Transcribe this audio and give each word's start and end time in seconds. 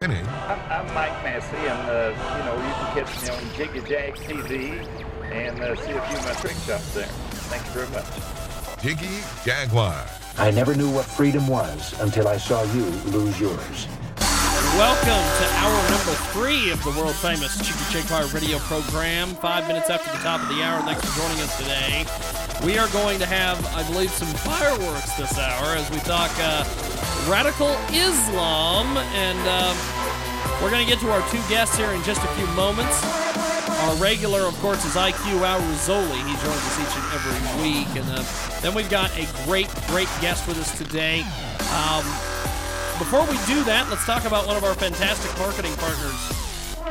I'm, 0.00 0.60
I'm 0.70 0.94
Mike 0.94 1.24
Massey, 1.24 1.56
and 1.56 1.90
uh, 1.90 2.14
you 2.38 2.44
know 2.44 2.54
you 2.54 2.72
can 2.72 3.04
catch 3.04 3.20
me 3.20 3.28
on 3.30 3.54
Jiggy 3.56 3.80
Jag 3.80 4.14
TV 4.14 4.86
and 5.32 5.60
uh, 5.60 5.74
see 5.74 5.90
a 5.90 6.00
few 6.02 6.16
of 6.16 6.24
my 6.24 6.32
trick 6.34 6.56
shots 6.64 6.94
there. 6.94 7.06
Thanks 7.50 7.68
very 7.70 7.88
much. 7.88 8.80
Jiggy 8.80 9.22
Jaguar. 9.44 10.06
I 10.38 10.52
never 10.52 10.76
knew 10.76 10.88
what 10.88 11.04
freedom 11.04 11.48
was 11.48 12.00
until 12.00 12.28
I 12.28 12.36
saw 12.36 12.62
you 12.74 12.84
lose 13.10 13.40
yours. 13.40 13.88
Welcome 14.76 15.08
to 15.08 15.46
hour 15.56 15.90
number 15.90 16.12
three 16.30 16.70
of 16.70 16.82
the 16.84 16.90
world 16.90 17.14
famous 17.16 17.56
Jiggy 17.58 18.02
Jaguar 18.02 18.26
radio 18.26 18.58
program. 18.58 19.34
Five 19.36 19.66
minutes 19.66 19.90
after 19.90 20.10
the 20.12 20.22
top 20.22 20.40
of 20.42 20.48
the 20.54 20.62
hour. 20.62 20.80
Thanks 20.82 21.04
for 21.04 21.20
joining 21.20 21.40
us 21.40 21.56
today. 21.58 22.04
We 22.64 22.78
are 22.78 22.86
going 22.88 23.18
to 23.18 23.26
have, 23.26 23.64
I 23.74 23.82
believe, 23.90 24.10
some 24.10 24.28
fireworks 24.28 25.14
this 25.14 25.36
hour 25.38 25.74
as 25.74 25.90
we 25.90 25.98
talk 26.00 26.30
uh, 26.38 26.62
radical 27.28 27.70
Islam. 27.90 28.98
And 29.18 29.38
uh, 29.48 29.74
we're 30.62 30.70
going 30.70 30.86
to 30.86 30.90
get 30.90 31.00
to 31.00 31.10
our 31.10 31.26
two 31.30 31.42
guests 31.48 31.76
here 31.76 31.90
in 31.90 32.02
just 32.04 32.22
a 32.22 32.28
few 32.38 32.46
moments. 32.48 33.02
Our 33.82 33.94
regular, 33.96 34.40
of 34.42 34.54
course, 34.60 34.84
is 34.84 34.94
IQ 34.94 35.42
Al 35.42 35.60
Rassooli. 35.60 36.18
He 36.22 36.34
joins 36.44 36.62
us 36.62 36.78
each 36.78 36.94
and 36.94 37.06
every 37.14 37.62
week. 37.62 37.88
And 37.96 38.06
uh, 38.10 38.22
then 38.60 38.74
we've 38.74 38.90
got 38.90 39.10
a 39.16 39.26
great, 39.44 39.68
great 39.88 40.08
guest 40.20 40.46
with 40.46 40.58
us 40.58 40.76
today. 40.76 41.22
Um, 41.74 42.04
before 42.98 43.22
we 43.22 43.36
do 43.46 43.62
that, 43.64 43.86
let's 43.90 44.04
talk 44.04 44.24
about 44.24 44.46
one 44.46 44.56
of 44.56 44.64
our 44.64 44.74
fantastic 44.74 45.36
marketing 45.38 45.74
partners 45.76 46.38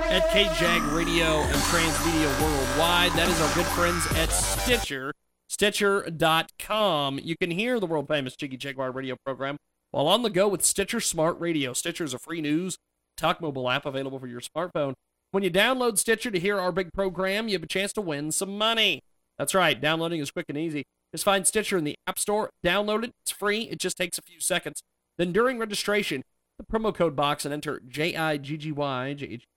at 0.10 0.24
KJAG 0.30 0.96
Radio 0.96 1.42
and 1.42 1.56
Transmedia 1.56 2.42
Worldwide. 2.42 3.12
That 3.12 3.28
is 3.28 3.40
our 3.42 3.54
good 3.56 3.66
friends 3.68 4.08
at 4.16 4.32
Stitcher, 4.32 5.14
Stitcher.com. 5.48 7.20
You 7.22 7.36
can 7.38 7.52
hear 7.52 7.80
the 7.80 7.86
world 7.86 8.08
famous 8.08 8.36
Jiggy 8.36 8.56
Jaguar 8.56 8.92
radio 8.92 9.18
program 9.26 9.58
while 9.92 10.08
on 10.08 10.22
the 10.24 10.30
go 10.30 10.48
with 10.48 10.64
Stitcher 10.64 11.02
Smart 11.02 11.38
Radio. 11.40 11.74
Stitcher 11.74 12.06
is 12.06 12.14
a 12.14 12.20
free 12.20 12.42
news 12.42 12.78
talk 13.18 13.42
mobile 13.42 13.70
app 13.70 13.86
available 13.86 14.20
for 14.20 14.28
your 14.28 14.42
smartphone. 14.42 14.94
When 15.32 15.44
you 15.44 15.52
download 15.52 15.98
Stitcher 15.98 16.32
to 16.32 16.40
hear 16.40 16.58
our 16.58 16.72
big 16.72 16.94
program, 16.94 17.50
you 17.50 17.56
have 17.56 17.64
a 17.64 17.68
chance 17.68 17.92
to 17.94 18.02
win 18.02 18.32
some 18.32 18.58
money. 18.58 19.02
That's 19.38 19.54
right, 19.54 19.80
downloading 19.80 20.22
is 20.22 20.32
quick 20.32 20.46
and 20.48 20.58
easy. 20.58 20.86
Just 21.12 21.26
find 21.26 21.46
Stitcher 21.46 21.78
in 21.78 21.84
the 21.84 21.96
App 22.08 22.18
Store, 22.18 22.50
download 22.66 23.04
it, 23.04 23.12
it's 23.24 23.32
free, 23.32 23.64
it 23.64 23.80
just 23.80 23.98
takes 23.98 24.18
a 24.18 24.22
few 24.22 24.40
seconds. 24.40 24.82
Then 25.18 25.32
during 25.32 25.60
registration, 25.60 26.24
the 26.58 26.66
promo 26.66 26.94
code 26.94 27.16
box 27.16 27.46
and 27.46 27.54
enter 27.54 27.82
J 27.88 28.16
I 28.16 28.38
G 28.38 28.58
G 28.58 28.72
Y 28.72 29.14
J 29.14 29.26
H 29.26 29.48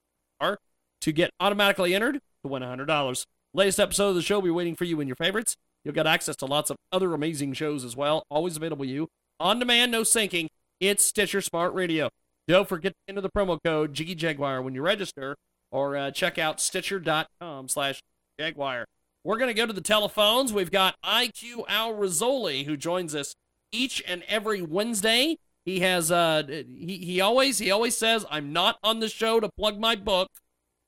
R 0.41 0.59
to 1.01 1.13
get 1.13 1.31
automatically 1.41 1.95
entered 1.95 2.21
to 2.43 2.49
win 2.49 2.63
$100. 2.63 3.27
Latest 3.53 3.81
episode 3.81 4.11
of 4.11 4.15
the 4.15 4.23
show 4.23 4.37
will 4.37 4.45
be 4.45 4.51
waiting 4.51 4.77
for 4.77 4.85
you 4.85 5.01
in 5.01 5.09
your 5.09 5.17
favorites. 5.17 5.57
You'll 5.85 5.95
get 5.95 6.07
access 6.07 6.37
to 6.37 6.47
lots 6.47 6.71
of 6.71 6.77
other 6.93 7.15
amazing 7.15 7.55
shows 7.55 7.85
as 7.85 7.97
well, 7.97 8.25
always 8.31 8.57
available 8.57 8.85
to 8.85 8.91
you. 8.91 9.09
On 9.39 9.59
demand, 9.59 9.93
no 9.93 10.03
syncing. 10.03 10.49
It's 10.79 11.05
Stitcher 11.05 11.41
Smart 11.41 11.75
Radio. 11.75 12.11
Don't 12.47 12.69
forget 12.69 12.93
to 12.93 12.99
enter 13.09 13.21
the 13.21 13.31
promo 13.31 13.59
code 13.65 13.95
Jiggy 13.95 14.15
Jaguar 14.15 14.61
when 14.61 14.75
you 14.75 14.83
register 14.83 15.37
or 15.71 15.97
uh, 15.97 16.11
check 16.11 16.39
out 16.39 16.61
stitcher.com 16.61 17.69
slash 17.69 18.03
jaguar. 18.39 18.85
We're 19.25 19.37
going 19.37 19.49
to 19.49 19.55
go 19.55 19.67
to 19.67 19.73
the 19.73 19.81
telephones. 19.81 20.53
We've 20.53 20.71
got 20.71 20.97
IQ 21.05 21.65
Al 21.69 21.93
Rassooli 21.95 22.65
who 22.65 22.77
joins 22.77 23.15
us 23.15 23.35
each 23.73 24.03
and 24.07 24.23
every 24.29 24.63
Wednesday. 24.63 25.39
He 25.71 25.81
has 25.81 26.11
uh 26.11 26.43
he, 26.49 26.99
he 26.99 27.21
always 27.21 27.59
he 27.59 27.71
always 27.71 27.97
says 27.97 28.27
I'm 28.29 28.53
not 28.53 28.79
on 28.83 28.99
the 28.99 29.09
show 29.09 29.39
to 29.39 29.49
plug 29.49 29.79
my 29.79 29.95
book. 29.95 30.29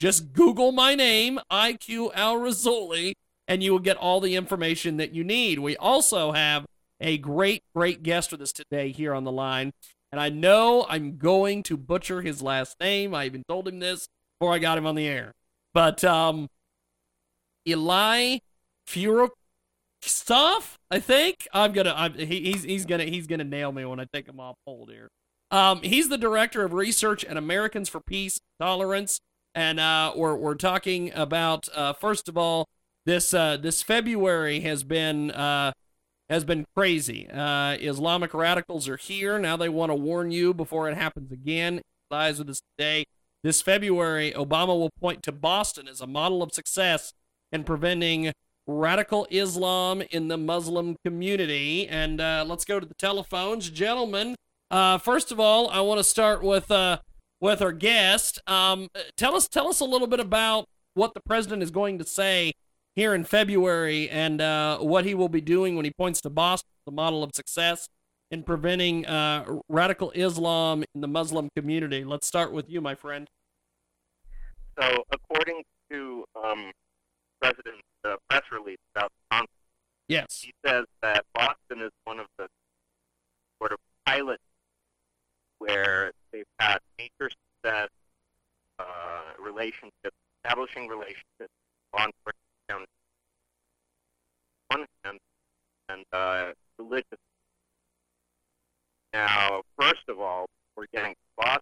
Just 0.01 0.33
Google 0.33 0.73
my 0.73 0.97
name, 0.97 1.39
IQ 1.53 2.11
Al 2.17 2.35
Rassooli, 2.35 3.13
and 3.47 3.63
you 3.63 3.71
will 3.71 3.79
get 3.79 3.97
all 3.97 4.19
the 4.19 4.35
information 4.35 4.97
that 4.97 5.15
you 5.15 5.23
need. 5.23 5.61
We 5.61 5.77
also 5.77 6.33
have 6.33 6.67
a 7.01 7.17
great, 7.17 7.63
great 7.77 8.03
guest 8.03 8.33
with 8.33 8.43
us 8.43 8.51
today 8.51 8.91
here 8.91 9.15
on 9.15 9.23
the 9.23 9.31
line. 9.31 9.71
And 10.11 10.21
I 10.21 10.31
know 10.31 10.85
I'm 10.89 11.17
going 11.17 11.63
to 11.65 11.77
butcher 11.77 12.21
his 12.21 12.43
last 12.43 12.81
name. 12.81 13.15
I 13.15 13.27
even 13.27 13.45
told 13.49 13.69
him 13.69 13.79
this 13.79 14.09
before 14.41 14.53
I 14.53 14.59
got 14.59 14.79
him 14.79 14.87
on 14.87 14.97
the 14.97 15.07
air. 15.07 15.33
But 15.73 16.03
um 16.03 16.49
Eli 17.69 18.39
Furo 18.89 19.29
stuff. 20.03 20.79
I 20.91 21.01
think 21.01 21.47
I'm 21.53 21.73
gonna. 21.73 21.95
I'm, 21.97 22.15
he, 22.15 22.53
he's 22.53 22.63
he's 22.63 22.87
gonna 22.87 23.05
he's 23.05 23.27
gonna 23.27 23.45
nail 23.45 23.73
me 23.73 23.85
when 23.85 24.01
I 24.01 24.07
take 24.13 24.29
him 24.29 24.41
off 24.41 24.57
hold 24.67 24.91
here. 24.91 25.09
Um, 25.51 25.83
he's 25.83 26.09
the 26.09 26.19
director 26.19 26.65
of 26.65 26.73
research 26.73 27.25
at 27.25 27.37
Americans 27.37 27.89
for 27.89 28.01
Peace 28.01 28.41
Tolerance, 28.61 29.21
and 29.55 29.79
uh, 29.79 30.13
we're 30.17 30.37
we're 30.37 30.55
talking 30.55 31.13
about 31.15 31.69
uh, 31.75 31.93
first 31.93 32.29
of 32.29 32.37
all 32.37 32.69
this 33.05 33.35
uh, 33.35 33.57
this 33.57 33.83
February 33.83 34.61
has 34.61 34.85
been 34.85 35.31
uh, 35.31 35.73
has 36.29 36.45
been 36.45 36.65
crazy. 36.75 37.29
Uh, 37.29 37.77
Islamic 37.81 38.33
radicals 38.33 38.89
are 38.89 38.97
here 38.97 39.39
now. 39.39 39.57
They 39.57 39.69
want 39.69 39.91
to 39.91 39.97
warn 39.97 40.31
you 40.31 40.55
before 40.55 40.89
it 40.89 40.97
happens 40.97 41.31
again. 41.33 41.83
Lies 42.11 42.39
with 42.39 42.51
us 42.51 42.63
today. 42.77 43.05
This 43.43 43.61
February, 43.61 44.33
Obama 44.37 44.69
will 44.69 44.91
point 45.01 45.23
to 45.25 45.33
Boston 45.33 45.89
as 45.89 46.01
a 46.01 46.07
model 46.07 46.43
of 46.43 46.53
success 46.53 47.13
in 47.51 47.65
preventing 47.65 48.33
radical 48.67 49.27
Islam 49.31 50.03
in 50.11 50.29
the 50.29 50.37
Muslim 50.37 50.97
community. 51.05 51.89
And 51.89 52.21
uh, 52.21 52.45
let's 52.47 52.65
go 52.65 52.81
to 52.81 52.87
the 52.87 52.95
telephones, 52.95 53.71
gentlemen. 53.71 54.35
Uh, 54.71 54.99
first 54.99 55.33
of 55.33 55.41
all, 55.41 55.69
I 55.69 55.81
want 55.81 55.99
to 55.99 56.05
start 56.05 56.43
with 56.43 56.71
uh, 56.71 56.99
with 57.41 57.61
our 57.61 57.73
guest. 57.73 58.39
Um, 58.47 58.89
tell 59.17 59.35
us 59.35 59.49
tell 59.49 59.69
us 59.69 59.81
a 59.81 59.85
little 59.85 60.07
bit 60.07 60.21
about 60.21 60.67
what 60.95 61.15
the 61.15 61.21
president 61.21 61.63
is 61.63 61.71
going 61.71 61.99
to 61.99 62.05
say 62.05 62.53
here 62.95 63.15
in 63.15 63.25
February 63.25 64.09
and 64.09 64.41
uh, 64.41 64.79
what 64.79 65.05
he 65.05 65.15
will 65.15 65.29
be 65.29 65.41
doing 65.41 65.77
when 65.77 65.85
he 65.85 65.91
points 65.91 66.21
to 66.21 66.31
Boston, 66.31 66.69
the 66.87 66.93
model 66.93 67.23
of 67.23 67.31
success 67.35 67.89
in 68.31 68.43
preventing 68.43 69.05
uh, 69.07 69.59
radical 69.69 70.11
Islam 70.13 70.85
in 70.95 71.01
the 71.01 71.09
Muslim 71.09 71.51
community. 71.55 72.05
Let's 72.05 72.27
start 72.27 72.53
with 72.53 72.69
you, 72.71 72.81
my 72.81 72.95
friend. 72.95 73.29
So, 74.81 75.05
according 75.13 75.63
to 75.91 76.25
um, 76.43 76.73
President 77.43 77.77
uh, 78.05 78.17
press 78.29 78.43
release 78.51 78.79
about 78.95 79.11
the. 79.31 79.47
Yes. 80.09 80.41
He 80.43 80.53
says 80.67 80.85
that 81.03 81.25
Boston 81.35 81.81
is 81.81 81.91
one 82.05 82.19
of 82.19 82.27
the 82.39 82.47
sort 83.59 83.73
of 83.73 83.79
pilot 84.05 84.41
where 85.59 86.13
they've 86.33 86.45
had 86.59 86.79
major 86.99 87.31
success, 87.31 87.89
uh, 88.79 88.85
relationships, 89.43 90.17
establishing 90.45 90.89
relationships, 90.89 91.53
law 91.97 92.07
enforcement 92.07 92.43
on 92.71 92.85
one 94.69 94.87
hand, 95.05 95.19
and 95.89 96.05
uh, 96.13 96.53
religious. 96.79 97.19
Now, 99.13 99.63
first 99.79 100.09
of 100.09 100.19
all, 100.19 100.47
we're 100.77 100.87
getting 100.93 101.15
Boston. 101.37 101.61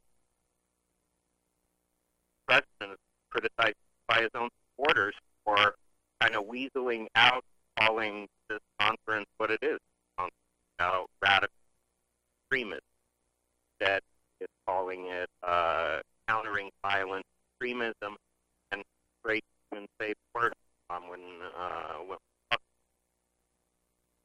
The 2.49 2.55
president 2.79 2.93
is 2.93 2.99
criticized 3.31 3.77
by 4.09 4.23
his 4.23 4.31
own 4.35 4.49
supporters 4.77 5.15
for 5.45 5.75
kind 6.21 6.37
of 6.37 6.45
weaseling 6.45 7.07
out 7.15 7.45
calling 7.79 8.29
this 8.49 8.61
conference 8.79 9.27
what 9.39 9.51
it 9.51 9.61
is, 9.63 9.79
about 10.79 11.09
radical 11.23 11.55
extremism. 12.45 12.81
That 13.81 14.03
is 14.41 14.49
calling 14.67 15.07
it 15.07 15.31
uh, 15.43 16.01
countering 16.29 16.71
violent 16.83 17.25
extremism 17.55 18.17
and 18.71 18.83
great 19.25 19.45
and 19.75 19.87
safe 20.01 20.17
word 20.35 20.53
um, 20.91 21.09
when, 21.09 21.21
uh, 21.57 21.95
when 22.07 22.19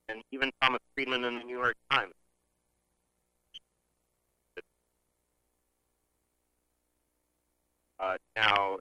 and 0.09 0.21
even 0.31 0.51
Thomas 0.61 0.81
Friedman 0.93 1.23
in 1.23 1.39
the 1.39 1.43
New 1.43 1.57
York 1.57 1.75
Times. 1.89 2.13
Uh, 7.97 8.17
now, 8.35 8.77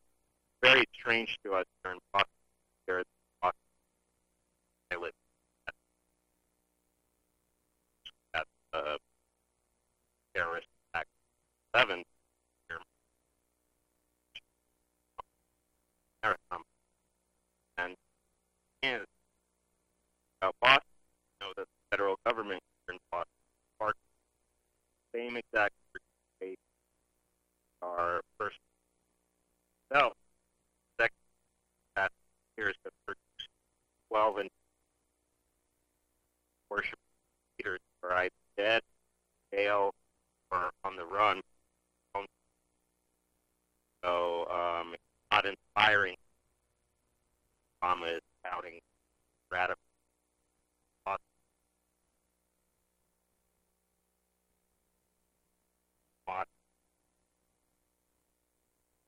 very 0.61 0.85
strange 0.93 1.39
to 1.45 1.55
us 1.55 1.65
here 1.83 1.93
in 1.93 1.99
Boston 2.13 2.29
there 2.87 3.01
is 3.01 3.05
pilot 4.91 5.13
at 8.35 8.45
uh, 8.73 8.97
terrorist 10.35 10.67
attack 10.93 11.07
seven 11.75 12.03
marathon 16.23 16.63
and 17.79 17.95
and 18.83 19.03
uh, 20.43 20.51
Boston 20.61 20.83
you 21.41 21.47
know 21.47 21.53
the 21.57 21.65
federal 21.91 22.17
government 22.27 22.61
here 22.87 22.95
in 22.95 23.01
Boston 23.11 23.27
Park 23.79 23.97
same 25.15 25.37
exact 25.37 25.73
case 26.41 26.57
uh, 27.83 28.19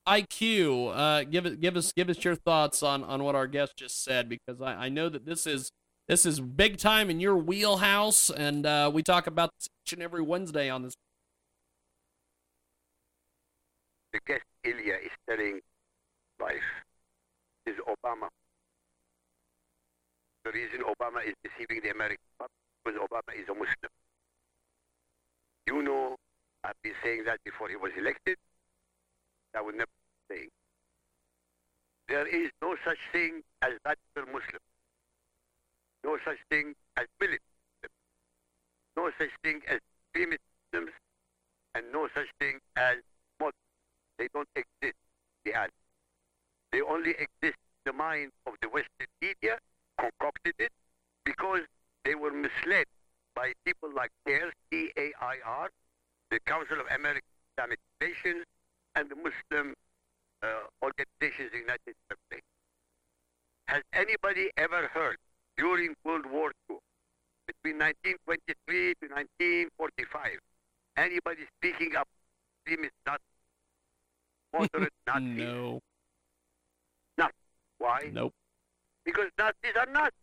IQ, 0.07 0.93
uh, 0.95 1.16
give 1.31 1.45
it, 1.45 1.59
give 1.61 1.75
us, 1.77 1.91
give 1.91 2.09
us 2.09 2.23
your 2.23 2.35
thoughts 2.35 2.83
on 2.83 3.03
on 3.03 3.23
what 3.23 3.35
our 3.35 3.47
guest 3.47 3.73
just 3.77 4.03
said, 4.03 4.29
because 4.29 4.61
I, 4.61 4.85
I 4.85 4.89
know 4.89 5.09
that 5.09 5.25
this 5.25 5.45
is 5.47 5.71
this 6.07 6.25
is 6.25 6.39
big 6.39 6.77
time 6.77 7.09
in 7.09 7.19
your 7.19 7.37
wheelhouse, 7.37 8.29
and 8.29 8.65
uh, 8.65 8.89
we 8.93 9.03
talk 9.03 9.27
about 9.27 9.51
this 9.57 9.67
each 9.85 9.93
and 9.93 10.01
every 10.01 10.21
Wednesday 10.21 10.69
on 10.69 10.83
this. 10.83 10.93
The 14.13 14.19
guest 14.25 14.43
Ilya 14.63 14.95
is 15.03 15.11
telling 15.29 15.59
life 16.39 16.55
is 17.65 17.75
Obama. 17.87 18.29
The 20.45 20.51
reason 20.51 20.79
Obama 20.81 21.27
is 21.27 21.33
deceiving 21.43 21.81
the 21.83 21.89
American 21.89 22.23
public 22.39 22.51
because 22.85 22.99
Obama 23.01 23.35
is 23.35 23.49
a 23.49 23.53
Muslim. 23.53 23.91
You 25.67 25.83
know, 25.83 26.15
I've 26.63 26.81
been 26.83 26.93
saying 27.03 27.23
that 27.25 27.39
before 27.43 27.67
he 27.67 27.75
was 27.75 27.91
elected. 27.97 28.37
I 29.55 29.61
would 29.61 29.75
never 29.75 29.91
say. 30.31 30.47
There 32.07 32.25
is 32.27 32.49
no 32.61 32.75
such 32.85 32.99
thing 33.11 33.43
as 33.61 33.73
radical 33.85 34.31
Muslim. 34.33 34.61
No 36.03 36.17
such 36.23 36.37
thing 36.49 36.73
as 36.95 37.05
militant 37.19 37.41
No 38.95 39.11
such 39.17 39.29
thing 39.43 39.61
as 39.67 39.79
extremist 40.07 40.41
Muslims. 40.71 40.93
And 41.75 41.91
no 41.91 42.07
such 42.15 42.27
thing 42.39 42.59
as 42.77 42.97
Muslims. 43.39 43.53
They 44.17 44.27
don't 44.33 44.47
exist. 44.55 44.97
They 45.43 45.53
are. 45.53 45.69
They 46.71 46.81
only 46.81 47.11
exist 47.11 47.59
in 47.59 47.83
the 47.85 47.93
mind 47.93 48.31
of 48.45 48.53
the 48.61 48.69
Western 48.69 49.07
media, 49.21 49.57
concocted 49.99 50.55
it, 50.59 50.71
because 51.25 51.61
they 52.05 52.15
were 52.15 52.31
misled 52.31 52.85
by 53.35 53.53
people 53.65 53.89
like 53.93 54.11
CAIR, 54.25 54.51
C-A-I-R, 54.71 55.69
the 56.31 56.39
Council 56.45 56.79
of 56.79 56.87
American 56.87 57.29
Islamic 57.53 57.79
Nations, 58.01 58.45
and 58.95 59.09
the 59.09 59.15
Muslim 59.15 59.75
Uh, 60.43 60.47
organizations 60.83 61.49
in 61.51 61.65
the 61.65 61.65
United 61.65 61.95
States. 62.29 62.45
Has 63.67 63.81
anybody 63.91 64.51
ever 64.55 64.87
heard 64.93 65.17
during 65.57 65.95
World 66.05 66.27
War 66.27 66.51
II, 66.69 66.77
between 67.47 67.79
1923 67.79 68.93
to 69.01 69.07
1945, 69.09 70.37
anybody 70.95 71.41
speaking 71.57 71.95
up 71.95 72.07
extremist 72.61 72.93
Nazis, 73.07 73.25
moderate 74.53 74.93
Nazis? 75.07 75.81
No, 77.17 77.27
Why? 77.79 78.11
nope. 78.13 78.33
Because 79.05 79.29
Nazis 79.39 79.73
are 79.75 79.91
not. 79.91 80.13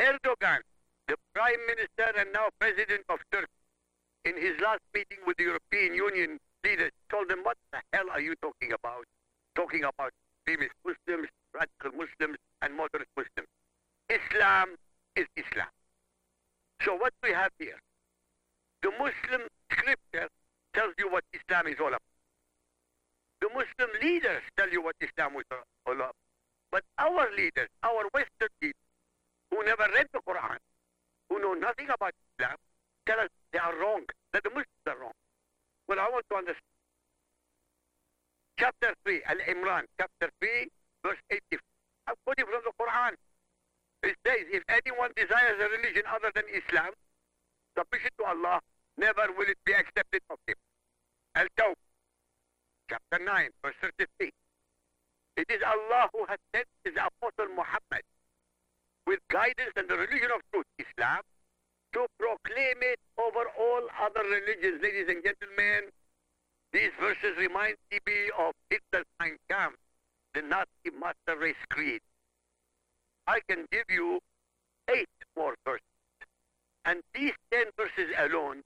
Erdogan, 0.00 0.58
the 1.06 1.14
Prime 1.34 1.62
Minister 1.68 2.18
and 2.18 2.32
now 2.32 2.48
President 2.58 3.04
of 3.08 3.20
Turkey, 3.30 3.46
in 4.24 4.34
his 4.36 4.58
last 4.60 4.80
meeting 4.92 5.18
with 5.24 5.36
the 5.36 5.44
European 5.44 5.94
Union 5.94 6.40
leaders, 6.64 6.90
told 7.10 7.28
them, 7.28 7.40
What 7.42 7.56
the 7.72 7.80
hell 7.92 8.06
are 8.10 8.20
you 8.20 8.34
talking 8.42 8.72
about? 8.72 9.04
Talking 9.54 9.84
about 9.84 10.12
extremist 10.46 10.74
Muslims, 10.84 11.28
radical 11.54 11.92
Muslims, 11.92 12.38
and 12.62 12.76
moderate 12.76 13.08
Muslims. 13.16 13.48
Islam 14.10 14.76
is 15.16 15.26
Islam. 15.36 15.68
So 16.82 16.94
what 16.96 17.12
we 17.22 17.30
have 17.30 17.52
here? 17.58 17.80
The 18.82 18.90
Muslim 18.98 19.48
scripture 19.72 20.28
tells 20.74 20.92
you 20.98 21.10
what 21.10 21.24
Islam 21.32 21.66
is 21.68 21.76
all 21.80 21.88
about. 21.88 22.02
The 23.40 23.48
Muslim 23.48 23.90
leaders 24.02 24.42
tell 24.56 24.68
you 24.68 24.82
what 24.82 24.96
Islam 25.00 25.36
is 25.36 25.44
all 25.86 25.94
about. 25.94 26.14
But 26.70 26.82
our 26.98 27.30
leaders, 27.36 27.68
our 27.82 28.04
Western 28.12 28.52
leaders, 28.60 28.84
who 29.50 29.64
never 29.64 29.86
read 29.94 30.08
the 30.12 30.20
Quran, 30.28 30.58
who 31.28 31.40
know 31.40 31.54
nothing 31.54 31.88
about 31.88 32.12
Islam, 32.36 32.56
tell 33.06 33.20
us 33.20 33.28
they 33.52 33.58
are 33.58 33.78
wrong, 33.78 34.02
that 34.32 34.42
the 34.42 34.50
Muslims 34.50 34.84
are 34.88 34.98
wrong. 34.98 35.12
I 36.04 36.10
want 36.12 36.28
to 36.28 36.36
understand. 36.36 36.68
Chapter 38.60 38.92
3, 39.08 39.24
Al-Imran, 39.24 39.88
chapter 39.96 40.28
3, 40.36 40.68
verse 41.00 41.16
84. 41.32 41.58
I'm 42.06 42.14
quoting 42.28 42.44
from 42.44 42.60
the 42.60 42.74
Quran. 42.76 43.16
It 44.04 44.12
says, 44.20 44.44
if 44.52 44.62
anyone 44.68 45.16
desires 45.16 45.56
a 45.56 45.68
religion 45.72 46.04
other 46.04 46.28
than 46.36 46.44
Islam, 46.52 46.92
submission 47.72 48.12
to 48.20 48.24
Allah, 48.28 48.60
never 49.00 49.32
will 49.32 49.48
it 49.48 49.56
be 49.64 49.72
accepted 49.72 50.20
of 50.28 50.36
him. 50.46 50.60
Al-Tawbah, 51.40 51.88
chapter 52.92 53.24
9, 53.24 53.48
verse 53.64 53.74
33. 53.80 54.28
It 55.40 55.48
is 55.48 55.64
Allah 55.64 56.12
who 56.12 56.28
has 56.28 56.38
sent 56.54 56.68
his 56.84 56.92
apostle 57.00 57.48
Muhammad 57.56 58.04
with 59.08 59.24
guidance 59.32 59.72
and 59.74 59.88
the 59.88 59.96
religion 59.96 60.28
of 60.36 60.44
truth, 60.52 60.68
Islam, 60.76 61.24
to 61.94 62.06
proclaim 62.18 62.78
it 62.82 62.98
over 63.18 63.46
all 63.58 63.82
other 64.02 64.26
religions. 64.28 64.82
Ladies 64.82 65.06
and 65.08 65.22
gentlemen, 65.22 65.90
these 66.72 66.90
verses 67.00 67.38
remind 67.38 67.76
me 67.92 68.30
of 68.38 68.52
Hitler's 68.68 69.06
Mein 69.20 69.36
Kampf, 69.48 69.76
the 70.34 70.42
Nazi 70.42 70.90
master 70.98 71.38
race 71.38 71.54
creed. 71.70 72.00
I 73.26 73.38
can 73.48 73.66
give 73.70 73.84
you 73.88 74.18
eight 74.90 75.08
more 75.36 75.54
verses. 75.64 75.80
And 76.84 77.00
these 77.14 77.32
ten 77.52 77.66
verses 77.76 78.12
alone 78.18 78.62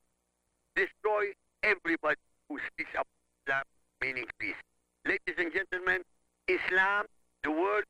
destroy 0.75 1.33
everybody 1.63 2.21
who 2.49 2.59
speaks 2.73 2.91
of 2.99 3.05
Islam, 3.47 3.63
meaning 4.01 4.25
peace. 4.39 4.57
Ladies 5.05 5.37
and 5.37 5.53
gentlemen, 5.53 6.03
Islam, 6.49 7.05
the 7.45 7.51
word 7.51 7.85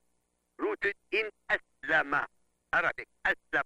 rooted 0.58 0.94
in 1.12 1.30
Aslama, 1.50 2.24
Arabic, 2.72 3.06
Aslam, 3.24 3.62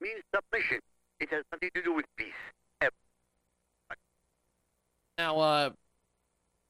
means 0.00 0.22
submission. 0.34 0.80
It 1.20 1.28
has 1.30 1.44
nothing 1.52 1.70
to 1.74 1.82
do 1.82 1.92
with 1.94 2.06
peace. 2.16 2.32
Ever. 2.80 2.92
Now, 5.18 5.38
uh, 5.38 5.70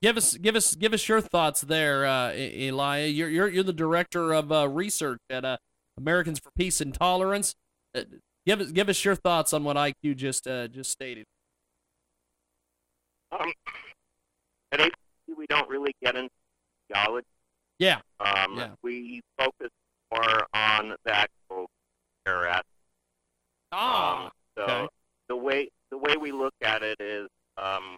give 0.03 0.17
us 0.17 0.37
give 0.37 0.57
us 0.57 0.75
give 0.75 0.93
us 0.93 1.09
your 1.09 1.21
thoughts 1.21 1.61
there, 1.61 2.05
uh, 2.05 2.33
Elia. 2.33 3.07
You're 3.07 3.29
you're 3.29 3.49
you're 3.49 3.65
the 3.65 3.73
director 3.73 4.33
of 4.33 4.51
uh, 4.51 4.69
research 4.69 5.21
at 5.31 5.45
uh, 5.45 5.57
Americans 5.97 6.41
for 6.41 6.51
Peace 6.57 6.81
and 6.81 6.93
Tolerance. 6.93 7.55
Uh, 7.95 8.03
give 8.45 8.61
us 8.61 8.73
give 8.73 8.89
us 8.89 9.05
your 9.05 9.15
thoughts 9.15 9.53
on 9.53 9.63
what 9.63 9.77
IQ 9.77 10.17
just 10.17 10.47
uh, 10.49 10.67
just 10.67 10.91
stated. 10.91 11.27
Um, 13.31 13.53
at 14.73 14.81
APC, 14.81 15.37
we 15.37 15.47
don't 15.47 15.69
really 15.69 15.95
get 16.03 16.17
into 16.17 16.31
theology. 16.93 17.27
Yeah, 17.79 18.01
Um, 18.19 18.57
Yeah. 18.57 18.71
We 18.83 19.21
focus 19.39 19.71
more 20.13 20.47
on 20.53 20.97
the 21.05 21.15
actual 21.15 21.67
care 22.27 22.49
aspect. 22.49 22.67
Um, 23.73 24.31
so 24.61 24.73
okay. 24.73 24.89
the 25.29 25.37
way 25.37 25.69
the 25.91 25.99
way 25.99 26.17
we 26.21 26.33
look 26.33 26.55
at 26.63 26.83
it 26.83 27.01
is 27.01 27.29
um, 27.57 27.97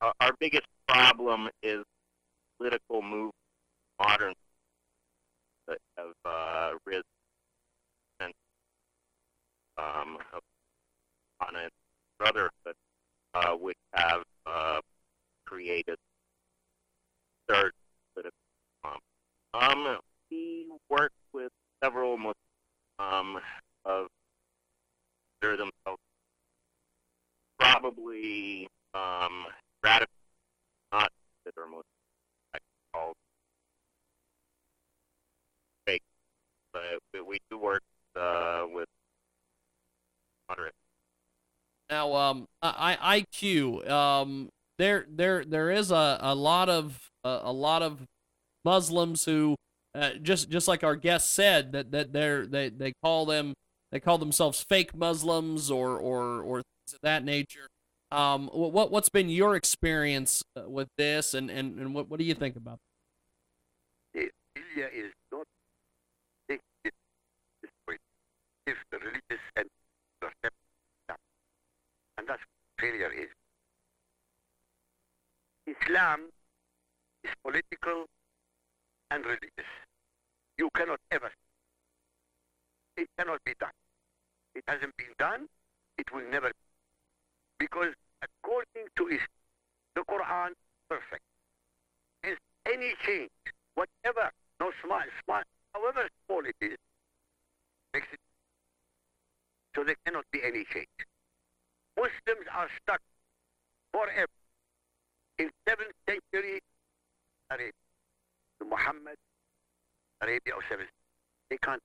our, 0.00 0.12
our 0.20 0.32
biggest 0.40 0.66
problem 0.88 1.48
is 1.62 1.84
political 2.58 3.02
move 3.02 3.30
modern 4.00 4.34
that 5.68 5.78
have 5.96 6.12
uh, 6.24 6.70
risen 6.84 7.02
and 8.20 8.32
um, 9.78 10.18
on 11.40 11.56
a 11.56 11.68
brotherhood 12.18 12.74
uh, 13.34 13.52
which 13.52 13.76
have 13.94 14.22
uh, 14.46 14.80
created 15.46 15.96
third 17.48 17.72
political 18.14 18.32
um, 18.84 18.98
um 19.54 19.98
we 20.30 20.66
work 20.90 21.12
with 21.32 21.50
several 21.82 22.16
Muslims 22.16 22.34
um, 22.98 23.38
of 23.84 24.06
consider 25.40 25.56
themselves 25.56 26.00
probably 27.58 28.68
um, 28.94 29.46
radical, 29.82 30.12
not 30.92 31.10
consider 31.44 31.66
Muslim, 31.66 31.82
I 32.54 32.58
call 32.92 33.12
fake, 35.86 36.02
but 36.72 36.82
we, 37.26 37.38
do 37.50 37.58
work 37.58 37.82
uh, 38.18 38.64
with 38.72 38.88
moderate. 40.48 40.74
Now, 41.88 42.14
um, 42.14 42.46
I 42.62 43.24
IQ, 43.34 43.88
um, 43.88 44.48
there, 44.78 45.06
there, 45.08 45.44
there 45.44 45.70
is 45.70 45.90
a, 45.90 46.18
a 46.20 46.34
lot 46.34 46.68
of 46.68 46.98
a, 47.24 47.40
a 47.44 47.52
lot 47.52 47.82
of 47.82 48.02
Muslims 48.64 49.24
who, 49.24 49.56
uh, 49.94 50.10
just 50.20 50.50
just 50.50 50.68
like 50.68 50.84
our 50.84 50.96
guest 50.96 51.32
said, 51.32 51.72
that 51.72 51.92
that 51.92 52.12
they're 52.12 52.44
they 52.44 52.68
they 52.68 52.92
call 53.02 53.24
them 53.24 53.54
they 53.92 54.00
call 54.00 54.18
themselves 54.18 54.64
fake 54.68 54.94
Muslims 54.94 55.70
or 55.70 55.96
or 55.98 56.42
or 56.42 56.56
things 56.62 56.94
of 56.94 57.00
that 57.02 57.24
nature. 57.24 57.68
Um, 58.10 58.48
what 58.52 58.90
what's 58.90 59.08
been 59.08 59.28
your 59.28 59.56
experience 59.56 60.42
uh, 60.56 60.68
with 60.68 60.88
this, 60.96 61.34
and 61.34 61.50
and 61.50 61.78
and 61.78 61.94
what 61.94 62.08
what 62.08 62.18
do 62.18 62.24
you 62.24 62.34
think 62.34 62.56
about? 62.56 62.78
Ilya 64.14 64.88
is 64.92 65.12
not 65.32 65.46
it 66.48 66.60
way. 67.88 67.96
If 68.66 68.76
the 68.90 68.98
religious 68.98 69.42
and 69.56 69.66
and 72.18 72.28
that's 72.28 72.42
failure 72.78 73.12
is. 73.12 73.28
Islam 75.66 76.28
is 77.24 77.30
political 77.42 78.06
and 79.10 79.24
religious. 79.24 79.70
You 80.58 80.68
cannot 80.74 81.00
ever. 81.10 81.30
It 82.96 83.08
cannot 83.18 83.44
be 83.44 83.52
done. 83.58 83.76
It 84.54 84.64
hasn't 84.66 84.96
been 84.96 85.14
done. 85.18 85.48
It 85.98 86.12
will 86.12 86.24
never 86.30 86.48
be. 86.48 86.54
Because 87.58 87.94
according 88.22 88.88
to 88.96 89.06
Islam, 89.08 89.42
the 89.94 90.02
Quran 90.02 90.50
perfect. 90.88 91.22
And 92.24 92.36
any 92.66 92.94
change, 93.04 93.30
whatever, 93.74 94.30
no 94.60 94.72
small, 94.84 95.02
small, 95.24 95.42
however 95.74 96.08
small 96.26 96.44
it 96.44 96.56
is, 96.60 96.76
makes 97.92 98.06
it 98.12 98.20
so 99.74 99.84
there 99.84 99.96
cannot 100.06 100.24
be 100.32 100.40
any 100.42 100.64
change. 100.72 100.96
Muslims 101.98 102.48
are 102.54 102.68
stuck 102.82 103.00
forever 103.92 104.32
in 105.38 105.50
7th 105.68 105.92
century 106.08 106.60
Arabia. 107.50 107.72
Muhammad, 108.64 109.16
Arabia 110.22 110.54
or 110.54 110.62
7th. 110.62 110.88
They 111.50 111.58
can't. 111.62 111.82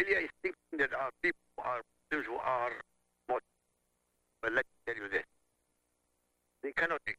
Ilya 0.00 0.18
is 0.24 0.32
thinking 0.40 0.80
that 0.80 0.96
our 0.96 1.10
people 1.20 1.44
are 1.60 1.84
those 2.10 2.24
who 2.24 2.36
are 2.36 2.72
Muslims. 3.28 3.60
But 4.40 4.52
let 4.56 4.64
me 4.64 4.76
tell 4.86 4.96
you 4.96 5.08
this. 5.12 5.28
They 6.62 6.72
cannot 6.72 7.04
be. 7.04 7.12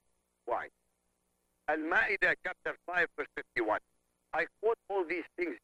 Why? 0.45 0.67
Al-Ma'idah 1.69 2.33
chapter 2.43 2.73
5 2.89 3.05
verse 3.15 3.29
51. 3.55 3.79
I 4.33 4.45
quote 4.61 4.77
all 4.89 5.05
these 5.07 5.29
things 5.37 5.57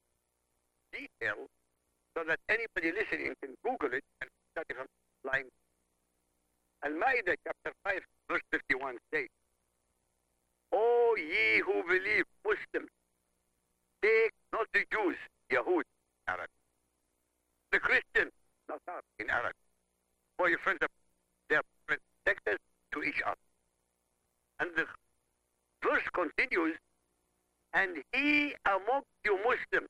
in 0.94 1.08
detail 1.10 1.50
so 2.14 2.24
that 2.28 2.38
anybody 2.50 2.94
listening 2.94 3.34
can 3.42 3.58
Google 3.66 3.98
it 3.98 4.06
and 4.22 4.30
study 4.54 4.78
from 4.78 4.86
lying. 5.26 5.50
Al-Ma'idah 6.86 7.36
chapter 7.42 7.74
5 7.84 8.02
verse 8.30 8.46
51 8.52 8.98
says, 9.12 9.28
O 10.72 11.16
ye 11.18 11.62
who 11.66 11.82
believe, 11.82 12.26
Muslims, 12.46 12.92
take 14.04 14.34
not 14.54 14.68
the 14.74 14.86
Jews, 14.92 15.18
Yahud, 15.52 15.84
Arab, 16.28 16.50
the 17.78 17.82
Christians, 17.82 18.32
Nasar 18.68 19.02
in 19.20 19.28
your 19.28 20.58
friends, 20.58 20.80
their 21.50 21.62
friends, 21.86 22.02
sectors 22.26 22.58
to 22.92 23.04
each 23.04 23.22
other. 23.24 23.38
And 24.60 24.72
the 24.76 24.86
verse 25.84 26.02
continues, 26.12 26.76
and 27.74 28.02
he 28.14 28.56
amongst 28.66 29.14
you 29.24 29.38
Muslims 29.46 29.90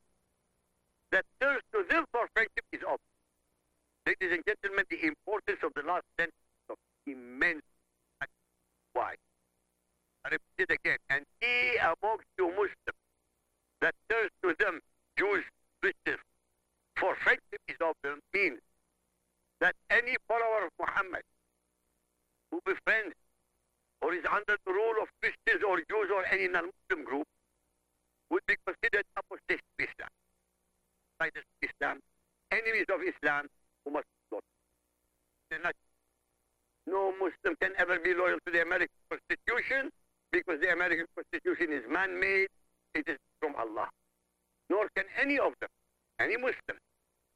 that 1.11 1.23
turns 1.39 1.61
to 1.71 1.85
them 1.89 2.03
for 2.11 2.27
friendship 2.33 2.65
is 2.73 2.81
obvious. 2.83 2.99
Ladies 4.05 4.35
and 4.35 4.43
gentlemen, 4.43 4.83
the 4.89 5.07
importance 5.07 5.59
of 5.63 5.71
the 5.75 5.87
last 5.87 6.03
sentence 6.19 6.35
of 6.69 6.75
immense. 7.05 7.63
Why? 8.91 9.15
I 10.25 10.29
repeat 10.29 10.67
it 10.67 10.71
again. 10.71 10.97
And 11.09 11.23
he 11.39 11.77
amongst 11.77 12.27
you 12.37 12.49
Muslims 12.49 12.99
that 13.79 13.95
turns 14.09 14.31
to 14.43 14.55
them, 14.59 14.81
Jews, 15.17 15.45
Christians, 15.81 16.19
for 16.99 17.15
friendship 17.23 17.61
is 17.67 17.77
obvious 17.81 18.19
means 18.33 18.59
that 19.61 19.75
any 19.89 20.15
follower 20.27 20.65
of 20.65 20.71
Muhammad 20.79 21.23
who 22.51 22.59
befriends 22.65 23.13
or 24.01 24.13
is 24.13 24.23
under 24.29 24.57
the 24.65 24.73
rule 24.73 25.01
of 25.01 25.07
Christians 25.21 25.63
or 25.67 25.77
Jews 25.77 26.09
or 26.13 26.25
any 26.31 26.47
non-Muslim 26.47 27.05
group 27.05 27.27
would 28.29 28.43
be 28.47 28.55
considered 28.65 29.05
apostate 29.17 29.61
to 29.77 29.85
Islam. 29.85 30.09
Of 31.19 31.29
Islam, 31.61 31.97
enemies 32.51 32.85
of 32.93 33.01
Islam 33.01 33.47
who 33.83 33.91
must 33.91 34.05
be 34.05 34.17
slaughtered. 34.29 35.63
Not, 35.63 35.75
no 36.85 37.11
Muslim 37.17 37.55
can 37.59 37.73
ever 37.77 37.97
be 37.99 38.13
loyal 38.13 38.37
to 38.45 38.51
the 38.51 38.61
American 38.61 38.93
Constitution 39.09 39.89
because 40.31 40.61
the 40.61 40.71
American 40.71 41.05
Constitution 41.15 41.73
is 41.73 41.83
man-made. 41.89 42.49
It 42.93 43.07
is 43.07 43.17
from 43.41 43.55
Allah. 43.55 43.89
Nor 44.69 44.89
can 44.95 45.05
any 45.19 45.39
of 45.39 45.53
them, 45.59 45.69
any 46.19 46.37
Muslim 46.37 46.77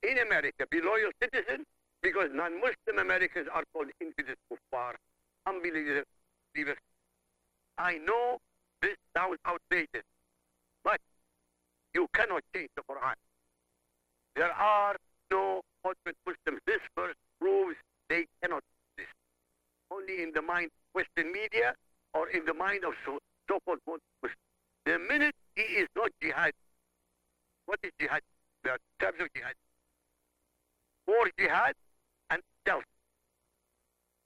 in 0.03 0.17
America, 0.19 0.65
be 0.69 0.81
loyal 0.81 1.11
citizen 1.21 1.65
because 2.01 2.29
non-Muslim 2.33 2.97
Americans 2.99 3.47
are 3.53 3.63
called 3.73 3.87
infidels, 3.99 4.37
kuffar, 4.51 4.93
unbelievers. 5.45 6.05
I 7.77 7.97
know 7.97 8.37
this 8.81 8.97
sounds 9.15 9.37
outrageous, 9.47 10.03
but 10.83 10.99
you 11.93 12.07
cannot 12.13 12.43
change 12.55 12.69
the 12.75 12.81
Quran. 12.89 13.13
There 14.35 14.51
are 14.51 14.95
no 15.31 15.61
moderate 15.83 16.17
Muslims. 16.25 16.61
This 16.65 16.79
verse 16.95 17.15
proves 17.39 17.75
they 18.09 18.25
cannot 18.41 18.63
do 18.63 19.03
this. 19.03 19.07
Only 19.91 20.23
in 20.23 20.31
the 20.33 20.41
mind 20.41 20.67
of 20.67 21.01
Western 21.01 21.31
media 21.31 21.75
or 22.13 22.29
in 22.29 22.45
the 22.45 22.53
mind 22.53 22.83
of 22.83 22.93
so, 23.05 23.19
so-called 23.47 23.79
Muslims. 23.87 24.37
The 24.85 24.97
minute 24.97 25.35
he 25.55 25.61
is 25.61 25.87
not 25.95 26.09
jihad, 26.21 26.53
what 27.65 27.79
is 27.83 27.91
jihad? 27.99 28.21
There 28.63 28.73
are 28.73 28.79
types 28.99 29.17
of 29.19 29.27
jihad. 29.33 29.53
War 31.07 31.29
jihad 31.37 31.73
and 32.29 32.41
self. 32.67 32.83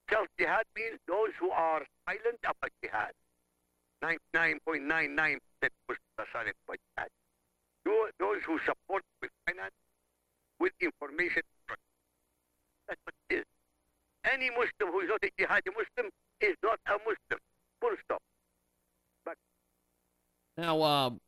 Self 0.09 0.27
jihad 0.39 0.63
means 0.75 0.99
those 1.07 1.29
who 1.39 1.49
are 1.51 1.85
silent 2.07 2.39
about 2.43 2.71
jihad. 2.83 3.11
99.99% 4.03 5.39
Muslims 5.87 5.99
are 6.19 6.27
silent 6.33 6.55
about 6.67 6.77
jihad. 6.97 7.09
Those 8.19 8.41
who 8.45 8.59
support 8.65 9.03
with 9.21 9.31
finance, 9.45 9.73
with 10.59 10.73
information. 10.81 11.43
That's 12.87 12.99
what 13.03 13.15
it 13.29 13.35
is. 13.37 13.45
Any 14.25 14.49
Muslim 14.49 14.91
who 14.91 14.99
is 15.01 15.09
not 15.09 15.23
a 15.23 15.29
jihadi 15.39 15.69
Muslim 15.73 16.11
is 16.41 16.55
not 16.63 16.79
a 16.87 16.97
Muslim. 16.99 17.39
Full 17.81 17.95
stop. 18.03 18.21
But 19.23 19.35
now, 20.57 20.81
um, 20.81 21.19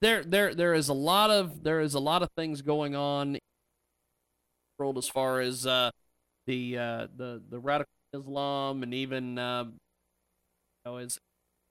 there, 0.00 0.24
there, 0.24 0.54
there 0.54 0.74
is 0.74 0.88
a 0.88 0.94
lot 0.94 1.30
of 1.30 1.62
there 1.62 1.80
is 1.80 1.94
a 1.94 2.00
lot 2.00 2.22
of 2.22 2.28
things 2.36 2.62
going 2.62 2.94
on 2.94 3.38
world 4.78 4.98
as 4.98 5.08
far 5.08 5.40
as 5.40 5.66
uh, 5.66 5.90
the 6.46 6.78
uh, 6.78 7.06
the 7.16 7.42
the 7.48 7.58
radical 7.58 7.90
Islam 8.12 8.82
and 8.82 8.94
even 8.94 9.38
uh, 9.38 9.64
you 9.66 9.72
know, 10.84 10.96
as 10.98 11.18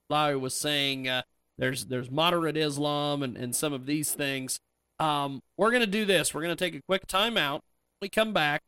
Larry 0.10 0.36
was 0.36 0.54
saying, 0.54 1.08
uh, 1.08 1.24
there's 1.58 1.86
there's 1.86 2.10
moderate 2.10 2.58
Islam 2.58 3.24
and, 3.24 3.38
and 3.38 3.56
some 3.56 3.74
of 3.74 3.86
these 3.86 4.14
things. 4.14 4.60
Um, 5.00 5.42
we're 5.58 5.72
gonna 5.72 5.88
do 5.88 6.06
this. 6.06 6.34
We're 6.34 6.42
gonna 6.42 6.56
take 6.56 6.76
a 6.76 6.82
quick 6.88 7.08
timeout. 7.08 7.62
We 8.02 8.10
come 8.10 8.34
back, 8.34 8.62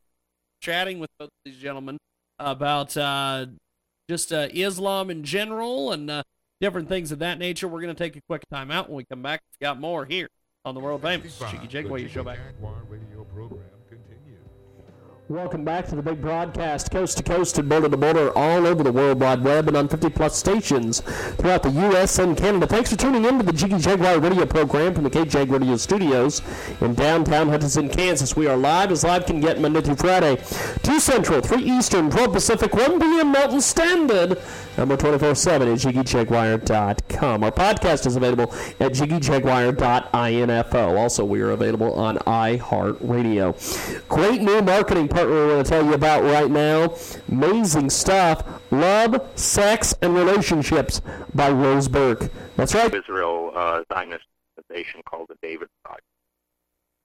chatting 0.62 1.00
with 1.00 1.10
both 1.20 1.30
these 1.44 1.58
gentlemen 1.58 1.98
about 2.40 2.96
uh, 2.98 3.48
just 4.10 4.32
uh, 4.32 4.48
Islam 4.54 5.10
in 5.10 5.24
general 5.24 5.92
and 5.92 6.24
different 6.62 6.90
things 6.90 7.12
of 7.12 7.20
that 7.20 7.40
nature. 7.40 7.68
We're 7.68 7.82
gonna 7.82 7.94
take 7.94 8.16
a 8.16 8.22
quick 8.22 8.44
timeout. 8.52 8.88
When 8.88 8.98
we 8.98 9.06
come 9.06 9.22
back, 9.22 9.42
we've 9.52 9.66
got 9.66 9.80
more 9.80 10.06
here 10.06 10.30
on 10.64 10.74
the 10.74 10.82
world 10.82 11.02
famous 11.02 11.42
Jiggy 11.52 11.68
Jaguar 11.68 12.00
Show 12.08 12.24
back. 12.24 12.40
Welcome 15.28 15.66
back 15.66 15.88
to 15.88 15.96
the 15.96 16.04
big 16.04 16.22
broadcast, 16.22 16.92
coast 16.92 17.18
to 17.18 17.24
coast 17.24 17.58
and 17.58 17.68
border 17.68 17.90
to 17.90 17.98
border, 17.98 18.32
all 18.38 18.68
over 18.68 18.84
the 18.84 18.92
World 18.92 19.20
Wide 19.20 19.44
Web 19.44 19.68
and 19.68 19.76
on 19.76 19.88
50 19.88 20.12
plus 20.12 20.38
stations 20.38 21.00
throughout 21.00 21.64
the 21.64 21.72
U.S. 21.72 22.20
and 22.20 22.38
Canada. 22.38 22.68
Thanks 22.68 22.92
for 22.92 22.96
tuning 22.96 23.26
in 23.26 23.40
to 23.40 23.44
the 23.44 23.52
Jiggy 23.52 23.80
Jaguar 23.80 24.20
radio 24.20 24.46
program 24.46 24.94
from 24.94 25.04
the 25.04 25.10
KJAG 25.10 25.50
Radio 25.50 25.78
Studios 25.78 26.44
in 26.80 26.94
downtown 26.94 27.50
Hutchinson, 27.50 27.90
Kansas. 27.90 28.36
We 28.36 28.46
are 28.46 28.56
live 28.56 28.92
as 28.92 29.04
live 29.04 29.26
can 29.26 29.42
get 29.42 29.60
Monday 29.60 29.82
through 29.82 29.96
Friday, 29.96 30.36
2 30.84 31.00
Central, 31.00 31.42
3 31.42 31.64
Eastern, 31.64 32.12
12 32.12 32.32
Pacific, 32.32 32.76
1 32.76 33.00
p.m. 33.00 33.32
Mountain 33.32 33.62
Standard. 33.62 34.40
And 34.78 34.90
we're 34.90 34.98
24 34.98 35.36
7 35.36 35.70
at 35.70 35.78
JiggyJaguar.com. 35.78 37.44
Our 37.44 37.52
podcast 37.52 38.06
is 38.06 38.18
available 38.18 38.54
at 38.80 38.92
JiggyJaguar.info. 38.92 40.98
Also, 40.98 41.24
we 41.24 41.42
are 41.42 41.52
available 41.52 41.94
on 41.94 42.18
iHeartRadio. 42.18 44.08
Great 44.10 44.42
new 44.42 44.62
marketing 44.62 45.08
partner 45.08 45.34
we're 45.34 45.50
going 45.50 45.64
to 45.64 45.70
tell 45.70 45.86
you 45.86 45.94
about 45.94 46.24
right 46.24 46.52
now. 46.52 46.96
Amazing 47.30 47.90
stuff. 47.90 48.44
Love, 48.70 49.26
Sex, 49.36 49.94
and 50.02 50.14
Relationships 50.14 51.02
by 51.34 51.50
Rose 51.50 51.88
Burke. 51.88 52.30
That's 52.58 52.76
right. 52.76 52.94
Israel 52.94 53.52
uh, 53.56 53.84
Zionist 53.94 54.26
organization 54.58 55.02
called 55.06 55.28
the 55.30 55.36
David 55.42 55.70
Project. 55.84 56.04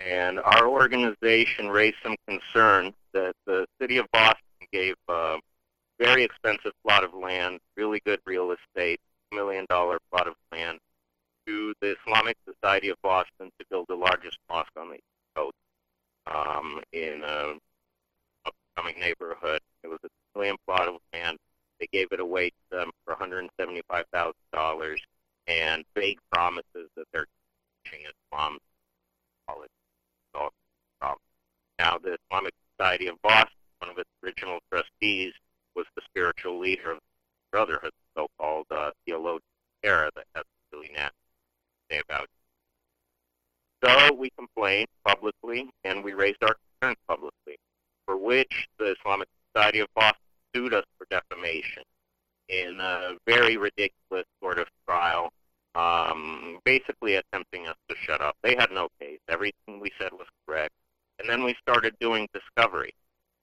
And 0.01 0.41
our 0.41 0.67
organization 0.67 1.69
raised 1.69 1.97
some 2.03 2.17
concern 2.27 2.93
that 3.13 3.35
the 3.47 3.67
city 3.81 3.99
of 3.99 4.07
Boston 4.13 4.41
gave 4.73 4.95
a 5.09 5.39
very 6.01 6.25
expensive 6.25 6.73
plot 6.85 7.05
of 7.05 7.15
land, 7.15 7.61
really 7.77 8.01
good 8.05 8.21
real 8.27 8.53
estate, 8.53 8.99
million 9.33 9.67
dollar 9.69 9.99
plot 10.11 10.27
of 10.27 10.35
land, 10.51 10.79
to 11.47 11.75
the 11.81 11.95
Islamic 12.01 12.37
Society 12.45 12.89
of 12.89 12.97
Boston 13.03 13.51
to 13.59 13.67
build 13.71 13.87
the 13.89 13.95
largest 13.95 14.39
mosque 14.49 14.73
on 14.79 14.89
the 14.89 14.95
East 14.95 15.05
Coast 15.37 15.55
um, 16.27 16.81
in 16.93 17.23
a 17.25 17.55
upcoming 18.47 18.99
neighborhood. 18.99 19.61
It 19.85 19.89
was 19.89 19.99
a 20.05 20.39
million 20.39 20.57
plot 20.67 20.89
of 20.89 20.97
land. 21.13 21.39
They 21.79 21.89
gave 21.93 22.09
it 22.13 22.21
away 22.21 22.51
to 22.51 22.77
them 22.77 22.91
for 23.05 23.15
$175,000 23.15 24.97
and 25.47 25.85
vague 25.95 26.19
promises 26.33 26.89
that 26.97 27.05
they're 27.13 27.27
teaching 27.85 28.07
Islam 28.33 28.59
college. 29.47 29.71
Now, 31.79 31.97
the 31.97 32.19
Islamic 32.29 32.53
Society 32.77 33.07
of 33.07 33.17
Boston, 33.23 33.57
one 33.79 33.91
of 33.91 33.97
its 33.97 34.11
original 34.23 34.59
trustees, 34.71 35.33
was 35.81 35.87
the 35.97 36.03
spiritual 36.05 36.61
leader 36.61 36.91
of 36.91 36.99
the 36.99 37.03
Brotherhood, 37.53 37.93
so-called 38.15 38.67
uh, 38.71 38.91
theologian 39.07 39.41
era 39.83 40.11
that 40.15 40.27
has 40.35 40.45
really 40.71 40.91
nasty 40.93 41.15
to 41.89 41.95
say 41.95 42.03
about. 42.07 42.29
So 43.83 44.15
we 44.15 44.29
complained 44.37 44.89
publicly, 45.07 45.71
and 45.85 46.05
we 46.05 46.13
raised 46.13 46.43
our 46.43 46.55
concerns 46.81 46.99
publicly, 47.09 47.57
for 48.05 48.19
which 48.19 48.69
the 48.79 48.95
Islamic 49.01 49.29
Society 49.55 49.79
of 49.79 49.89
Boston 49.97 50.21
sued 50.55 50.75
us 50.75 50.85
for 50.99 51.07
defamation 51.09 51.83
in 52.51 52.79
a 52.79 53.17
very 53.27 53.57
ridiculous 53.57 54.27
sort 54.43 54.59
of 54.59 54.67
trial, 54.87 55.31
um, 55.77 56.59
basically 56.67 57.15
attempting 57.15 57.69
us 57.69 57.77
to 57.89 57.97
shut 58.05 58.21
up. 58.21 58.37
They 58.43 58.55
had 58.55 58.71
no 58.71 58.89
case. 59.01 59.21
Everything 59.31 59.81
we 59.81 59.91
said 59.99 60.13
was 60.13 60.27
correct. 60.47 60.75
And 61.19 61.29
then 61.29 61.43
we 61.43 61.55
started 61.63 61.95
doing 62.01 62.29
discovery, 62.35 62.93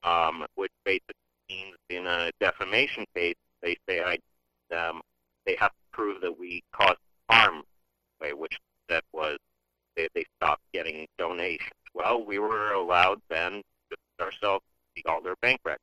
um, 0.04 0.46
which 0.54 0.72
basically 0.86 1.16
means 1.50 1.76
in 1.90 2.06
a 2.08 2.32
defamation 2.40 3.06
case, 3.16 3.36
they 3.62 3.76
say 3.88 4.02
I, 4.02 4.76
um, 4.76 5.02
they 5.46 5.56
have 5.60 5.72
to 5.72 5.86
prove 5.92 6.22
that 6.22 6.38
we 6.38 6.64
caused 6.74 7.00
harm, 7.30 7.64
which 8.20 8.58
that 8.90 9.04
was 9.14 9.38
they, 9.96 10.08
they 10.14 10.26
stopped 10.38 10.62
getting 10.74 11.08
donations. 11.18 11.72
Well, 11.94 12.24
we 12.26 12.40
were 12.40 12.72
allowed 12.74 13.20
then 13.30 13.62
to 13.90 14.24
ourselves 14.24 14.64
see 14.96 15.04
all 15.08 15.22
their 15.22 15.36
bank 15.42 15.60
records. 15.66 15.82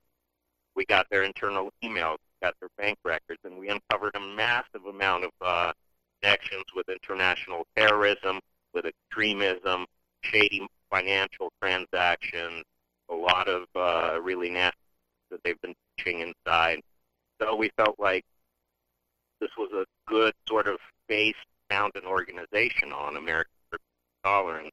We 0.77 0.85
got 0.87 1.07
their 1.11 1.23
internal 1.23 1.71
emails, 1.83 2.17
got 2.43 2.55
their 2.61 2.69
bank 2.79 2.99
records, 3.05 3.41
and 3.45 3.59
we 3.59 3.69
uncovered 3.69 4.15
a 4.15 4.21
massive 4.21 4.87
amount 4.89 5.25
of 5.25 5.31
uh, 5.41 5.73
connections 6.21 6.65
with 6.75 6.89
international 6.89 7.67
terrorism, 7.77 8.41
with 8.73 8.87
extremism, 8.87 9.87
shady 10.23 10.67
financial 10.91 11.53
transactions, 11.61 12.63
a 13.11 13.15
lot 13.15 13.49
of 13.49 13.65
uh, 13.75 14.21
really 14.21 14.51
nasty 14.51 14.79
that 15.35 15.43
they've 15.45 15.61
been 15.61 15.75
teaching 15.99 16.21
inside. 16.21 16.81
So 17.43 17.57
we 17.57 17.71
felt 17.77 17.97
like 17.99 18.25
this 19.41 19.51
was 19.59 19.71
a 19.73 19.85
good 20.09 20.33
sort 20.49 20.69
of 20.69 20.79
base 21.09 21.35
found 21.69 21.93
an 21.97 22.05
organization 22.05 22.93
on 22.93 23.17
American 23.17 23.51
tolerance. 24.23 24.71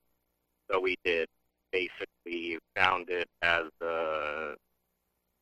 So 0.69 0.79
we 0.79 0.95
did 1.03 1.27
basically 1.71 2.59
found 2.75 3.09
it 3.09 3.27
as 3.41 3.65
a, 3.81 4.53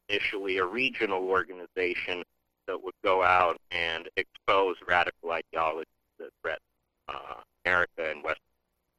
initially 0.08 0.58
a 0.58 0.66
regional 0.66 1.28
organization 1.28 2.24
that 2.68 2.82
would 2.82 2.94
go 3.04 3.24
out 3.24 3.58
and 3.72 4.08
expose 4.16 4.76
radical 4.88 5.32
ideologies 5.32 5.88
that 6.20 6.30
threaten 6.42 6.64
uh, 7.10 7.42
America 7.66 8.10
and 8.10 8.24
Western 8.24 8.42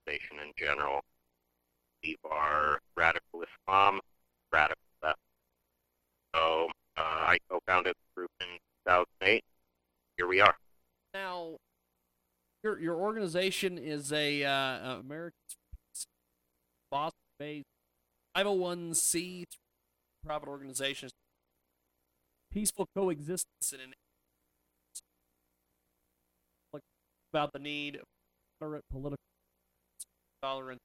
civilization 0.07 0.37
in 0.45 0.53
general. 0.57 1.01
These 2.03 2.17
are 2.31 2.81
radical 2.97 3.43
Islam, 3.43 4.01
radical. 4.53 4.80
So 6.35 6.69
uh, 6.97 7.01
I 7.01 7.39
co-founded 7.51 7.95
the 7.95 8.21
group 8.21 8.31
in 8.41 8.47
2008. 8.87 9.43
Here 10.17 10.27
we 10.27 10.41
are. 10.41 10.55
Now, 11.15 11.57
your 12.63 12.79
your 12.79 12.97
organization 12.97 13.79
is 13.79 14.13
a 14.13 14.45
uh, 14.45 15.01
American 15.01 15.39
Boston-based 16.91 17.65
501c 18.37 19.45
private 20.25 20.49
organization, 20.49 21.09
peaceful 22.53 22.87
coexistence 22.95 23.73
in 23.73 23.81
an 23.81 23.95
about 27.33 27.53
the 27.53 27.59
need 27.59 27.97
of 27.97 28.03
moderate 28.61 28.85
political 28.91 29.17
tolerance 30.43 30.81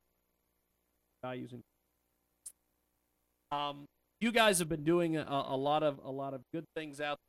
values 1.24 1.52
and 1.52 1.64
um 3.52 3.86
you 4.26 4.32
guys 4.32 4.58
have 4.58 4.68
been 4.68 4.84
doing 4.84 5.16
a, 5.16 5.24
a 5.30 5.56
lot 5.56 5.84
of 5.84 6.00
a 6.04 6.10
lot 6.10 6.34
of 6.34 6.42
good 6.52 6.66
things 6.76 7.00
out 7.00 7.20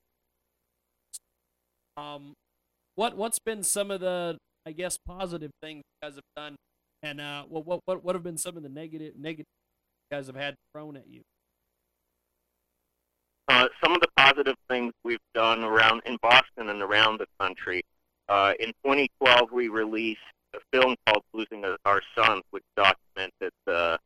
there. 1.97 2.05
um 2.05 2.33
what 2.95 3.15
what's 3.19 3.39
been 3.39 3.63
some 3.63 3.91
of 3.91 4.01
the 4.01 4.39
I 4.65 4.73
guess 4.73 4.97
positive 5.07 5.51
things 5.63 5.83
you 5.85 6.09
guys 6.09 6.15
have 6.15 6.25
done, 6.35 6.57
and 7.03 7.21
uh, 7.21 7.45
what 7.45 7.67
what 7.67 7.81
what 7.85 8.03
what 8.03 8.15
have 8.15 8.25
been 8.25 8.39
some 8.39 8.57
of 8.57 8.63
the 8.63 8.71
negative 8.71 9.13
negative 9.17 9.45
you 10.11 10.17
guys 10.17 10.27
have 10.27 10.37
had 10.37 10.55
thrown 10.73 10.97
at 10.97 11.07
you? 11.07 11.21
Uh, 13.47 13.69
some 13.85 13.93
of 13.93 14.01
the 14.01 14.09
positive 14.17 14.57
things 14.69 14.93
we've 15.05 15.19
done 15.35 15.63
around 15.63 16.03
in 16.07 16.17
Boston 16.21 16.71
and 16.71 16.83
around 16.83 17.21
the 17.21 17.27
country. 17.39 17.83
Uh, 18.29 18.55
in 18.59 18.73
2012, 18.85 19.53
we 19.53 19.69
released 19.69 20.19
a 20.55 20.59
film 20.73 20.97
called 21.07 21.23
"Losing 21.33 21.65
Our 21.85 22.01
Sons," 22.17 22.43
which 22.51 22.65
documented 22.77 23.53
the 23.67 24.01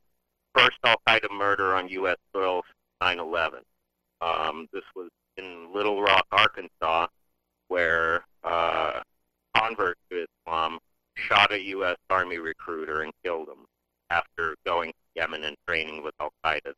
first 0.55 0.77
Al 0.85 0.97
Qaeda 1.09 1.31
murder 1.31 1.75
on 1.75 1.89
U.S. 1.89 2.17
soil, 2.35 2.63
9/11. 3.03 3.61
Um, 4.21 4.69
this 4.73 4.85
was 4.95 5.09
in 5.37 5.73
Little 5.73 6.03
Rock, 6.03 6.27
Arkansas, 6.31 7.07
where 7.69 8.25
uh, 8.45 9.01
convert 9.57 9.97
to 10.11 10.27
Islam 10.47 10.79
shot 11.15 11.53
a 11.53 11.61
U.S. 11.61 11.97
Army 12.09 12.39
recruiter 12.39 13.03
and 13.03 13.13
killed 13.25 13.49
him 13.49 13.67
after 14.11 14.57
going 14.65 14.91
to 14.91 14.97
Yemen 15.17 15.45
and 15.45 15.57
training 15.67 16.03
with 16.03 16.15
Al 16.21 16.33
Qaeda. 16.45 16.73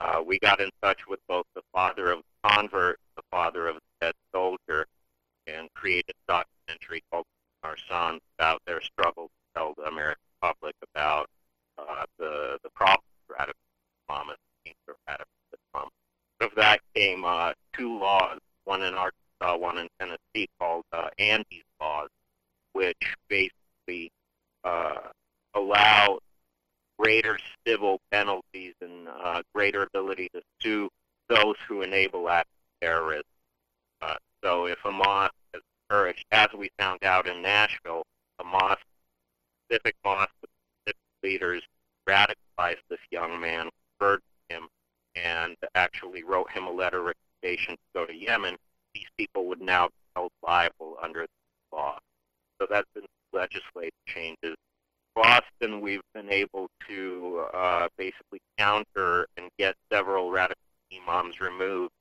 Uh, 0.00 0.22
we 0.26 0.38
got 0.38 0.60
in 0.60 0.70
touch 0.82 1.06
with 1.08 1.20
both 1.28 1.44
the 1.54 1.62
father 1.72 2.10
of 2.10 2.18
the 2.20 2.48
convert, 2.48 2.98
the 3.16 3.22
father 3.30 3.68
of 3.68 3.76
the 3.76 4.06
dead 4.06 4.14
soldier, 4.34 4.86
and 5.46 5.68
created 5.74 6.14
a 6.28 6.32
documentary 6.32 7.02
called 7.10 7.26
Our 7.62 7.76
Sons 7.88 8.20
about 8.38 8.62
their 8.66 8.80
struggle 8.80 9.26
to 9.26 9.58
tell 9.58 9.74
the 9.76 9.84
American 9.84 10.22
public 10.40 10.74
about 10.94 11.28
uh, 11.78 12.04
the 12.18 12.58
the 12.62 12.70
problems 12.70 13.04
of 13.28 13.36
radical 13.38 13.60
Islam 14.08 14.30
and 14.30 14.74
the 14.86 14.94
radical. 15.06 15.39
Of 16.40 16.50
that 16.56 16.80
came 16.94 17.24
uh, 17.24 17.52
two 17.76 17.98
laws, 17.98 18.38
one 18.64 18.82
in 18.82 18.94
Arkansas 18.94 19.56
one 19.56 19.78
in 19.78 19.88
Tennessee 19.98 20.48
called 20.58 20.84
uh, 20.92 21.08
Andy's 21.18 21.64
Laws, 21.80 22.08
which 22.72 23.16
basically 23.28 24.10
uh, 24.64 25.08
allow 25.54 26.18
greater 26.98 27.38
civil 27.66 27.98
penalties 28.10 28.74
and 28.80 29.08
uh, 29.08 29.42
greater 29.54 29.84
ability 29.84 30.28
to 30.34 30.42
sue 30.60 30.88
those 31.28 31.56
who 31.66 31.82
enable 31.82 32.28
acts 32.28 32.50
of 32.50 32.86
terrorism. 32.86 33.24
Uh, 34.02 34.14
so 34.42 34.66
if 34.66 34.78
a 34.84 34.90
mosque 34.90 35.32
is 35.54 35.62
encouraged, 35.88 36.24
as 36.32 36.48
we 36.56 36.70
found 36.78 37.02
out 37.04 37.26
in 37.26 37.40
Nashville, 37.40 38.02
a 38.38 38.44
mosque, 38.44 38.80
specific 39.64 39.94
mosque 40.04 40.30
with 40.40 40.50
specific 40.82 41.00
leaders 41.22 41.62
radicalized 42.08 42.82
this 42.88 42.98
young 43.10 43.40
man, 43.40 43.70
referred 43.98 44.20
him, 44.48 44.68
and 45.16 45.56
actually 45.74 46.22
wrote 46.22 46.50
him 46.50 46.66
a 46.66 46.70
letter 46.70 47.00
of 47.00 47.14
recommendation 47.42 47.74
to 47.74 47.80
go 47.94 48.06
to 48.06 48.14
Yemen 48.14 48.56
these 48.94 49.06
people 49.16 49.46
would 49.46 49.60
now 49.60 49.88
be 49.88 49.94
held 50.16 50.32
liable 50.42 50.96
under 51.02 51.22
the 51.22 51.76
law. 51.76 51.98
So 52.60 52.66
that's 52.68 52.88
been 52.94 53.04
legislative 53.32 53.92
changes. 54.06 54.56
Boston, 55.14 55.80
we've 55.80 56.02
been 56.14 56.30
able 56.30 56.68
to 56.88 57.44
uh, 57.52 57.88
basically 57.96 58.40
counter 58.58 59.26
and 59.36 59.48
get 59.58 59.74
several 59.92 60.30
radical 60.30 60.62
imams 60.92 61.40
removed, 61.40 61.92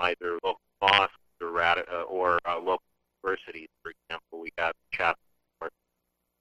either 0.00 0.38
local 0.44 0.60
mosques 0.80 1.14
or, 1.40 1.48
radi- 1.48 1.90
uh, 1.92 2.02
or 2.02 2.38
uh, 2.46 2.58
local 2.58 2.82
universities. 3.22 3.68
For 3.82 3.92
example, 3.92 4.40
we 4.40 4.50
got 4.56 4.74
Chapel 4.92 5.18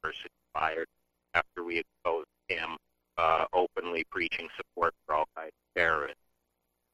University 0.04 0.30
fired 0.54 0.88
after 1.34 1.64
we 1.64 1.80
exposed 1.80 2.28
him 2.48 2.78
uh, 3.18 3.46
openly 3.54 4.04
preaching 4.12 4.48
support 4.56 4.94
for 5.06 5.16
Al 5.16 5.26
Qaeda 5.38 5.50
terrorists. 5.76 6.22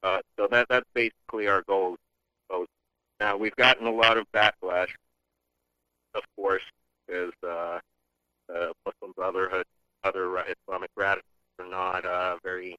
Uh, 0.04 0.20
so 0.38 0.48
that 0.52 0.68
that's 0.70 0.88
basically 0.94 1.48
our 1.48 1.64
goal 1.64 1.98
now, 3.24 3.38
we've 3.38 3.56
gotten 3.56 3.88
a 3.88 3.92
lot 3.92 4.18
of 4.18 4.26
backlash, 4.34 4.90
of 6.14 6.24
course, 6.36 6.62
as 7.10 7.30
uh, 7.48 7.80
Muslim 8.50 9.14
Brotherhood, 9.16 9.64
other 10.04 10.44
Islamic 10.68 10.90
radicals 10.98 11.24
are 11.58 11.70
not 11.70 12.06
uh, 12.06 12.36
very 12.44 12.76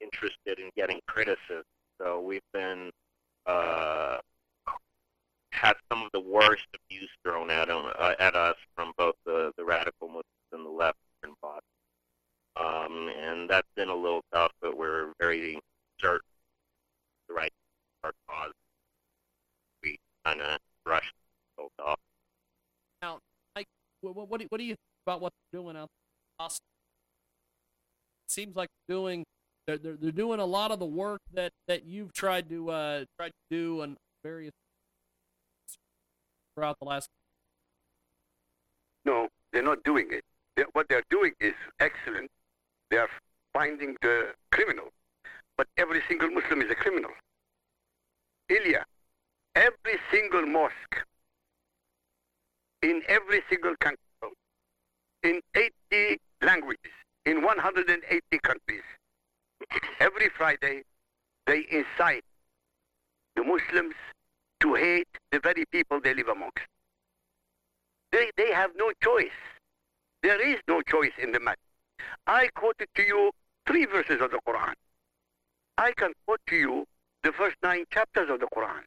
interested 0.00 0.58
in 0.58 0.70
getting 0.76 0.98
criticism. 1.06 1.62
So 2.00 2.20
we've 2.20 2.42
been 2.52 2.90
uh, 3.46 4.18
had 5.52 5.74
some 5.88 6.02
of 6.02 6.10
the 6.12 6.18
worst 6.18 6.66
abuse 6.74 7.10
thrown 7.22 7.50
at, 7.50 7.68
them, 7.68 7.84
uh, 7.96 8.14
at 8.18 8.34
us 8.34 8.56
from 8.74 8.94
both 8.98 9.14
the, 9.24 9.52
the 9.56 9.64
radical 9.64 10.08
Muslims 10.08 10.24
and 10.52 10.66
the 10.66 10.70
left 10.70 10.98
in 11.22 11.30
Boston. 11.40 11.60
Um, 12.56 13.10
and 13.16 13.48
that's 13.48 13.68
been 13.76 13.90
a 13.90 13.94
little 13.94 14.22
tough, 14.32 14.50
but 14.60 14.76
we're 14.76 15.12
very 15.20 15.60
certain 16.00 16.26
the 17.28 17.34
right 17.34 17.52
our 18.02 18.12
cause 18.28 18.50
kind 20.24 20.40
of 20.40 20.58
brushed 20.84 21.14
those 21.56 21.68
off. 21.84 21.98
Now, 23.02 23.18
Mike, 23.54 23.68
what, 24.54 24.58
do 24.58 24.64
you 24.66 24.74
think 24.74 24.78
about 25.04 25.20
what 25.20 25.32
they're 25.50 25.60
doing 25.60 25.76
out 25.76 25.88
there? 26.38 26.46
It 26.46 26.52
seems 28.28 28.54
like 28.54 28.68
they're 28.86 28.96
doing 28.96 29.24
they're, 29.66 29.78
they're, 29.78 29.96
they're 30.00 30.12
doing 30.12 30.38
a 30.38 30.44
lot 30.44 30.70
of 30.70 30.78
the 30.78 30.86
work 30.86 31.20
that, 31.32 31.50
that 31.66 31.86
you've 31.86 32.12
tried 32.12 32.48
to 32.50 32.70
uh, 32.70 33.04
tried 33.18 33.30
to 33.30 33.44
do 33.50 33.82
on 33.82 33.96
various 34.22 34.52
throughout 36.54 36.76
the 36.78 36.84
last. 36.84 37.08
No, 39.04 39.26
they're 39.52 39.64
not 39.64 39.82
doing 39.82 40.06
it. 40.12 40.22
They're, 40.54 40.66
what 40.72 40.86
they're 40.88 41.02
doing 41.10 41.32
is 41.40 41.54
excellent. 41.80 42.30
They 42.92 42.98
are 42.98 43.08
finding 43.52 43.96
the 44.02 44.34
criminal, 44.52 44.90
but 45.58 45.66
every 45.76 46.00
single 46.06 46.30
Muslim 46.30 46.62
is 46.62 46.70
a 46.70 46.76
criminal. 46.76 47.10
Ilya, 48.48 48.84
every 49.56 49.98
single 50.12 50.46
mosque 50.46 50.96
in 52.82 53.02
every 53.08 53.42
single 53.50 53.74
country, 53.80 53.98
in 55.24 55.40
80 55.56 56.18
languages, 56.42 56.92
in 57.24 57.42
180 57.42 58.38
countries. 58.42 58.82
Every 59.98 60.28
Friday, 60.36 60.82
they 61.46 61.64
incite 61.70 62.24
the 63.34 63.42
Muslims 63.42 63.94
to 64.60 64.74
hate 64.74 65.08
the 65.32 65.40
very 65.40 65.64
people 65.72 66.00
they 66.00 66.14
live 66.14 66.28
amongst. 66.28 66.58
They, 68.12 68.30
they 68.36 68.52
have 68.52 68.70
no 68.76 68.92
choice. 69.02 69.38
There 70.22 70.40
is 70.40 70.58
no 70.68 70.82
choice 70.82 71.12
in 71.20 71.32
the 71.32 71.40
matter. 71.40 71.58
I 72.26 72.48
quoted 72.54 72.88
to 72.94 73.02
you 73.02 73.30
three 73.66 73.86
verses 73.86 74.20
of 74.20 74.30
the 74.30 74.40
Quran. 74.46 74.74
I 75.78 75.92
can 75.96 76.12
quote 76.26 76.40
to 76.48 76.56
you 76.56 76.84
the 77.22 77.32
first 77.32 77.56
nine 77.62 77.84
chapters 77.90 78.28
of 78.30 78.40
the 78.40 78.46
Quran. 78.54 78.82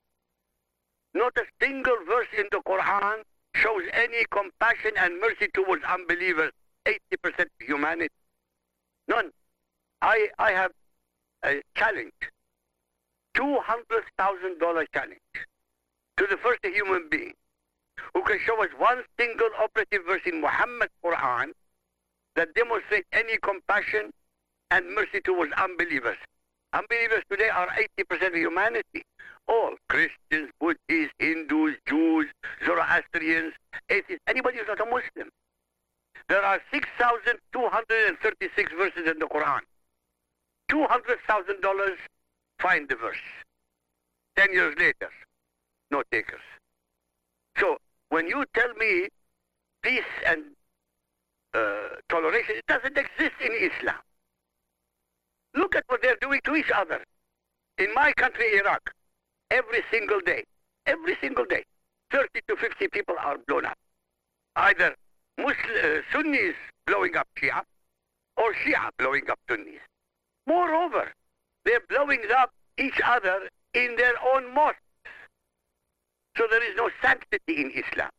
Not 1.14 1.34
a 1.38 1.44
single 1.62 1.98
verse 2.08 2.28
in 2.38 2.46
the 2.52 2.62
Quran 2.66 3.24
shows 3.62 3.84
any 3.94 4.26
compassion 4.32 4.92
and 5.00 5.20
mercy 5.20 5.48
towards 5.54 5.84
unbelievers, 5.84 6.52
80% 6.86 7.46
humanity. 7.60 8.14
None. 9.08 9.32
I, 10.02 10.28
I 10.38 10.52
have 10.52 10.72
a 11.44 11.62
challenge, 11.76 12.12
$200,000 13.36 14.86
challenge 14.94 15.20
to 16.18 16.28
the 16.30 16.38
first 16.38 16.60
human 16.64 17.08
being 17.10 17.34
who 18.14 18.22
can 18.24 18.40
show 18.46 18.62
us 18.64 18.70
one 18.78 19.04
single 19.20 19.50
operative 19.60 20.02
verse 20.08 20.22
in 20.26 20.42
Muhammad's 20.42 20.92
Quran 21.04 21.52
that 22.36 22.54
demonstrates 22.54 23.08
any 23.14 23.38
compassion 23.38 24.12
and 24.72 24.94
mercy 24.94 25.20
towards 25.24 25.52
unbelievers. 25.54 26.18
Unbelievers 26.74 27.24
today 27.30 27.50
are 27.50 27.68
80% 28.00 28.28
of 28.28 28.36
humanity. 28.36 29.04
All 29.48 29.76
Christians, 29.90 30.52
Buddhists, 30.60 31.14
Hindus, 31.20 31.76
Jews, 31.88 32.28
Zoroastrians, 32.66 33.54
atheists, 33.90 34.24
anybody 34.28 34.58
who's 34.58 34.68
not 34.68 34.82
a 34.82 34.86
Muslim. 34.86 35.30
There 36.28 36.44
are 36.44 36.60
6,236 36.74 38.72
verses 38.78 39.08
in 39.08 39.20
the 39.20 39.28
Quran. 39.28 39.62
$200,000, 40.70 41.96
find 42.60 42.90
the 42.90 42.96
verse. 42.96 43.18
Ten 44.36 44.52
years 44.52 44.76
later, 44.78 45.10
no 45.90 46.04
takers. 46.12 46.42
So 47.58 47.78
when 48.10 48.28
you 48.28 48.44
tell 48.54 48.74
me 48.74 49.08
peace 49.82 50.04
and 50.26 50.44
uh, 51.54 51.96
toleration, 52.10 52.56
it 52.58 52.66
doesn't 52.68 52.98
exist 52.98 53.36
in 53.42 53.52
Islam. 53.54 53.96
Look 55.56 55.76
at 55.76 55.84
what 55.88 56.02
they're 56.02 56.18
doing 56.22 56.42
to 56.44 56.56
each 56.56 56.70
other. 56.76 57.04
In 57.78 57.94
my 57.94 58.12
country, 58.14 58.58
Iraq, 58.58 58.94
every 59.52 59.84
single 59.92 60.20
day, 60.20 60.44
every 60.86 61.18
single 61.22 61.46
day, 61.46 61.64
30 62.12 62.28
to 62.48 62.56
50 62.56 62.88
people 62.90 63.16
are 63.20 63.38
blown 63.48 63.66
up. 63.66 63.78
Either 64.56 64.96
Muslim, 65.38 65.56
uh, 65.84 66.02
Sunnis 66.12 66.56
blowing 66.86 67.16
up 67.16 67.28
Shia, 67.38 67.62
or 68.38 68.54
Shia 68.54 68.90
blowing 68.98 69.30
up 69.30 69.40
Sunnis. 69.50 69.82
Moreover, 70.46 71.12
they're 71.66 71.84
blowing 71.90 72.22
up 72.38 72.52
each 72.78 73.00
other 73.04 73.50
in 73.74 73.96
their 73.98 74.14
own 74.34 74.54
mosques. 74.54 74.80
So 76.38 76.48
there 76.50 76.64
is 76.64 76.76
no 76.76 76.90
sanctity 77.02 77.62
in 77.62 77.72
Islam. 77.72 78.10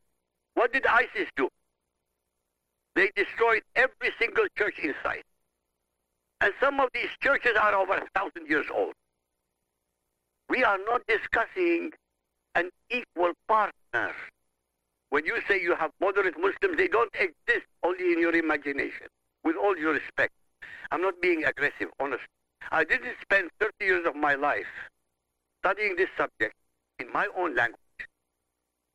What 0.54 0.72
did 0.72 0.86
ISIS 0.86 1.28
do? 1.36 1.48
They 2.94 3.10
destroyed 3.14 3.62
every 3.76 4.10
single 4.18 4.44
church 4.56 4.74
in 4.82 4.90
inside. 4.90 5.22
And 6.40 6.52
some 6.60 6.80
of 6.80 6.88
these 6.94 7.10
churches 7.20 7.52
are 7.60 7.74
over 7.74 7.94
a 7.94 8.06
thousand 8.14 8.48
years 8.48 8.66
old. 8.74 8.94
We 10.48 10.64
are 10.64 10.78
not 10.87 11.02
discussing 11.06 11.92
an 12.54 12.70
equal 12.90 13.32
partner. 13.46 14.14
When 15.11 15.24
you 15.24 15.40
say 15.48 15.61
you 15.61 15.74
have 15.74 15.90
moderate 16.00 16.38
Muslims, 16.38 16.76
they 16.76 16.88
don't 16.88 17.14
exist 17.14 17.66
only 17.82 18.12
in 18.12 18.20
your 18.20 18.34
imagination. 18.34 19.06
With 19.44 19.56
all 19.56 19.74
due 19.74 19.90
respect, 19.90 20.32
I'm 20.90 21.02
not 21.02 21.20
being 21.20 21.44
aggressive, 21.44 21.88
honest. 22.00 22.24
I 22.70 22.84
didn't 22.84 23.14
spend 23.22 23.50
30 23.61 23.72
years 23.80 24.06
of 24.06 24.16
my 24.16 24.34
life 24.34 24.66
studying 25.61 25.96
this 25.96 26.08
subject 26.16 26.54
in 26.98 27.11
my 27.12 27.28
own 27.37 27.54
language 27.54 27.78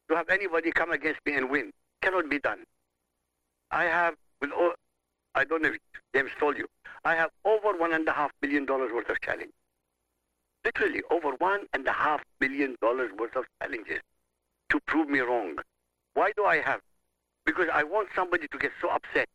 to 0.09 0.15
have 0.15 0.29
anybody 0.29 0.71
come 0.71 0.91
against 0.91 1.19
me 1.25 1.35
and 1.35 1.49
win. 1.49 1.71
Cannot 2.01 2.29
be 2.29 2.39
done. 2.39 2.63
I 3.71 3.85
have, 3.85 4.15
with 4.41 4.51
all, 4.51 4.73
I 5.35 5.43
don't 5.45 5.61
know 5.63 5.69
if 5.69 5.77
James 6.13 6.31
told 6.39 6.57
you, 6.57 6.67
I 7.05 7.15
have 7.15 7.29
over 7.45 7.77
one 7.77 7.93
and 7.93 8.07
a 8.07 8.11
half 8.11 8.31
billion 8.41 8.65
dollars 8.65 8.91
worth 8.93 9.09
of 9.09 9.19
challenge. 9.21 9.51
Literally 10.65 11.01
over 11.11 11.31
one 11.37 11.65
and 11.73 11.85
a 11.87 11.91
half 11.91 12.21
billion 12.39 12.75
dollars 12.81 13.11
worth 13.17 13.35
of 13.35 13.45
challenges 13.61 13.99
to 14.69 14.79
prove 14.87 15.09
me 15.09 15.19
wrong. 15.19 15.55
Why 16.13 16.31
do 16.37 16.45
I 16.45 16.61
have? 16.61 16.79
Because 17.45 17.67
I 17.73 17.83
want 17.83 18.09
somebody 18.15 18.47
to 18.47 18.57
get 18.57 18.71
so 18.81 18.89
upset. 18.89 19.27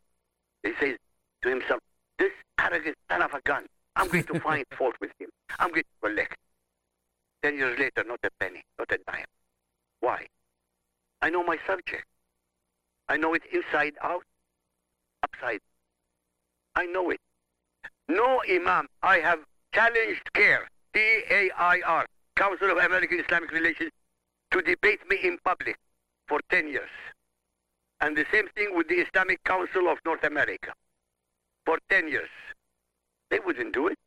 He 0.62 0.72
says 0.80 0.96
to 1.42 1.48
himself, 1.48 1.80
this 2.18 2.32
arrogant 2.58 2.96
son 3.10 3.22
of 3.22 3.34
a 3.34 3.40
gun, 3.42 3.66
I'm 3.96 4.08
going 4.08 4.24
to 4.24 4.40
find 4.40 4.64
fault 4.78 4.94
with 5.00 5.10
him. 5.18 5.28
I'm 5.58 5.68
going 5.70 5.82
to 5.82 6.08
collect. 6.08 6.36
Ten 7.42 7.56
years 7.56 7.78
later, 7.78 8.04
not 8.06 8.20
a 8.24 8.30
penny, 8.40 8.62
not 8.78 8.90
a 8.90 8.98
dime. 9.06 9.24
Why? 10.00 10.26
I 11.22 11.30
know 11.30 11.44
my 11.44 11.58
subject. 11.66 12.04
I 13.08 13.16
know 13.16 13.34
it 13.34 13.42
inside 13.52 13.94
out, 14.02 14.22
upside. 15.22 15.60
I 16.74 16.86
know 16.86 17.10
it. 17.10 17.20
No 18.08 18.42
Imam, 18.48 18.86
I 19.02 19.18
have 19.18 19.40
challenged 19.74 20.32
CAIR, 20.32 20.68
C-A-I-R, 20.94 22.06
Council 22.36 22.70
of 22.70 22.78
American 22.78 23.20
Islamic 23.20 23.50
Relations, 23.52 23.90
to 24.50 24.62
debate 24.62 25.00
me 25.08 25.18
in 25.22 25.38
public 25.44 25.76
for 26.26 26.40
10 26.50 26.68
years. 26.68 26.90
And 28.00 28.16
the 28.16 28.24
same 28.32 28.48
thing 28.54 28.76
with 28.76 28.88
the 28.88 28.96
Islamic 28.96 29.42
Council 29.44 29.88
of 29.88 29.98
North 30.04 30.24
America 30.24 30.72
for 31.66 31.78
10 31.90 32.08
years. 32.08 32.30
They 33.30 33.40
wouldn't 33.40 33.74
do 33.74 33.88
it. 33.88 33.98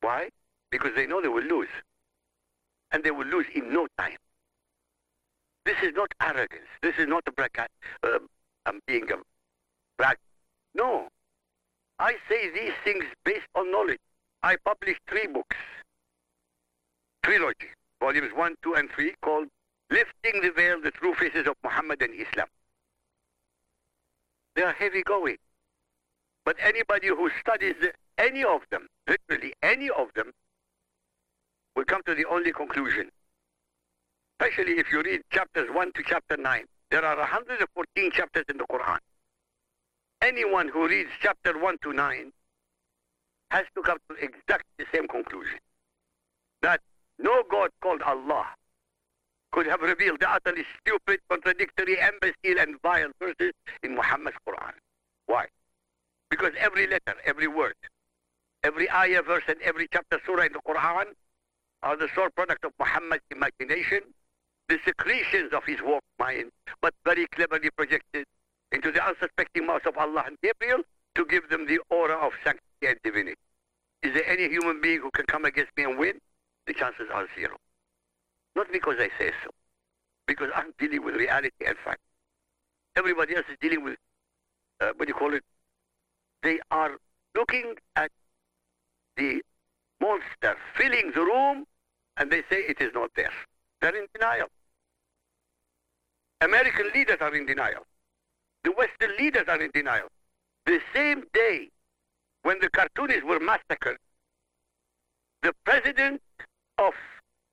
Why? 0.00 0.28
Because 0.70 0.90
they 0.96 1.06
know 1.06 1.20
they 1.20 1.28
will 1.28 1.44
lose. 1.44 1.68
And 2.92 3.04
they 3.04 3.10
will 3.10 3.26
lose 3.26 3.46
in 3.54 3.72
no 3.72 3.86
time. 3.98 4.16
This 5.64 5.76
is 5.82 5.92
not 5.94 6.12
arrogance. 6.22 6.68
This 6.82 6.94
is 6.98 7.08
not 7.08 7.24
a 7.26 7.32
brag. 7.32 7.58
Uh, 8.02 8.18
I'm 8.66 8.80
being 8.86 9.10
a 9.10 9.16
brag. 9.98 10.16
No. 10.74 11.08
I 11.98 12.14
say 12.28 12.50
these 12.50 12.72
things 12.84 13.04
based 13.24 13.48
on 13.54 13.70
knowledge. 13.70 13.98
I 14.42 14.56
published 14.64 15.00
three 15.08 15.26
books. 15.26 15.56
Trilogy. 17.22 17.68
Volumes 18.00 18.32
1, 18.34 18.54
2, 18.62 18.74
and 18.74 18.90
3 18.90 19.14
called 19.22 19.48
Lifting 19.90 20.40
the 20.42 20.50
Veil, 20.50 20.80
the 20.80 20.90
True 20.90 21.14
Faces 21.14 21.46
of 21.46 21.54
Muhammad 21.64 22.02
and 22.02 22.12
Islam. 22.14 22.46
They 24.54 24.62
are 24.62 24.72
heavy 24.72 25.02
going. 25.02 25.36
But 26.44 26.56
anybody 26.60 27.08
who 27.08 27.30
studies 27.40 27.74
any 28.18 28.44
of 28.44 28.60
them, 28.70 28.86
literally 29.08 29.52
any 29.62 29.90
of 29.90 30.08
them, 30.14 30.32
will 31.74 31.84
come 31.84 32.02
to 32.06 32.14
the 32.14 32.24
only 32.26 32.52
conclusion. 32.52 33.10
Especially 34.38 34.74
if 34.74 34.92
you 34.92 35.02
read 35.02 35.22
chapters 35.30 35.68
1 35.72 35.92
to 35.94 36.02
chapter 36.06 36.36
9. 36.36 36.64
There 36.90 37.04
are 37.04 37.16
114 37.16 38.10
chapters 38.12 38.44
in 38.48 38.58
the 38.58 38.64
Quran. 38.64 38.98
Anyone 40.22 40.68
who 40.68 40.86
reads 40.86 41.10
chapter 41.20 41.58
1 41.58 41.78
to 41.82 41.92
9 41.92 42.32
has 43.50 43.64
to 43.74 43.82
come 43.82 43.98
to 44.08 44.16
exactly 44.16 44.72
the 44.78 44.86
same 44.94 45.08
conclusion. 45.08 45.58
That 46.62 46.80
no 47.18 47.42
God 47.50 47.70
called 47.80 48.02
Allah 48.02 48.46
could 49.52 49.66
have 49.66 49.80
revealed 49.80 50.20
the 50.20 50.30
utterly 50.30 50.64
stupid, 50.80 51.20
contradictory, 51.30 51.98
imbecile, 51.98 52.60
and 52.60 52.76
vile 52.82 53.10
verses 53.20 53.52
in 53.82 53.94
Muhammad's 53.94 54.36
Quran. 54.46 54.72
Why? 55.26 55.46
Because 56.30 56.52
every 56.58 56.86
letter, 56.86 57.14
every 57.24 57.46
word, 57.46 57.74
every 58.64 58.90
ayah, 58.90 59.22
verse, 59.22 59.44
and 59.48 59.56
every 59.62 59.86
chapter, 59.92 60.20
surah 60.26 60.44
in 60.44 60.52
the 60.52 60.60
Quran 60.66 61.06
are 61.82 61.96
the 61.96 62.08
sole 62.14 62.30
product 62.34 62.64
of 62.64 62.72
Muhammad's 62.78 63.22
imagination, 63.30 64.00
the 64.68 64.78
secretions 64.84 65.52
of 65.52 65.64
his 65.64 65.80
warped 65.82 66.06
mind, 66.18 66.50
but 66.82 66.92
very 67.04 67.26
cleverly 67.28 67.70
projected 67.76 68.26
into 68.72 68.90
the 68.90 69.02
unsuspecting 69.06 69.66
mouth 69.66 69.86
of 69.86 69.96
Allah 69.96 70.24
and 70.26 70.36
Gabriel 70.42 70.82
to 71.14 71.24
give 71.24 71.48
them 71.48 71.66
the 71.66 71.78
aura 71.88 72.16
of 72.16 72.32
sanctity 72.44 72.65
and 72.82 72.96
divinity. 73.02 73.36
Is 74.02 74.14
there 74.14 74.28
any 74.28 74.48
human 74.48 74.80
being 74.80 75.00
who 75.00 75.10
can 75.10 75.26
come 75.26 75.44
against 75.44 75.70
me 75.76 75.84
and 75.84 75.98
win? 75.98 76.20
The 76.66 76.74
chances 76.74 77.06
are 77.12 77.26
zero. 77.38 77.56
Not 78.54 78.72
because 78.72 78.96
I 78.98 79.08
say 79.18 79.32
so, 79.44 79.50
because 80.26 80.50
I'm 80.54 80.72
dealing 80.78 81.04
with 81.04 81.14
reality 81.16 81.64
and 81.66 81.76
fact. 81.84 82.00
Everybody 82.96 83.36
else 83.36 83.46
is 83.50 83.56
dealing 83.60 83.84
with, 83.84 83.98
uh, 84.80 84.92
what 84.96 85.06
do 85.06 85.08
you 85.08 85.14
call 85.14 85.34
it? 85.34 85.42
They 86.42 86.58
are 86.70 86.96
looking 87.34 87.74
at 87.96 88.10
the 89.16 89.42
monster 90.00 90.56
filling 90.76 91.12
the 91.14 91.20
room 91.20 91.64
and 92.16 92.30
they 92.30 92.42
say 92.50 92.60
it 92.68 92.80
is 92.80 92.90
not 92.94 93.10
there. 93.16 93.30
They're 93.80 93.96
in 93.96 94.06
denial. 94.14 94.46
American 96.40 96.90
leaders 96.94 97.18
are 97.20 97.34
in 97.34 97.46
denial. 97.46 97.86
The 98.64 98.72
Western 98.72 99.16
leaders 99.18 99.44
are 99.48 99.60
in 99.60 99.70
denial. 99.72 100.08
The 100.64 100.80
same 100.94 101.24
day 101.32 101.70
when 102.46 102.60
the 102.60 102.70
cartoonists 102.70 103.24
were 103.24 103.40
massacred, 103.40 103.96
the 105.42 105.52
president 105.64 106.22
of 106.78 106.92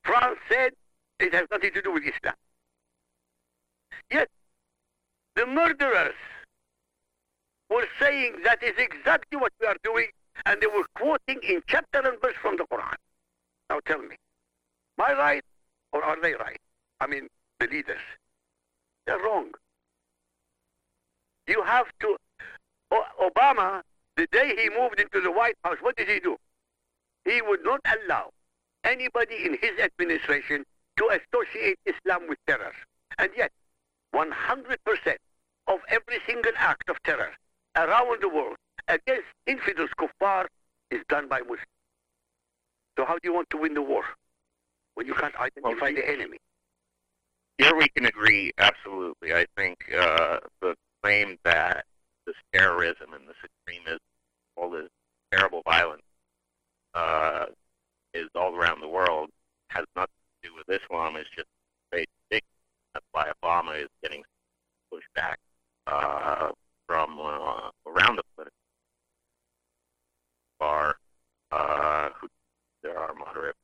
France 0.04 0.38
said 0.48 0.74
it 1.20 1.34
has 1.34 1.48
nothing 1.50 1.72
to 1.74 1.82
do 1.82 1.92
with 1.92 2.04
Islam. 2.04 2.36
Yet, 4.12 4.30
the 5.36 5.48
murderers 5.48 6.14
were 7.72 7.88
saying 8.00 8.36
that 8.44 8.62
is 8.62 8.74
exactly 8.78 9.36
what 9.40 9.52
we 9.60 9.66
are 9.66 9.78
doing, 9.84 10.10
and 10.46 10.62
they 10.62 10.68
were 10.68 10.86
quoting 10.94 11.40
in 11.42 11.64
chapter 11.66 12.08
and 12.08 12.22
verse 12.22 12.36
from 12.40 12.58
the 12.58 12.66
Quran. 12.66 12.94
Now 13.72 13.80
tell 13.88 14.00
me, 14.00 14.16
am 15.00 15.06
I 15.08 15.14
right 15.14 15.44
Or 15.92 16.04
are 16.04 16.22
they 16.22 16.34
right? 16.34 16.62
I 17.00 17.08
mean, 17.08 17.30
the 17.60 17.66
leaders. 17.66 18.06
They're 19.08 19.18
wrong. 19.18 19.54
You 21.48 21.64
have 21.64 21.88
to. 22.02 22.16
Obama, 23.20 23.82
the 24.18 24.28
day 24.32 24.56
he 24.58 24.70
moved 24.70 25.00
into 25.00 25.22
the 25.22 25.32
White 25.32 25.56
House, 25.64 25.78
what 25.82 25.96
did 25.96 26.08
he 26.10 26.20
do? 26.20 26.38
He 27.26 27.42
would 27.42 27.64
not 27.64 27.82
allow 27.86 28.30
anybody 28.84 29.46
in 29.46 29.58
his 29.62 29.80
administration 29.80 30.64
to 30.98 31.10
associate 31.10 31.80
Islam 31.86 32.28
with 32.28 32.38
terror. 32.48 32.74
And 33.18 33.32
yet, 33.36 33.52
100% 34.14 34.28
of 35.68 35.80
every 35.88 36.20
single 36.28 36.52
act 36.58 36.90
of 36.90 36.98
terror 37.04 37.32
around 37.76 38.22
the 38.22 38.30
world 38.30 38.58
against 38.88 39.28
infidels, 39.48 39.90
kuffar, 39.98 40.46
is 40.92 41.02
done 41.10 41.28
by 41.28 41.40
Muslims. 41.40 41.62
So 42.98 43.06
how 43.06 43.14
do 43.14 43.22
you 43.24 43.34
want 43.34 43.50
to 43.52 43.58
win 43.58 43.74
the 43.74 43.82
war 43.82 44.04
when 44.94 45.08
you 45.08 45.14
can't 45.14 45.36
identify 45.36 45.88
you- 45.88 45.96
the 45.96 46.10
enemy? 46.10 46.38
Here 47.58 47.76
we 47.76 47.88
can 47.90 48.06
agree 48.06 48.52
absolutely. 48.58 49.34
I 49.34 49.46
think 49.56 49.92
uh, 49.94 50.40
the 50.62 50.76
claim 51.02 51.38
that 51.44 51.86
this 52.26 52.36
terrorism 52.54 53.14
and 53.14 53.28
this 53.28 53.36
extremism, 53.44 54.00
all 54.56 54.70
this 54.70 54.90
terrible 55.32 55.62
violence, 55.66 56.02
uh, 56.94 57.46
is 58.14 58.28
all 58.36 58.56
around 58.56 58.82
the 58.82 58.88
world 58.88 59.30
has 59.70 59.86
nothing 59.96 60.14
to 60.44 60.50
do 60.50 60.56
with 60.56 60.82
Islam. 60.82 61.16
It's 61.16 61.30
just 61.36 61.48
ridiculous. 61.92 62.44
That's 62.94 63.06
why 63.12 63.32
Obama 63.44 63.82
is 63.82 63.90
getting 64.04 64.24
pushed 64.92 65.12
back 65.16 65.40
uh, 65.88 66.52
from 66.88 67.20
uh, 67.20 67.70
around 67.88 68.18
the 68.18 68.24
political 68.36 68.58
bar. 70.60 70.96
Uh, 71.52 72.10
who 72.20 72.28
there 72.82 72.98
are 72.98 73.14
moderate 73.14 73.56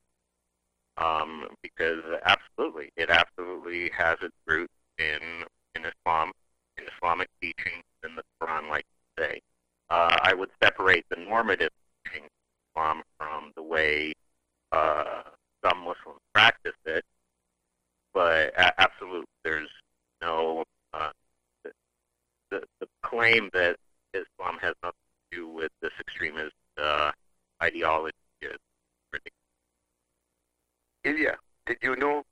um, 1.00 1.48
because 1.62 2.02
absolutely, 2.24 2.92
it 2.96 3.10
absolutely 3.10 3.90
has 3.96 4.18
its 4.22 4.34
roots 4.46 4.72
in 4.98 5.44
in 5.74 5.84
Islam, 5.84 6.32
in 6.76 6.84
Islamic 6.96 7.28
teachings, 7.40 7.84
in 8.04 8.14
the 8.16 8.22
Quran, 8.42 8.68
like 8.68 8.84
you 9.18 9.24
say. 9.24 9.40
Uh, 9.90 10.16
I 10.22 10.34
would 10.34 10.50
separate 10.62 11.04
the 11.10 11.16
normative 11.16 11.70
teachings 12.04 12.28
of 12.76 12.82
Islam 12.82 13.02
from 13.18 13.52
the 13.56 13.62
way 13.62 14.12
uh, 14.72 15.22
some 15.64 15.78
Muslims 15.78 16.20
practice 16.32 16.76
it, 16.86 17.04
but 18.14 18.52
a- 18.56 18.80
absolutely, 18.80 19.26
there's 19.44 19.68
no 20.22 20.64
uh, 20.94 21.10
the, 21.64 21.72
the 22.50 22.62
the 22.80 22.86
claim 23.02 23.50
that 23.52 23.76
Islam 24.14 24.58
has 24.60 24.74
nothing 24.82 24.94
to 25.32 25.36
do 25.38 25.48
with 25.48 25.72
this 25.82 25.92
extremist 26.00 26.54
uh, 26.78 27.10
ideology 27.62 28.14
is 28.42 28.56
ridiculous. 29.12 29.34
Ilya, 31.04 31.36
did 31.66 31.78
you 31.82 31.96
know 31.96 32.22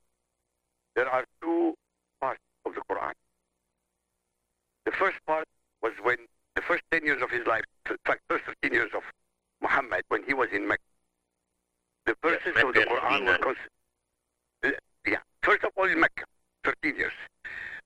there 0.95 1.09
are 1.09 1.25
two 1.41 1.73
parts 2.21 2.41
of 2.65 2.73
the 2.73 2.81
Quran? 2.89 3.13
The 4.85 4.91
first 4.91 5.17
part 5.27 5.45
first 6.69 6.83
10 6.91 7.03
years 7.03 7.21
of 7.23 7.31
his 7.31 7.45
life, 7.47 7.63
in 7.89 7.97
fact, 8.05 8.21
first 8.29 8.45
13 8.61 8.71
years 8.71 8.91
of 8.95 9.01
Muhammad, 9.59 10.03
when 10.09 10.23
he 10.23 10.35
was 10.35 10.49
in 10.53 10.67
Mecca. 10.67 10.83
The 12.05 12.15
verses 12.21 12.53
of 12.63 12.73
the 12.75 12.81
Quran 12.81 13.25
were 13.25 13.55
yeah, 15.07 15.17
first 15.41 15.63
of 15.63 15.71
all 15.75 15.89
in 15.89 15.99
Mecca, 15.99 16.25
13 16.63 16.95
years. 16.95 17.13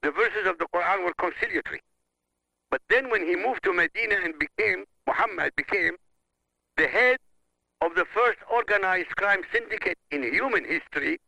The 0.02 0.12
verses 0.12 0.46
of 0.46 0.58
the 0.58 0.66
Quran 0.76 1.06
were 1.06 1.14
conciliatory. 1.18 1.80
But 2.70 2.82
then 2.90 3.10
when 3.10 3.26
he 3.26 3.38
moved 3.38 3.64
to 3.64 3.72
Medina 3.74 4.18
and 4.22 4.34
became, 4.38 4.84
Muhammad 5.08 5.54
became 5.56 5.96
the 6.76 6.88
head 6.88 7.18
of 7.82 7.96
the 7.96 8.06
first 8.14 8.40
organized 8.52 9.16
crime 9.16 9.44
syndicate 9.54 9.98
in 10.12 10.24
human 10.24 10.66
history, 10.66 11.20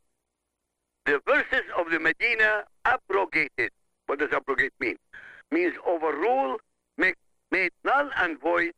the 1.06 1.22
verses 1.26 1.64
of 1.78 1.90
the 1.90 2.00
Medina 2.00 2.64
abrogated. 2.84 3.72
What 4.08 4.20
does 4.20 4.32
abrogate 4.34 4.74
mean? 4.80 4.98
Means 5.52 5.76
overrule, 5.86 6.58
make, 6.98 7.16
made 7.56 7.72
null 7.86 8.10
and 8.18 8.40
void 8.42 8.74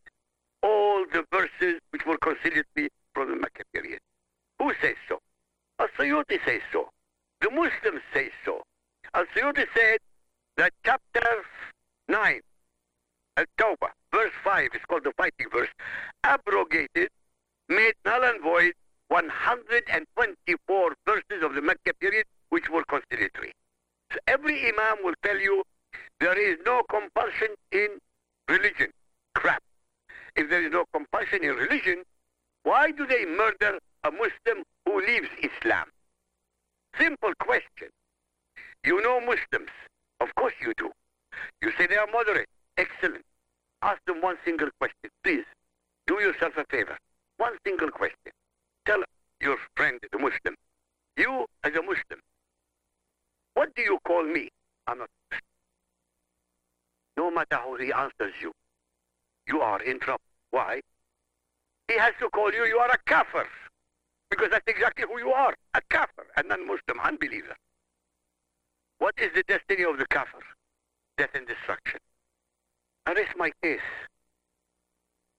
all 0.62 1.06
the 1.12 1.24
verses 1.32 1.80
which 1.92 2.06
were 2.06 2.18
considered 2.18 2.66
to 2.70 2.76
be 2.76 2.90
from 3.14 3.30
the 3.30 3.36
Mecca 3.36 3.64
period. 3.74 4.00
Who 4.60 4.72
says 4.82 4.96
so? 5.10 5.20
Al-Suyuti 5.80 6.38
says 6.46 6.62
so. 6.72 6.90
The 7.42 7.50
Muslims 7.50 8.04
say 8.14 8.30
so. 8.46 8.62
Al-Suyuti 9.16 9.66
said 9.76 10.00
that 10.58 10.74
chapter 10.86 11.28
9, 12.08 12.42
Al-Tawbah, 13.38 13.94
verse 14.14 14.32
5 14.44 14.70
is 14.76 14.82
called 14.88 15.04
the 15.06 15.14
fighting 15.18 15.48
verse, 15.52 15.70
abrogated 16.24 17.10
made 17.70 17.94
null 18.06 18.24
and 18.24 18.42
void 18.42 18.74
124 19.10 20.96
verses 21.06 21.44
of 21.44 21.56
the 21.56 21.62
Mecca 21.62 21.94
period 22.00 22.26
which 22.50 22.70
were 22.70 22.84
conciliatory. 22.84 23.52
So 24.12 24.20
every 24.28 24.70
Imam 24.70 24.98
will 25.04 25.16
tell 25.24 25.38
you 25.38 25.64
there 26.20 26.40
is 26.40 26.58
no 26.66 26.82
compulsion 26.90 27.50
in 27.72 28.00
religion. 28.48 28.92
Crap. 29.36 29.62
If 30.36 30.50
there 30.50 30.64
is 30.64 30.72
no 30.72 30.86
compassion 30.94 31.44
in 31.44 31.56
religion, 31.56 32.04
why 32.64 32.92
do 32.92 33.06
they 33.08 33.26
murder 33.26 33.80
a 34.04 34.12
Muslim 34.12 34.64
who 34.86 35.00
leaves 35.00 35.30
Islam? 35.42 35.88
Simple 37.00 37.34
question. 37.40 37.90
You 38.86 39.02
know 39.02 39.20
Muslims. 39.20 39.72
Of 40.20 40.34
course 40.36 40.54
you 40.62 40.74
do. 40.78 40.92
You 41.62 41.72
say 41.78 41.88
they 41.88 41.98
are 41.98 42.08
moderate. 42.12 42.48
Excellent. 42.78 43.24
Ask 43.82 44.00
them 44.06 44.22
one 44.22 44.38
single 44.44 44.70
question. 44.80 45.10
Please, 45.24 45.46
do 46.08 46.16
yourself 46.16 46.54
a 46.58 46.66
favor. 46.70 46.98
One 47.38 47.54
single 47.66 47.92
question. 47.92 48.32
Tell 48.86 49.04
your 49.42 49.58
friend, 49.76 50.00
the 50.12 50.18
Muslim, 50.18 50.56
you 51.18 51.46
as 51.64 51.74
a 51.74 51.82
Muslim, 51.82 52.22
what 53.54 53.74
do 53.76 53.82
you 53.82 54.00
call 54.06 54.24
me? 54.24 54.50
I'm 54.88 55.00
not. 55.00 55.10
No 57.18 57.32
matter 57.32 57.56
how 57.56 57.76
he 57.76 57.92
answers 57.92 58.34
you, 58.42 58.52
you 59.48 59.60
are 59.62 59.82
in 59.82 60.00
trouble. 60.00 60.22
Why? 60.52 60.82
He 61.88 61.98
has 61.98 62.14
to 62.20 62.30
call 62.30 62.54
you, 62.54 62.66
you 62.66 62.78
are 62.78 62.92
a 62.92 62.98
kafir. 63.06 63.48
Because 64.30 64.50
that's 64.52 64.68
exactly 64.68 65.06
who 65.08 65.20
you 65.20 65.32
are, 65.32 65.56
a 65.74 65.82
kafir, 65.90 66.28
a 66.36 66.44
non-Muslim 66.44 67.00
unbeliever. 67.04 67.56
What 69.00 69.16
is 69.18 69.32
the 69.34 69.44
destiny 69.48 69.84
of 69.84 69.98
the 69.98 70.06
kafir? 70.08 70.40
Death 71.18 71.30
and 71.34 71.48
destruction. 71.48 72.00
I 73.06 73.14
rest 73.14 73.38
my 73.38 73.52
case. 73.64 73.80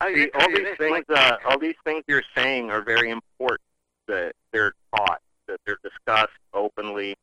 I 0.01 0.15
See, 0.15 0.31
all 0.35 0.49
these 0.49 0.77
things, 0.79 1.05
uh, 1.09 1.37
all 1.49 1.59
these 1.59 1.75
things 1.85 2.03
you're 2.09 2.23
saying 2.35 2.71
are 2.71 2.83
very 2.83 3.11
important. 3.11 3.61
That 4.07 4.33
they're 4.53 4.73
taught, 4.97 5.21
that 5.49 5.61
they're 5.67 5.79
discussed 5.83 6.39
openly, 6.55 7.15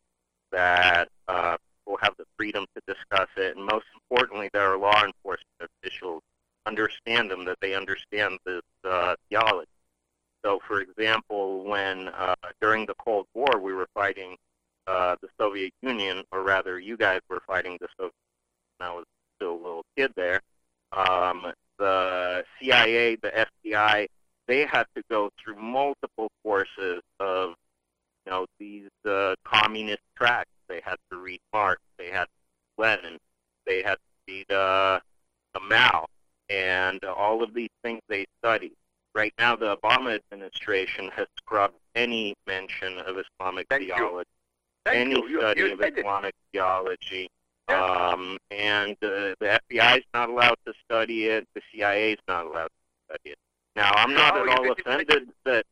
that 0.51 1.09
uh, 1.27 1.57
people 1.85 1.97
have 2.01 2.15
the 2.17 2.25
freedom 2.37 2.65
to 2.75 2.93
discuss 2.93 3.27
it, 3.37 3.55
and 3.55 3.65
most 3.65 3.85
importantly, 3.95 4.49
that 4.53 4.61
our 4.61 4.77
law 4.77 5.03
enforcement 5.03 5.69
officials 5.83 6.21
understand 6.65 7.29
them, 7.29 7.45
that 7.45 7.57
they 7.61 7.75
understand 7.75 8.39
this 8.45 8.61
uh, 8.83 9.15
theology. 9.29 9.69
So, 10.43 10.59
for 10.67 10.81
example, 10.81 11.63
when 11.63 12.09
uh, 12.09 12.35
during 12.61 12.85
the 12.85 12.95
Cold 12.95 13.25
War 13.33 13.59
we 13.59 13.73
were 13.73 13.87
fighting 13.93 14.35
uh, 14.87 15.15
the 15.21 15.27
Soviet 15.39 15.73
Union, 15.81 16.23
or 16.31 16.43
rather, 16.43 16.79
you 16.79 16.97
guys 16.97 17.21
were 17.29 17.41
fighting 17.47 17.77
the 17.81 17.87
Soviet. 17.97 18.13
Union. 18.79 18.91
I 18.91 18.95
was 18.95 19.05
still 19.37 19.53
a 19.53 19.61
little 19.61 19.85
kid 19.97 20.11
there. 20.15 20.41
Um, 20.91 21.51
the 21.79 22.43
CIA, 22.59 23.15
the 23.15 23.47
FBI, 23.65 24.07
they 24.47 24.65
had 24.65 24.85
to 24.95 25.03
go 25.09 25.29
through 25.41 25.55
multiple 25.55 26.29
courses 26.43 27.01
of, 27.19 27.55
you 28.25 28.31
know, 28.31 28.45
these 28.59 28.89
uh, 29.07 29.35
communist 29.43 30.01
tracks. 30.15 30.49
They 30.67 30.81
had 30.83 30.95
to 31.11 31.17
read 31.17 31.39
Marx, 31.53 31.79
they 31.97 32.09
had 32.09 32.25
to 32.25 32.29
read 32.77 32.99
Lenin, 33.03 33.19
they 33.67 33.83
had 33.83 33.95
to 33.95 34.33
read 34.33 34.51
uh, 34.51 34.99
the 35.53 35.59
Mao, 35.59 36.07
and 36.49 37.03
all 37.05 37.43
of 37.43 37.53
these 37.53 37.69
things 37.83 38.01
they 38.09 38.25
studied. 38.39 38.73
Right 39.13 39.33
now, 39.37 39.55
the 39.55 39.77
Obama 39.77 40.19
administration 40.31 41.09
has 41.15 41.27
scrubbed 41.37 41.75
any 41.95 42.33
mention 42.47 42.97
of 42.99 43.17
Islamic 43.17 43.67
Thank 43.69 43.85
theology, 43.87 44.27
Thank 44.85 44.97
any 44.97 45.11
you. 45.11 45.29
You, 45.29 45.39
study 45.39 45.61
you 45.61 45.73
of. 45.73 45.81
Islamic 45.81 46.33
theology. 46.51 47.29
Yeah. 47.69 47.83
Um, 47.83 48.37
and 48.51 48.91
uh, 49.01 49.33
the 49.39 49.59
FBI 49.71 49.97
is 49.97 50.03
not 50.13 50.29
allowed 50.29 50.57
to 50.67 50.73
study 50.83 51.25
it. 51.25 51.47
The 51.55 51.61
CIA 51.71 52.13
is 52.13 52.19
not 52.27 52.45
allowed 52.45 52.67
to 52.67 53.05
study 53.05 53.31
it. 53.31 53.37
Now, 53.75 53.91
I'm 53.95 54.13
not 54.13 54.33
how 54.33 54.43
at 54.43 54.59
all 54.59 54.71
offended 54.71 55.29
that. 55.45 55.65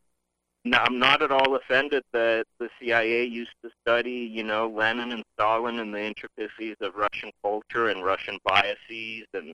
No, 0.66 0.78
I'm 0.78 0.98
not 0.98 1.22
at 1.22 1.32
all 1.32 1.56
offended 1.58 2.04
that 2.14 2.46
the 2.58 2.70
CIA 2.80 3.26
used 3.26 3.52
to 3.64 3.70
study, 3.82 4.30
you 4.32 4.44
know, 4.44 4.70
Lenin 4.70 5.12
and 5.12 5.24
Stalin 5.36 5.80
and 5.80 5.94
the 5.94 6.02
intricacies 6.02 6.78
of 6.80 6.96
Russian 6.96 7.32
culture 7.44 7.90
and 7.90 8.04
Russian 8.04 8.40
biases 8.46 9.26
and 9.34 9.52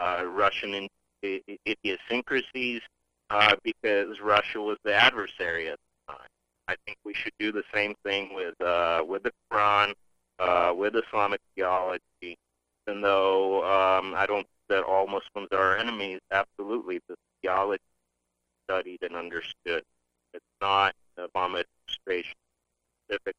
uh, 0.00 0.24
Russian 0.24 0.74
in, 0.74 0.88
idiosyncrasies 1.66 2.80
uh, 3.28 3.56
because 3.62 4.20
Russia 4.22 4.60
was 4.60 4.78
the 4.84 4.94
adversary 4.94 5.68
at 5.68 5.78
the 6.06 6.14
time. 6.14 6.28
I 6.68 6.76
think 6.86 6.96
we 7.04 7.12
should 7.12 7.32
do 7.38 7.52
the 7.52 7.64
same 7.74 7.94
thing 8.04 8.34
with 8.34 8.58
uh, 8.60 9.02
with 9.06 9.24
the 9.24 9.32
Quran, 9.52 9.92
uh, 10.38 10.72
with 10.74 10.94
Islamic 10.96 11.40
theology. 11.56 12.00
Even 12.86 13.02
though 13.02 13.64
um, 13.64 14.14
I 14.16 14.24
don't 14.24 14.46
that 14.70 14.82
all 14.84 15.06
Muslims 15.06 15.48
are 15.52 15.76
enemies, 15.76 16.20
absolutely 16.30 17.00
the 17.08 17.16
theology 17.42 17.82
studied 18.64 19.02
and 19.02 19.14
understood. 19.14 19.82
Not 20.60 20.94
the 21.16 21.28
Obama 21.28 21.64
administration 21.64 22.34
specific 23.08 23.34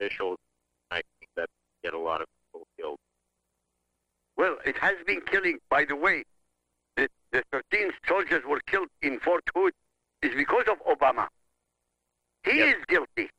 officials, 0.00 0.38
I 0.90 0.96
think 0.96 1.30
that 1.36 1.48
get 1.82 1.94
a 1.94 1.98
lot 1.98 2.20
of 2.20 2.26
people 2.52 2.66
killed. 2.78 2.98
Well, 4.36 4.56
it 4.64 4.76
has 4.78 4.94
been 5.06 5.20
killing. 5.22 5.58
By 5.70 5.84
the 5.84 5.96
way, 5.96 6.24
the, 6.96 7.08
the 7.32 7.42
13 7.52 7.92
soldiers 8.06 8.42
were 8.46 8.60
killed 8.66 8.88
in 9.02 9.18
Fort 9.20 9.44
Hood 9.54 9.72
is 10.22 10.34
because 10.34 10.64
of 10.70 10.76
Obama. 10.86 11.28
He 12.44 12.58
Yep. 12.58 12.76
is 12.76 12.84
guilty. 12.88 13.30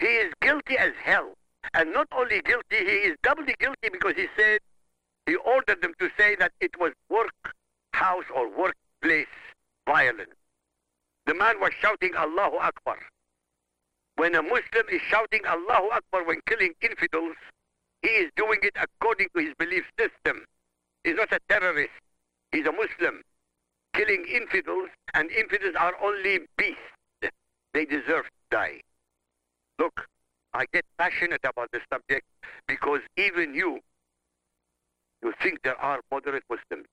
He 0.00 0.06
is 0.06 0.32
guilty 0.40 0.78
as 0.78 0.92
hell. 1.02 1.34
And 1.74 1.92
not 1.92 2.08
only 2.12 2.40
guilty, 2.42 2.78
he 2.78 2.96
is 3.10 3.16
doubly 3.22 3.54
guilty 3.58 3.88
because 3.90 4.14
he 4.16 4.26
said, 4.36 4.60
he 5.26 5.36
ordered 5.36 5.80
them 5.82 5.94
to 6.00 6.10
say 6.18 6.34
that 6.36 6.52
it 6.60 6.76
was 6.78 6.92
workhouse 7.08 8.24
or 8.34 8.48
workplace 8.48 9.26
violence. 9.86 10.30
The 11.26 11.34
man 11.34 11.60
was 11.60 11.72
shouting 11.80 12.14
Allahu 12.16 12.56
Akbar. 12.56 12.98
When 14.16 14.34
a 14.34 14.42
Muslim 14.42 14.86
is 14.90 15.00
shouting 15.02 15.40
Allahu 15.46 15.88
Akbar 15.92 16.24
when 16.24 16.40
killing 16.46 16.74
infidels, 16.82 17.36
he 18.02 18.08
is 18.08 18.30
doing 18.36 18.58
it 18.62 18.76
according 18.80 19.28
to 19.34 19.42
his 19.42 19.54
belief 19.58 19.84
system. 19.98 20.44
He's 21.04 21.16
not 21.16 21.32
a 21.32 21.38
terrorist. 21.48 21.92
He's 22.50 22.66
a 22.66 22.72
Muslim. 22.72 23.22
Killing 23.94 24.24
infidels, 24.32 24.88
and 25.14 25.30
infidels 25.30 25.74
are 25.78 25.94
only 26.02 26.40
beasts. 26.56 26.80
They 27.74 27.84
deserve 27.84 28.24
to 28.24 28.30
die. 28.50 28.80
Look, 29.78 30.06
I 30.54 30.66
get 30.72 30.84
passionate 30.98 31.40
about 31.44 31.70
this 31.72 31.82
subject 31.90 32.26
because 32.66 33.00
even 33.16 33.54
you, 33.54 33.80
you 35.22 35.32
think 35.42 35.62
there 35.62 35.80
are 35.80 36.00
moderate 36.10 36.42
Muslims, 36.50 36.86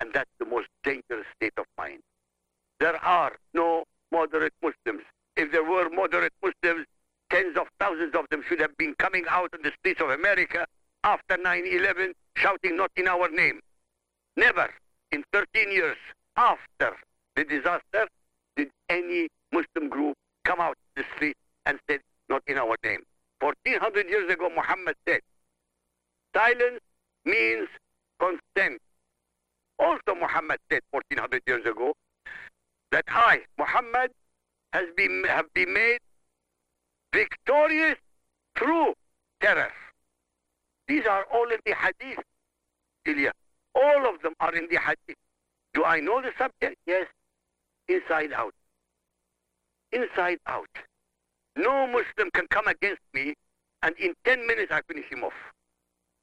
and 0.00 0.12
that's 0.12 0.30
the 0.38 0.44
most 0.44 0.68
dangerous 0.84 1.26
state 1.36 1.54
of 1.56 1.64
mind. 1.78 2.00
There 2.80 2.96
are 2.96 3.36
no 3.54 3.84
moderate 4.10 4.54
Muslims. 4.62 5.02
If 5.36 5.52
there 5.52 5.64
were 5.64 5.88
moderate 5.90 6.32
Muslims, 6.42 6.86
tens 7.30 7.56
of 7.56 7.68
thousands 7.78 8.14
of 8.14 8.26
them 8.30 8.42
should 8.48 8.60
have 8.60 8.76
been 8.76 8.94
coming 8.98 9.24
out 9.40 9.50
on 9.54 9.62
the 9.62 9.72
streets 9.78 10.00
of 10.00 10.10
America 10.10 10.66
after 11.04 11.36
9-11 11.36 12.12
shouting 12.36 12.76
not 12.76 12.90
in 12.96 13.08
our 13.08 13.28
name. 13.30 13.60
Never 14.36 14.68
in 15.12 15.24
13 15.32 15.72
years 15.72 15.96
after 16.36 16.96
the 17.36 17.44
disaster 17.44 18.06
did 18.56 18.68
any 18.88 19.28
Muslim 19.52 19.88
group 19.88 20.16
come 20.44 20.60
out 20.60 20.76
the 20.96 21.04
street 21.16 21.36
and 21.66 21.78
said 21.88 22.00
not 22.28 22.42
in 22.46 22.58
our 22.58 22.76
name. 22.84 23.00
1400 23.40 24.08
years 24.08 24.30
ago 24.30 24.50
Muhammad 24.54 24.96
said 25.08 25.20
silence 26.34 26.80
means 27.24 27.68
consent. 28.18 28.80
Also 29.78 30.14
Muhammad 30.20 30.58
said 30.70 30.82
1400 30.90 31.42
years 31.46 31.64
ago 31.64 31.94
that 32.92 33.04
I, 33.08 33.40
Muhammad, 33.58 34.10
has 34.72 34.86
been 34.96 35.24
have 35.26 35.52
been 35.54 35.72
made 35.72 35.98
victorious 37.12 37.96
through 38.56 38.94
terror. 39.40 39.72
These 40.88 41.06
are 41.06 41.24
all 41.32 41.50
in 41.50 41.58
the 41.64 41.74
hadith, 41.74 42.24
Ilya. 43.06 43.32
All 43.74 44.12
of 44.12 44.20
them 44.22 44.34
are 44.40 44.54
in 44.54 44.66
the 44.70 44.78
hadith. 44.78 45.16
Do 45.74 45.84
I 45.84 46.00
know 46.00 46.20
the 46.20 46.32
subject? 46.36 46.76
Yes. 46.86 47.06
Inside 47.88 48.32
out. 48.32 48.54
Inside 49.92 50.38
out. 50.46 50.68
No 51.56 51.86
Muslim 51.86 52.30
can 52.32 52.46
come 52.50 52.66
against 52.66 53.02
me 53.14 53.34
and 53.82 53.94
in 53.98 54.14
10 54.24 54.46
minutes 54.46 54.72
I 54.72 54.82
finish 54.88 55.08
him 55.10 55.24
off. 55.24 55.32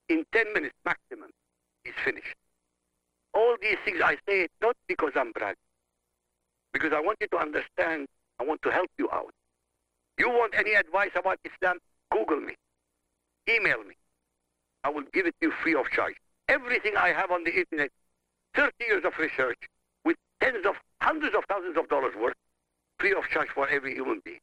In 0.10 0.25
10 0.32 0.53
minutes 0.53 0.75
maximum, 0.86 1.30
he's 1.84 1.93
finished. 2.03 2.36
All 3.34 3.56
these 3.62 3.77
things 3.84 3.99
I 4.03 4.15
say 4.27 4.43
it 4.43 4.51
not 4.62 4.75
because 4.88 5.12
I'm 5.15 5.32
bragging. 5.32 5.56
Because 6.73 6.91
I 6.93 6.99
want 6.99 7.17
you 7.21 7.27
to 7.27 7.38
understand, 7.38 8.08
I 8.39 8.43
want 8.43 8.62
to 8.63 8.69
help 8.69 8.89
you 8.97 9.10
out. 9.12 9.32
You 10.17 10.30
want 10.30 10.53
any 10.58 10.73
advice 10.73 11.12
about 11.15 11.39
Islam? 11.43 11.77
Google 12.12 12.39
me. 12.39 12.53
Email 13.49 13.84
me. 13.84 13.95
I 14.84 14.89
will 14.89 15.03
give 15.13 15.25
it 15.25 15.36
to 15.41 15.47
you 15.47 15.53
free 15.63 15.75
of 15.75 15.89
charge. 15.91 16.15
Everything 16.47 16.93
I 16.97 17.10
have 17.10 17.32
on 17.32 17.43
the 17.43 17.53
internet, 17.53 17.89
30 18.56 18.71
years 18.88 19.03
of 19.06 19.13
research, 19.19 19.58
with 20.06 20.15
tens 20.41 20.65
of, 20.65 20.75
hundreds 21.01 21.36
of 21.36 21.43
thousands 21.49 21.77
of 21.77 21.89
dollars 21.89 22.13
worth, 22.19 22.36
free 22.99 23.13
of 23.13 23.27
charge 23.32 23.49
for 23.53 23.67
every 23.67 23.93
human 23.93 24.21
being. 24.23 24.39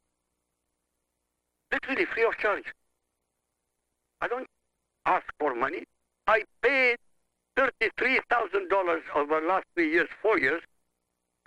Literally 1.72 2.04
free 2.04 2.24
of 2.24 2.36
charge. 2.38 2.64
I 4.20 4.28
don't 4.28 4.46
ask 5.06 5.24
for 5.38 5.54
money. 5.54 5.84
I 6.26 6.44
paid 6.62 6.98
$33,000 7.58 9.00
over 9.14 9.40
the 9.40 9.46
last 9.46 9.64
three 9.74 9.90
years, 9.90 10.03
four 10.22 10.38
years, 10.38 10.62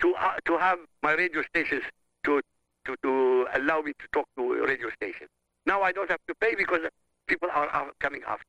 to, 0.00 0.14
uh, 0.14 0.34
to 0.44 0.58
have 0.58 0.78
my 1.02 1.14
radio 1.14 1.42
stations 1.42 1.82
to, 2.24 2.40
to, 2.84 2.96
to 3.02 3.46
allow 3.54 3.80
me 3.80 3.92
to 3.98 4.06
talk 4.12 4.26
to 4.36 4.64
radio 4.64 4.90
station. 4.90 5.26
Now 5.66 5.82
I 5.82 5.92
don't 5.92 6.10
have 6.10 6.20
to 6.28 6.34
pay 6.36 6.54
because 6.56 6.80
people 7.26 7.48
are, 7.54 7.66
are 7.66 7.90
coming 8.00 8.22
after. 8.26 8.44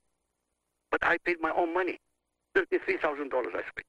But 0.92 1.04
I 1.04 1.18
paid 1.26 1.38
my 1.42 1.52
own 1.52 1.74
money. 1.74 2.00
$33,000 2.56 3.32
I 3.34 3.62
spent. 3.70 3.86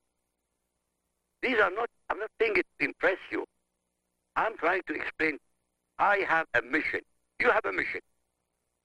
These 1.42 1.58
are 1.58 1.70
not, 1.70 1.88
I'm 2.10 2.18
not 2.18 2.30
saying 2.40 2.54
it 2.56 2.66
to 2.78 2.86
impress 2.86 3.16
you. 3.30 3.44
I'm 4.36 4.56
trying 4.58 4.82
to 4.88 4.94
explain. 4.94 5.38
I 5.98 6.24
have 6.28 6.46
a 6.54 6.62
mission. 6.62 7.00
You 7.40 7.50
have 7.50 7.64
a 7.64 7.72
mission. 7.72 8.00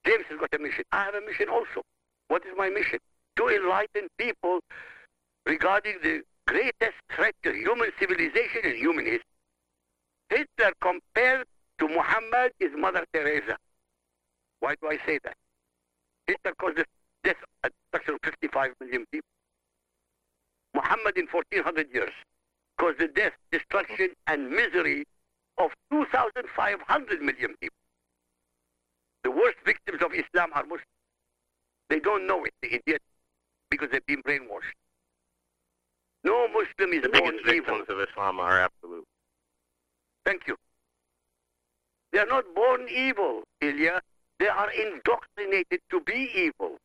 James 0.06 0.26
has 0.30 0.40
got 0.40 0.54
a 0.54 0.60
mission. 0.60 0.84
I 0.92 1.04
have 1.06 1.16
a 1.16 1.22
mission 1.22 1.50
also. 1.50 1.82
What 2.28 2.44
is 2.46 2.54
my 2.58 2.70
mission? 2.70 3.00
To 3.38 3.48
enlighten 3.50 4.08
people 4.18 4.60
regarding 5.46 5.96
the 6.02 6.22
greatest 6.48 6.98
threat 7.16 7.36
to 7.44 7.54
human 7.54 7.90
civilization 8.00 8.62
and 8.64 8.76
human 8.76 9.06
history. 9.06 9.22
Hitler 10.30 10.74
compared 10.82 11.46
to 11.80 11.88
Muhammad 11.88 12.52
is 12.60 12.72
Mother 12.78 13.06
Teresa. 13.14 13.58
Why 14.60 14.76
do 14.82 14.88
I 14.88 14.98
say 15.06 15.20
that? 15.24 15.36
Hitler 16.28 16.54
caused 16.60 16.78
the 16.78 16.86
death 17.24 17.36
of 17.64 17.72
55 18.24 18.72
million 18.80 19.06
people. 19.12 19.28
Muhammad 20.74 21.18
in 21.18 21.28
1400 21.32 21.94
years 21.94 22.12
caused 22.78 23.00
the 23.00 23.08
death, 23.08 23.34
destruction, 23.52 24.10
and 24.28 24.50
misery 24.50 25.06
of 25.58 25.72
2,500 25.92 27.22
million 27.22 27.56
people. 27.62 27.78
The 29.24 29.32
worst 29.32 29.58
victims 29.66 30.02
of 30.04 30.12
Islam 30.14 30.50
are 30.54 30.64
Muslims. 30.64 30.84
They 31.90 32.00
don't 32.00 32.28
know 32.28 32.44
it, 32.44 32.54
the 32.62 32.76
idiots, 32.76 33.06
because 33.70 33.90
they've 33.92 34.06
been 34.06 34.22
brainwashed. 34.24 34.74
No 36.26 36.48
Muslim 36.48 36.92
is 36.94 37.04
The 37.04 37.10
born 37.10 37.38
biggest 37.38 37.48
evil. 37.56 37.78
victims 37.78 37.86
of 37.90 38.10
Islam 38.10 38.40
are 38.40 38.60
absolute. 38.60 39.06
Thank 40.26 40.48
you. 40.48 40.56
They 42.12 42.20
are 42.20 42.26
not 42.26 42.46
born 42.56 42.88
evil, 42.90 43.44
Ilya. 43.62 44.02
They 44.40 44.48
are 44.48 44.72
indoctrinated 44.72 45.82
to 45.92 46.02
be 46.02 46.32
evil. 46.36 46.78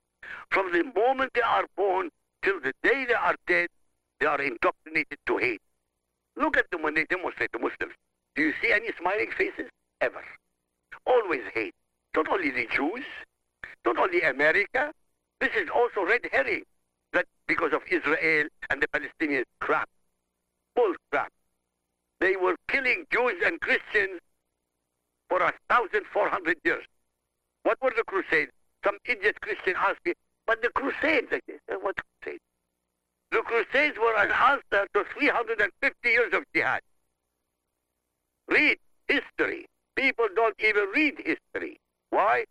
From 0.51 0.71
the 0.73 0.85
moment 0.95 1.33
they 1.35 1.41
are 1.41 1.65
born 1.75 2.11
till 2.43 2.61
the 2.61 2.75
day 2.83 3.07
they 3.07 3.15
are 3.15 3.35
dead, 3.47 3.69
they 4.21 4.27
are 4.27 4.41
indoctrinated 4.41 5.19
to 5.27 5.39
hate. 5.39 5.63
Look 6.37 6.57
at 6.59 6.71
them 6.71 6.83
when 6.83 6.95
they 6.95 7.07
demonstrate, 7.07 7.51
the 7.53 7.59
Muslims. 7.59 7.95
Do 8.37 8.43
you 8.43 8.53
see 8.63 8.73
any 8.73 8.91
smiling 8.99 9.31
faces? 9.37 9.71
Ever. 10.03 10.23
Always 11.07 11.43
hate. 11.55 11.75
Not 12.15 12.29
only 12.29 12.51
the 12.51 12.67
Jews, 12.75 13.05
not 13.87 13.99
only 13.99 14.21
America. 14.21 14.93
This 15.41 15.51
is 15.57 15.69
also 15.75 16.05
red 16.05 16.21
herring. 16.31 16.65
That 17.13 17.27
because 17.47 17.73
of 17.73 17.83
Israel 17.91 18.49
and 18.71 18.83
the 18.83 18.89
Palestinians 18.89 19.45
crap. 19.61 19.89
Bull 20.77 20.95
crap. 21.11 21.33
They 22.21 22.37
were 22.37 22.57
killing 22.69 23.07
Jews 23.11 23.35
and 23.45 23.61
Christians 23.61 24.21
for 25.29 25.43
a 25.43 25.53
thousand 25.69 26.05
four 26.13 26.29
hundred 26.29 26.59
years. 26.65 26.85
What 27.63 27.79
were 27.83 27.93
the 27.97 28.05
Crusades? 28.05 28.53
Some 28.85 28.99
idiot 29.05 29.41
Christian 29.41 29.75
asked 29.77 30.01
me, 30.07 30.15
but 30.47 30.63
the 30.63 30.71
Crusades, 30.71 31.29
I 31.31 31.41
said, 31.47 31.79
what 31.83 31.97
Crusades? 32.23 32.43
The 33.31 33.43
Crusades 33.43 33.97
were 33.99 34.17
an 34.17 34.33
answer 34.33 34.89
to 34.95 35.05
350 35.17 36.09
years 36.09 36.33
of 36.33 36.45
jihad. 36.55 36.81
Read 38.49 38.79
history. 39.07 39.67
People 39.95 40.27
don't 40.35 40.57
even 40.59 40.87
read 40.95 41.15
history. 41.19 41.79
Why? 42.11 42.45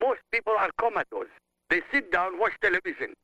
Most 0.00 0.20
people 0.32 0.54
are 0.58 0.70
comatose. 0.78 1.28
They 1.70 1.80
sit 1.92 2.10
down, 2.12 2.38
watch 2.38 2.52
television. 2.60 3.14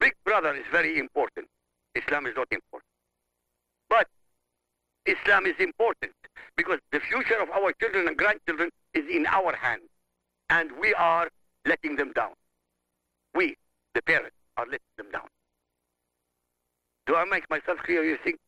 Big 0.00 0.12
Brother 0.24 0.54
is 0.54 0.64
very 0.70 0.98
important. 0.98 1.46
Islam 1.94 2.26
is 2.26 2.34
not 2.36 2.48
important. 2.50 2.88
But 3.88 4.06
Islam 5.06 5.46
is 5.46 5.54
important 5.58 6.12
because 6.56 6.78
the 6.92 7.00
future 7.00 7.40
of 7.40 7.50
our 7.50 7.72
children 7.80 8.08
and 8.08 8.16
grandchildren 8.16 8.70
is 8.94 9.04
in 9.10 9.26
our 9.26 9.54
hands. 9.56 9.88
And 10.50 10.70
we 10.80 10.94
are 10.94 11.28
letting 11.66 11.96
them 11.96 12.12
down. 12.12 12.32
We, 13.34 13.56
the 13.94 14.02
parents, 14.02 14.36
are 14.56 14.64
letting 14.64 14.94
them 14.96 15.10
down. 15.12 15.28
Do 17.06 17.16
I 17.16 17.24
make 17.24 17.48
myself 17.48 17.78
clear, 17.84 18.04
you 18.04 18.18
think? 18.22 18.38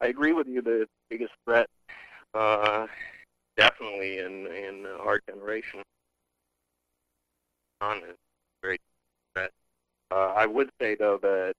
I 0.00 0.06
agree 0.06 0.32
with 0.32 0.46
you. 0.46 0.62
The 0.62 0.86
biggest 1.08 1.32
threat, 1.44 1.68
uh, 2.34 2.86
definitely 3.56 4.18
in 4.18 4.46
in 4.46 4.86
our 5.00 5.20
generation, 5.28 5.82
on 7.80 8.02
Uh, 9.36 9.48
I 10.12 10.46
would 10.46 10.70
say 10.80 10.96
though 10.96 11.18
that 11.22 11.54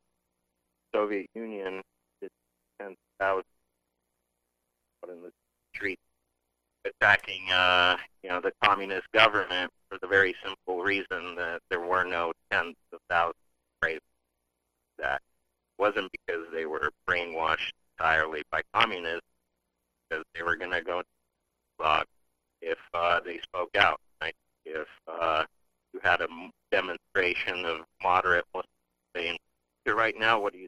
Soviet 0.93 1.27
Union 1.35 1.81
did 2.21 2.29
ten 2.79 2.95
thousand 3.19 3.43
out 5.03 5.09
in 5.09 5.21
the 5.21 5.31
street 5.73 5.99
attacking, 6.85 7.49
uh, 7.51 7.97
you 8.23 8.29
know, 8.29 8.41
the 8.41 8.51
communist 8.63 9.07
government 9.13 9.71
for 9.89 9.97
the 10.01 10.07
very 10.07 10.35
simple 10.43 10.83
reason 10.83 11.35
that 11.35 11.59
there 11.69 11.79
were 11.79 12.03
no 12.03 12.33
tens 12.51 12.75
of 12.91 12.99
thousands 13.09 13.35
of 13.83 13.99
that 14.99 15.21
wasn't 15.77 16.09
because 16.11 16.45
they 16.53 16.65
were 16.65 16.91
brainwashed 17.09 17.71
entirely 17.97 18.43
by 18.51 18.61
communists, 18.73 19.25
because 20.09 20.23
they 20.35 20.43
were 20.43 20.55
going 20.55 20.71
to 20.71 20.81
go 20.81 21.01
uh, 21.83 22.03
if 22.61 22.77
uh, 22.93 23.19
they 23.25 23.39
spoke 23.39 23.75
out. 23.75 23.99
Right? 24.21 24.35
If 24.65 24.87
uh, 25.07 25.45
you 25.93 25.99
had 26.03 26.21
a 26.21 26.27
demonstration 26.71 27.65
of 27.65 27.81
moderate 28.03 28.45
Muslims 28.53 28.69
saying, 29.15 29.37
"Here 29.85 29.95
right 29.95 30.17
now, 30.17 30.39
what 30.39 30.53
do 30.53 30.59
you 30.59 30.67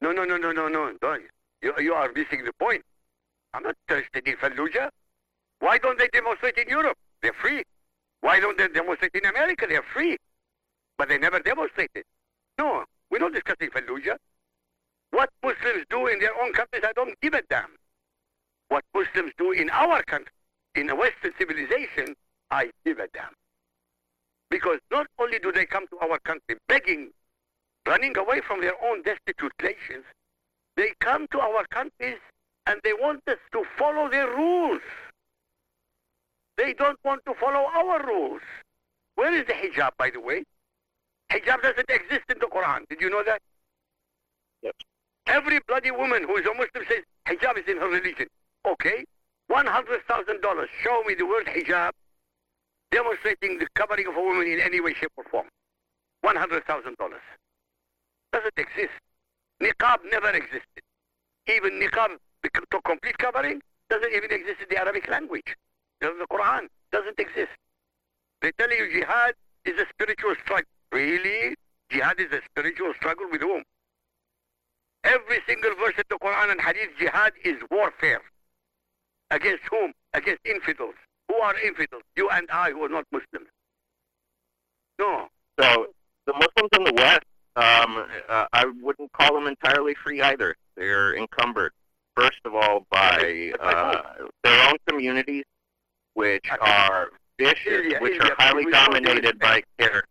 No, 0.00 0.12
no, 0.12 0.24
no, 0.24 0.36
no, 0.36 0.52
no, 0.52 0.68
no. 0.68 0.92
Don't. 1.00 1.24
You, 1.60 1.74
you 1.78 1.94
are 1.94 2.12
missing 2.12 2.44
the 2.44 2.52
point. 2.52 2.82
I'm 3.52 3.64
not 3.64 3.74
interested 3.88 4.26
in 4.28 4.36
Fallujah. 4.36 4.90
Why 5.60 5.78
don't 5.78 5.98
they 5.98 6.08
demonstrate 6.08 6.56
in 6.56 6.68
Europe? 6.68 6.96
They're 7.20 7.32
free. 7.32 7.62
Why 8.20 8.38
don't 8.38 8.56
they 8.56 8.68
demonstrate 8.68 9.14
in 9.14 9.24
America? 9.24 9.66
They're 9.68 9.82
free. 9.92 10.16
But 10.96 11.08
they 11.08 11.18
never 11.18 11.40
demonstrated. 11.40 12.04
No, 12.58 12.84
we're 13.10 13.18
not 13.18 13.32
discussing 13.32 13.70
Fallujah. 13.70 14.16
What 15.10 15.30
Muslims 15.42 15.84
do 15.90 16.06
in 16.06 16.18
their 16.20 16.40
own 16.40 16.52
countries, 16.52 16.82
I 16.86 16.92
don't 16.92 17.18
give 17.20 17.34
a 17.34 17.42
damn. 17.48 17.74
What 18.68 18.84
Muslims 18.94 19.32
do 19.38 19.52
in 19.52 19.70
our 19.70 20.02
country, 20.04 20.32
in 20.74 20.90
a 20.90 20.94
Western 20.94 21.32
civilization, 21.38 22.14
I 22.50 22.70
give 22.84 22.98
a 22.98 23.08
damn. 23.14 23.32
Because 24.50 24.78
not 24.90 25.06
only 25.18 25.38
do 25.38 25.52
they 25.52 25.66
come 25.66 25.86
to 25.88 25.98
our 25.98 26.18
country 26.20 26.56
begging, 26.68 27.10
running 27.86 28.16
away 28.16 28.40
from 28.40 28.60
their 28.60 28.74
own 28.84 29.02
destitute 29.02 29.52
nations, 29.62 30.04
they 30.76 30.92
come 31.00 31.26
to 31.32 31.40
our 31.40 31.66
countries 31.70 32.18
and 32.66 32.80
they 32.84 32.92
want 32.92 33.22
us 33.26 33.38
to 33.52 33.64
follow 33.76 34.08
their 34.08 34.28
rules. 34.28 34.80
They 36.56 36.72
don't 36.72 36.98
want 37.04 37.24
to 37.26 37.34
follow 37.34 37.66
our 37.74 38.06
rules. 38.06 38.42
Where 39.14 39.34
is 39.34 39.46
the 39.46 39.52
hijab, 39.52 39.90
by 39.98 40.10
the 40.10 40.20
way? 40.20 40.44
Hijab 41.32 41.62
doesn't 41.62 41.90
exist 41.90 42.24
in 42.30 42.38
the 42.40 42.46
Quran. 42.46 42.88
Did 42.88 43.00
you 43.00 43.10
know 43.10 43.22
that? 43.24 43.40
Yes. 44.62 44.72
Every 45.26 45.60
bloody 45.66 45.90
woman 45.90 46.24
who 46.24 46.36
is 46.36 46.46
a 46.46 46.54
Muslim 46.54 46.84
says 46.88 47.04
hijab 47.26 47.58
is 47.58 47.64
in 47.68 47.76
her 47.78 47.88
religion. 47.88 48.28
Okay, 48.66 49.04
$100,000. 49.50 50.66
Show 50.82 51.02
me 51.06 51.14
the 51.14 51.26
word 51.26 51.46
hijab 51.46 51.90
demonstrating 52.90 53.58
the 53.58 53.66
covering 53.74 54.06
of 54.06 54.16
a 54.16 54.20
woman 54.20 54.46
in 54.46 54.60
any 54.60 54.80
way, 54.80 54.94
shape, 54.94 55.12
or 55.16 55.24
form. 55.24 55.46
$100,000. 56.24 56.62
Doesn't 58.32 58.58
exist. 58.58 58.98
Niqab 59.62 59.98
never 60.10 60.30
existed. 60.30 60.82
Even 61.48 61.80
niqab, 61.80 62.16
to 62.42 62.80
complete 62.84 63.18
covering, 63.18 63.60
doesn't 63.90 64.12
even 64.12 64.30
exist 64.30 64.60
in 64.60 64.66
the 64.70 64.78
Arabic 64.78 65.08
language. 65.08 65.56
The 66.00 66.26
Quran 66.30 66.68
doesn't 66.92 67.18
exist. 67.18 67.50
They 68.42 68.52
tell 68.58 68.70
you 68.70 68.90
jihad 68.92 69.34
is 69.64 69.78
a 69.80 69.86
spiritual 69.90 70.34
struggle. 70.44 70.68
Really? 70.92 71.56
Jihad 71.90 72.20
is 72.20 72.30
a 72.32 72.40
spiritual 72.50 72.92
struggle 72.94 73.26
with 73.30 73.40
whom? 73.40 73.64
Every 75.04 75.38
single 75.46 75.74
verse 75.74 75.94
in 75.96 76.04
the 76.08 76.16
Quran 76.16 76.52
and 76.52 76.60
Hadith, 76.60 76.90
jihad 76.98 77.32
is 77.44 77.56
warfare. 77.70 78.20
Against 79.30 79.64
whom? 79.70 79.92
Against 80.14 80.40
infidels. 80.44 80.94
Who 81.28 81.36
are 81.36 81.54
infidels? 81.58 82.02
You 82.16 82.28
and 82.30 82.48
I 82.50 82.70
who 82.70 82.84
are 82.84 82.88
not 82.88 83.04
Muslims. 83.12 83.48
No. 84.98 85.28
So 85.60 85.86
the 86.26 86.32
Muslims 86.32 86.70
in 86.76 86.84
the 86.84 86.92
West, 86.94 87.24
um, 87.56 88.04
uh, 88.28 88.46
I 88.52 88.64
wouldn't 88.80 89.12
call 89.12 89.34
them 89.34 89.46
entirely 89.46 89.94
free 90.02 90.22
either. 90.22 90.56
They're 90.76 91.16
encumbered, 91.16 91.72
first 92.16 92.40
of 92.44 92.54
all, 92.54 92.86
by 92.90 93.52
uh, 93.60 94.02
their 94.44 94.68
own 94.68 94.76
communities, 94.88 95.44
which 96.14 96.46
are 96.60 97.08
vicious, 97.38 97.66
Ilya, 97.66 97.98
which 98.00 98.16
Ilya, 98.16 98.22
are 98.22 98.34
highly 98.38 98.64
with 98.64 98.74
all 98.74 98.86
due 98.86 99.00
dominated 99.00 99.38
by 99.38 99.62
CAIR. 99.78 100.04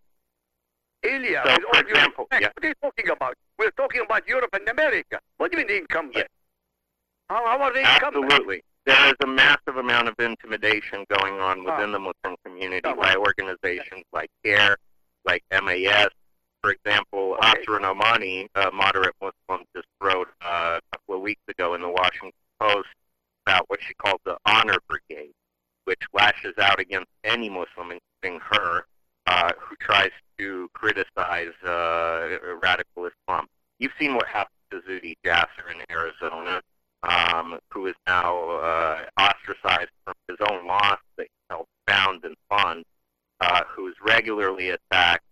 Ilya, 1.03 1.43
So, 1.45 1.55
for 1.71 1.79
example, 1.79 2.27
yeah. 2.33 2.49
what 2.53 2.65
are 2.65 2.67
you 2.67 2.73
talking 2.81 3.09
about? 3.09 3.35
We're 3.59 3.71
talking 3.71 4.01
about 4.01 4.27
Europe 4.27 4.49
and 4.53 4.67
America. 4.67 5.19
What 5.37 5.51
do 5.51 5.57
you 5.57 5.65
mean 5.65 5.73
the 5.73 5.81
incumbent? 5.81 6.17
Yeah. 6.17 6.23
How, 7.29 7.45
how 7.45 7.61
are 7.61 7.73
they 7.73 7.81
incumbent? 7.81 8.25
Absolutely. 8.25 8.61
There 8.87 9.07
is 9.07 9.15
a 9.21 9.27
massive 9.27 9.75
amount 9.75 10.07
of 10.07 10.15
intimidation 10.17 11.03
going 11.09 11.41
on 11.41 11.65
within 11.65 11.91
the 11.91 11.99
Muslim 11.99 12.37
community 12.45 12.81
Oh. 12.85 12.95
by 12.95 13.15
organizations 13.17 14.05
like 14.13 14.29
CAIR, 14.45 14.77
like 15.25 15.43
MAS. 15.51 16.07
For 16.61 16.71
example, 16.71 17.35
Okay. 17.37 17.49
Asra 17.63 17.81
Nomani, 17.81 18.47
a 18.55 18.71
moderate 18.71 19.13
Muslim, 19.21 19.65
just 19.75 19.89
wrote 19.99 20.29
uh, 20.41 20.79
a 20.79 20.95
couple 20.97 21.15
of 21.15 21.21
weeks 21.21 21.41
ago 21.49 21.73
in 21.73 21.81
the 21.81 21.89
Washington 21.89 22.31
Post 22.61 22.87
about 23.45 23.69
what 23.69 23.81
she 23.85 23.93
called 23.93 24.21
the 24.23 24.37
Honor 24.45 24.77
Brigade, 24.87 25.33
which 25.83 26.01
lashes 26.13 26.53
out 26.57 26.79
against 26.79 27.09
any 27.25 27.49
Muslim, 27.49 27.91
including 27.91 28.39
her, 28.39 28.85
uh, 29.25 29.51
who 29.59 29.75
tries 29.81 30.11
to 30.37 30.69
criticize 30.73 31.51
uh, 31.65 32.37
radical 32.63 33.05
Islam. 33.05 33.47
You've 33.79 33.91
seen 33.99 34.15
what 34.15 34.27
happened 34.27 34.55
to 34.71 34.79
Zuhdi 34.79 35.15
Jasser 35.25 35.69
in 35.73 35.81
Arizona 35.91 36.61
um, 37.07 37.57
who 37.71 37.87
is 37.87 37.95
now 38.05 38.49
uh, 38.59 38.99
ostracized 39.19 39.89
from 40.05 40.13
his 40.27 40.37
own 40.49 40.65
mosque 40.67 40.99
that 41.17 41.23
he 41.23 41.29
helped 41.49 41.69
found 41.87 42.23
and 42.25 42.35
fund, 42.49 42.83
uh, 43.41 43.61
who 43.69 43.87
is 43.87 43.95
regularly 44.05 44.69
attacked 44.69 45.23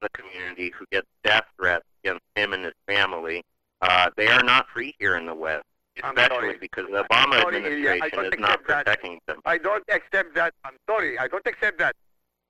in 0.00 0.08
the 0.12 0.22
community, 0.22 0.72
who 0.78 0.84
gets 0.92 1.06
death 1.24 1.44
threats 1.56 1.84
against 2.04 2.22
him 2.36 2.52
and 2.52 2.64
his 2.64 2.74
family. 2.86 3.42
Uh, 3.82 4.08
they 4.16 4.28
are 4.28 4.42
not 4.44 4.66
free 4.72 4.94
here 4.98 5.16
in 5.16 5.26
the 5.26 5.34
West, 5.34 5.64
especially 6.02 6.56
because 6.60 6.86
the 6.90 7.04
Obama 7.10 7.40
sorry, 7.42 7.56
administration 7.56 8.24
is 8.24 8.38
not 8.38 8.60
accept 8.60 8.68
that. 8.68 8.84
protecting 8.86 9.18
them. 9.26 9.40
I 9.44 9.58
don't 9.58 9.84
accept 9.90 10.34
that. 10.36 10.54
I'm 10.64 10.76
sorry. 10.88 11.18
I 11.18 11.26
don't 11.28 11.46
accept 11.46 11.78
that. 11.78 11.94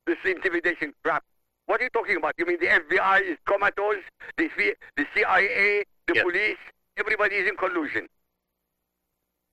This 0.07 0.19
intimidation 0.25 0.93
crap. 1.03 1.25
What 1.67 1.81
are 1.81 1.85
you 1.85 1.91
talking 1.91 2.17
about? 2.17 2.35
You 2.39 2.47
mean 2.47 2.59
the 2.61 2.67
FBI 2.67 3.23
is 3.23 3.39
comatose? 3.45 3.97
The, 4.37 4.49
the 4.97 5.07
CIA, 5.15 5.85
the 6.07 6.15
Yes. 6.15 6.23
police, 6.25 6.59
everybody 6.97 7.37
is 7.37 7.49
in 7.49 7.57
collusion. 7.57 8.07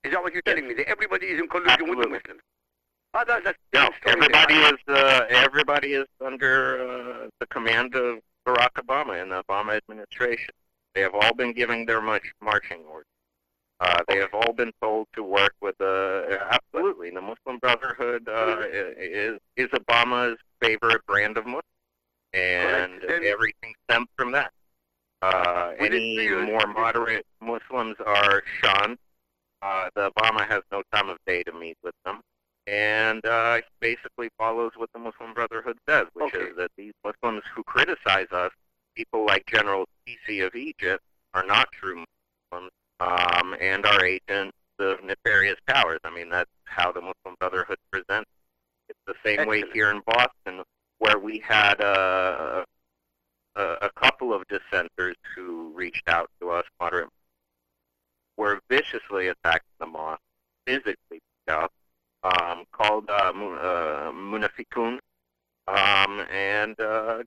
Is 0.04 0.12
that 0.12 0.22
what 0.22 0.34
you're 0.34 0.42
Yes. 0.46 0.56
telling 0.56 0.68
me? 0.68 0.74
That 0.76 0.88
everybody 0.90 1.28
is 1.28 1.40
in 1.40 1.48
collusion 1.48 1.90
with 1.90 2.02
the 2.02 2.10
Muslims? 2.10 2.42
Oh, 3.14 3.24
that's, 3.28 3.44
that's 3.46 3.58
No, 3.74 3.90
everybody 4.06 4.56
is 4.56 4.80
uh, 4.88 5.26
everybody 5.30 5.94
is 5.94 6.08
under 6.20 7.24
uh, 7.26 7.30
the 7.40 7.46
command 7.48 7.96
of 7.96 8.20
Barack 8.46 8.72
Obama 8.78 9.22
and 9.22 9.32
the 9.32 9.44
Obama 9.44 9.78
administration. 9.78 10.54
They 10.96 11.02
have 11.02 11.14
all 11.14 11.34
been 11.34 11.54
giving 11.54 11.86
their 11.86 12.02
march, 12.02 12.32
marching 12.42 12.82
orders. 12.92 13.06
Uh, 13.80 14.02
they 14.08 14.18
have 14.18 14.34
all 14.34 14.54
been 14.54 14.72
told 14.82 15.08
to 15.14 15.24
work 15.24 15.54
with 15.62 15.80
uh, 15.82 16.24
absolutely 16.52 17.10
the 17.12 17.22
Muslim 17.22 17.60
Brotherhood 17.60 18.28
uh, 18.28 18.62
is 18.98 19.40
is 19.58 19.68
Obama's 19.70 20.38
favorite 20.62 21.06
brand 21.06 21.38
of 21.38 21.46
Muslim, 21.46 21.62
and. 22.34 23.04
Everything 23.06 23.74
stems 23.90 24.08
from 24.18 24.32
that. 24.32 24.52
Uh, 25.22 25.72
any 25.80 26.28
more 26.46 26.66
moderate 26.68 27.26
Muslims 27.42 27.96
are 28.06 28.44
shunned. 28.62 28.98
Uh, 29.64 29.90
the 29.96 30.12
Obama 30.12 30.46
has 30.46 30.62
no 30.72 30.84
time 30.94 31.10
of 31.10 31.18
day 31.26 31.42
to 31.44 31.54
meet 31.54 31.78
with 31.84 31.96
them 32.06 32.20
and 32.68 33.26
uh, 33.26 33.56
he 33.56 33.62
basically 33.80 34.30
follows 34.38 34.72
what 34.76 34.90
the 34.94 35.00
Muslim 35.00 35.34
Brotherhood 35.34 35.78
says, 35.88 36.06
which 36.14 36.34
Okay. 36.34 36.46
is 36.46 36.56
that 36.58 36.72
these 36.78 36.94
Muslims 37.04 37.44
who 37.54 37.64
criticize 37.64 38.32
us, 38.32 38.52
people 38.96 39.26
like 39.26 39.46
General 39.46 39.86
Sisi 40.08 40.46
of 40.46 40.56
Egypt, 40.56 41.04
are 41.34 41.46
not 41.46 41.72
true 41.72 42.06
Muslims 42.52 42.72
um, 43.00 43.56
and 43.60 43.86
are 43.86 44.06
agents 44.06 44.56
of 44.80 45.04
nefarious 45.04 45.58
powers. 45.68 46.00
I 46.04 46.10
mean, 46.10 46.30
that's 46.30 46.50
how 46.66 46.92
the 46.92 47.02
Muslim 47.02 47.36
Brotherhood 47.40 47.78
presents. 47.92 48.30
It's 48.88 49.00
the 49.08 49.16
same 49.26 49.48
way 49.48 49.64
here 49.74 49.92
in 49.92 50.02
Boston, 50.06 50.64
where 51.00 51.18
we 51.20 51.40
had 51.40 51.82
uh, 51.82 52.64
a, 53.56 53.62
a 53.62 53.90
couple 53.96 54.34
of 54.34 54.44
dissenters 54.48 55.16
who 55.36 55.74
reached 55.76 56.08
out 56.08 56.30
to 56.40 56.52
us, 56.52 56.66
moderate, 56.80 57.10
were 58.38 58.60
viciously 58.70 59.28
attacked 59.28 59.66
in 59.80 59.86
the 59.86 59.92
mosque, 59.92 60.22
physically 60.66 61.22
up 61.48 61.72
um, 62.24 62.64
called 62.72 63.10
uh, 63.10 63.32
uh, 63.34 64.12
Munafikun, 64.12 65.00
um, 65.68 66.26
and 66.32 66.80
uh, 66.80 67.24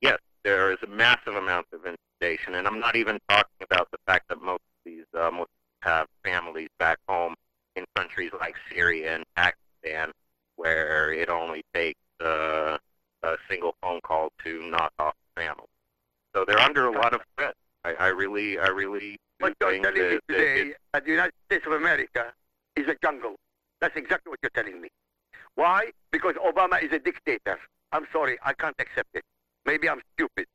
yes, 0.00 0.18
there 0.44 0.72
is 0.72 0.78
a 0.82 0.86
massive 0.86 1.34
amount 1.34 1.66
of 1.72 1.80
intimidation, 1.84 2.54
and 2.54 2.66
I'm 2.66 2.80
not 2.80 2.96
even 2.96 3.18
talking 3.28 3.50
about 3.62 3.88
the 3.90 3.98
fact 4.06 4.28
that 4.28 4.42
most 4.42 4.62
of 4.62 4.84
these 4.84 5.04
uh, 5.14 5.30
Muslims 5.30 5.48
have 5.82 6.06
families 6.24 6.68
back 6.78 6.98
home 7.08 7.34
in 7.76 7.84
countries 7.96 8.30
like 8.38 8.54
Syria 8.72 9.14
and 9.14 9.24
Pakistan, 9.36 10.10
where 10.56 11.12
it 11.12 11.28
only 11.28 11.62
takes 11.74 12.00
uh, 12.22 12.76
a 13.22 13.36
single 13.48 13.74
phone 13.80 14.00
call 14.02 14.30
to 14.44 14.62
knock 14.70 14.92
off 14.98 15.14
the 15.34 15.42
family. 15.42 15.66
So 16.34 16.44
they're 16.46 16.60
under 16.60 16.86
a 16.86 16.92
lot 16.92 17.12
of 17.12 17.20
threat. 17.36 17.54
I, 17.84 17.94
I 17.94 18.06
really, 18.08 18.58
I 18.58 18.68
really 18.68 19.16
What 19.38 19.54
you're 19.60 19.70
think 19.70 19.82
telling 19.84 19.96
that, 20.00 20.20
that 20.28 20.34
today 20.34 20.74
it- 20.94 21.04
the 21.04 21.10
United 21.10 21.32
States 21.46 21.66
of 21.66 21.72
America 21.72 22.32
is 22.76 22.86
a 22.88 22.96
jungle. 23.02 23.36
That's 23.80 23.96
exactly 23.96 24.30
what 24.30 24.38
you're 24.42 24.50
telling 24.54 24.80
me. 24.80 24.88
Why? 25.54 25.90
Because 26.12 26.34
Obama 26.34 26.82
is 26.82 26.92
a 26.92 26.98
dictator. 26.98 27.58
I'm 27.92 28.06
sorry, 28.12 28.38
I 28.44 28.52
can't 28.52 28.76
accept 28.78 29.08
it. 29.14 29.22
Maybe 29.66 29.88
I'm 29.88 30.00
stupid. 30.14 30.46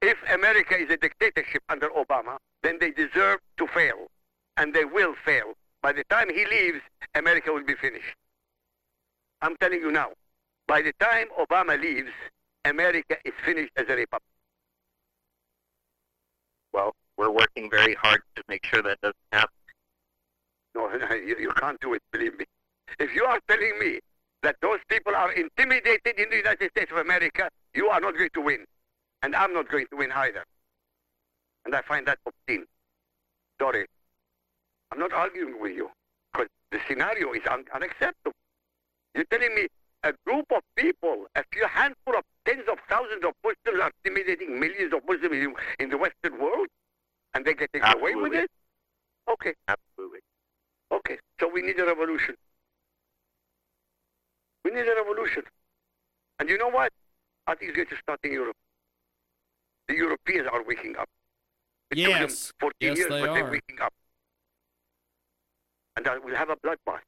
If 0.00 0.16
America 0.32 0.76
is 0.76 0.90
a 0.90 0.96
dictatorship 0.96 1.62
under 1.68 1.88
Obama, 1.90 2.38
then 2.62 2.78
they 2.80 2.90
deserve 2.90 3.40
to 3.58 3.66
fail. 3.68 4.06
And 4.56 4.72
they 4.74 4.84
will 4.84 5.14
fail. 5.24 5.52
By 5.82 5.92
the 5.92 6.04
time 6.10 6.28
he 6.34 6.46
leaves, 6.46 6.80
America 7.14 7.52
will 7.52 7.62
be 7.64 7.74
finished. 7.74 8.16
I'm 9.42 9.56
telling 9.58 9.80
you 9.80 9.92
now. 9.92 10.10
By 10.66 10.82
the 10.82 10.92
time 10.98 11.26
Obama 11.38 11.80
leaves, 11.80 12.10
America 12.64 13.16
is 13.24 13.34
finished 13.44 13.70
as 13.76 13.84
a 13.88 13.94
republic. 13.94 14.22
Well, 16.76 16.92
we're 17.16 17.30
working 17.30 17.70
very 17.70 17.94
hard 17.94 18.20
to 18.36 18.42
make 18.50 18.66
sure 18.66 18.82
that 18.82 19.00
doesn't 19.00 19.16
happen. 19.32 19.56
No, 20.74 20.92
you, 21.14 21.34
you 21.40 21.50
can't 21.56 21.80
do 21.80 21.94
it, 21.94 22.02
believe 22.12 22.38
me. 22.38 22.44
If 22.98 23.14
you 23.14 23.24
are 23.24 23.40
telling 23.48 23.78
me 23.80 24.00
that 24.42 24.56
those 24.60 24.80
people 24.90 25.16
are 25.16 25.32
intimidated 25.32 26.18
in 26.18 26.28
the 26.28 26.36
United 26.36 26.70
States 26.72 26.92
of 26.92 26.98
America, 26.98 27.48
you 27.74 27.88
are 27.88 27.98
not 27.98 28.14
going 28.14 28.28
to 28.34 28.40
win. 28.42 28.66
And 29.22 29.34
I'm 29.34 29.54
not 29.54 29.70
going 29.70 29.86
to 29.90 29.96
win 29.96 30.12
either. 30.12 30.44
And 31.64 31.74
I 31.74 31.80
find 31.80 32.06
that 32.08 32.18
obscene. 32.26 32.66
Sorry. 33.58 33.86
I'm 34.92 34.98
not 34.98 35.14
arguing 35.14 35.58
with 35.58 35.72
you 35.72 35.88
because 36.30 36.48
the 36.72 36.78
scenario 36.86 37.32
is 37.32 37.40
un- 37.50 37.64
unacceptable. 37.74 38.36
You're 39.14 39.24
telling 39.30 39.54
me 39.54 39.68
a 40.02 40.12
group 40.26 40.44
of 40.54 40.60
people, 40.76 41.24
a 41.36 41.42
few 41.52 41.66
handful 41.66 42.18
of 42.18 42.24
tens 42.46 42.62
of 42.70 42.78
thousands 42.88 43.24
of 43.24 43.32
Muslims 43.44 43.80
are 43.82 43.90
intimidating 44.04 44.58
millions 44.58 44.92
of 44.94 45.00
Muslims 45.06 45.34
in, 45.34 45.54
in 45.80 45.90
the 45.90 45.98
Western 45.98 46.40
world 46.40 46.68
and 47.34 47.44
they're 47.44 47.54
get 47.54 47.70
away 47.74 48.14
with 48.14 48.32
it? 48.32 48.50
Okay. 49.28 49.52
Absolutely. 49.68 50.20
Okay, 50.92 51.18
so 51.40 51.50
we 51.52 51.62
need 51.62 51.78
a 51.80 51.84
revolution. 51.84 52.36
We 54.64 54.70
need 54.70 54.86
a 54.86 54.94
revolution. 54.94 55.42
And 56.38 56.48
you 56.48 56.58
know 56.58 56.68
what? 56.68 56.92
I 57.46 57.54
think 57.54 57.70
it's 57.70 57.76
going 57.76 57.88
to 57.88 57.96
start 57.96 58.20
in 58.22 58.32
Europe. 58.32 58.56
The 59.88 59.94
Europeans 59.94 60.46
are 60.52 60.62
waking 60.64 60.96
up. 60.96 61.08
It 61.90 61.96
took 61.96 62.12
them 62.12 62.22
Yes. 62.22 62.52
14 62.60 62.74
Yes, 62.80 62.98
years, 62.98 63.10
they 63.10 63.20
but 63.20 63.34
they're 63.34 63.50
waking 63.50 63.80
up. 63.80 63.92
And 65.96 66.06
we'll 66.24 66.36
have 66.36 66.50
a 66.50 66.56
bloodbath. 66.56 67.00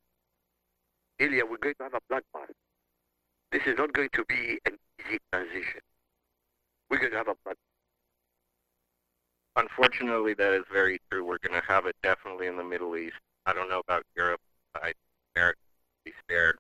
Ilya, 1.19 1.45
we're 1.47 1.59
going 1.59 1.75
to 1.79 1.85
have 1.85 1.95
a 1.95 2.01
bloodbath. 2.13 2.51
This 3.51 3.63
is 3.67 3.79
not 3.79 3.93
going 3.93 4.11
to 4.13 4.25
be 4.29 4.59
an 4.67 4.77
easy 5.01 5.19
transition. 5.33 5.81
We're 6.91 6.99
going 6.99 7.13
to 7.13 7.19
have 7.19 7.29
a. 7.29 7.35
Unfortunately, 9.57 10.35
that 10.35 10.53
is 10.53 10.65
very 10.73 11.01
true. 11.11 11.25
We're 11.25 11.39
going 11.39 11.61
to 11.61 11.67
have 11.67 11.87
it 11.87 11.97
definitely 12.03 12.47
in 12.47 12.57
the 12.57 12.65
Middle 12.65 12.97
East. 12.97 13.17
I 13.47 13.53
don't 13.53 13.69
know 13.69 13.81
about 13.81 14.05
Europe. 14.17 14.41
I 14.75 14.93
America 15.35 15.59
be 16.05 16.13
spared. 16.23 16.59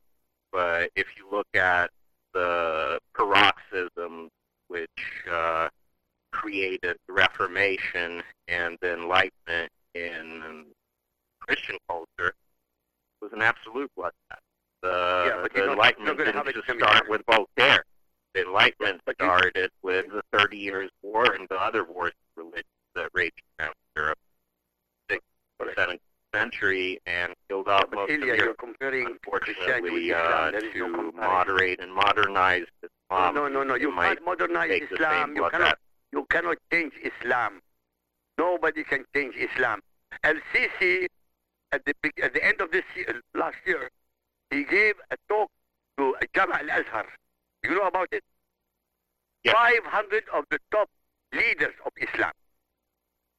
But 0.53 0.91
if 0.97 1.07
you 1.17 1.29
look 1.31 1.47
at 1.55 1.91
the 2.35 2.99
paroxysm 3.15 4.29
which 4.69 4.89
uh, 5.31 5.69
created 6.33 6.97
the 7.07 7.13
Reformation 7.13 8.23
and 8.49 8.79
the 8.81 8.95
Enlightenment 8.95 9.71
in 9.95 10.67
Christian 11.41 11.77
culture, 11.89 12.35
was 13.21 13.33
an 13.33 13.43
absolute 13.43 13.91
bloodbath. 13.99 14.48
The, 14.83 15.25
Yeah, 15.29 15.43
but 15.43 15.53
the 15.53 15.71
Enlightenment 15.73 16.19
didn't 16.19 16.55
just 16.55 16.79
start 16.79 17.09
with 17.09 17.23
Voltaire. 17.27 17.85
The 18.35 18.43
Enlightenment 18.43 19.01
you- 19.07 19.15
started 19.15 19.71
with 19.83 20.07
the 20.11 20.23
Thirty 20.33 20.59
Years' 20.59 20.91
War 21.03 21.33
and 21.33 21.49
the 21.49 21.57
other 21.61 21.85
wars 21.85 22.13
of 22.37 22.45
religion 22.45 22.65
that 22.95 23.11
raged 23.13 23.43
around 23.59 23.75
Europe, 23.97 24.19
sixth, 25.11 25.25
seventh 25.75 26.01
century, 26.35 27.01
and 27.07 27.35
killed 27.49 27.69
off 27.69 27.91
most 27.91 28.11
Ilya, 28.11 28.21
of 28.21 28.27
you're 28.27 28.37
Europe. 28.37 28.59
comparing 28.59 29.19
Christianity 29.25 29.81
with 29.83 29.93
Unfortunately, 29.95 30.13
uh, 30.15 30.51
is 30.51 30.75
no 30.77 31.11
to 31.11 31.13
moderate 31.13 31.81
and 31.81 31.93
modernize 31.93 32.67
Islam, 32.83 33.35
no, 33.35 33.49
no, 33.49 33.63
no. 33.65 33.75
You 33.75 33.91
might 33.91 34.09
can't 34.15 34.25
modernize 34.25 34.83
Islam. 34.93 35.35
You 35.35 35.49
cannot, 35.51 35.79
you 36.13 36.27
cannot 36.31 36.59
change 36.71 36.93
Islam. 37.03 37.61
Nobody 38.37 38.85
can 38.85 39.05
change 39.15 39.35
Islam. 39.37 39.81
Al-Sisi, 40.23 41.07
at 41.73 41.85
the, 41.85 41.95
at 42.23 42.33
the 42.35 42.45
end 42.45 42.61
of 42.61 42.71
this 42.71 42.85
year, 42.95 43.21
last 43.35 43.57
year, 43.67 43.91
he 44.51 44.65
gave 44.65 44.95
a 45.11 45.17
talk 45.29 45.51
to 45.99 46.15
Jama 46.35 46.55
al-Azhar. 46.55 47.07
You 47.65 47.75
know 47.75 47.87
about 47.87 48.09
it? 48.13 48.23
Yes. 49.45 49.55
500 49.55 50.25
of 50.33 50.45
the 50.51 50.59
top 50.71 50.89
leaders 51.33 51.75
of 51.85 51.93
Islam. 52.01 52.33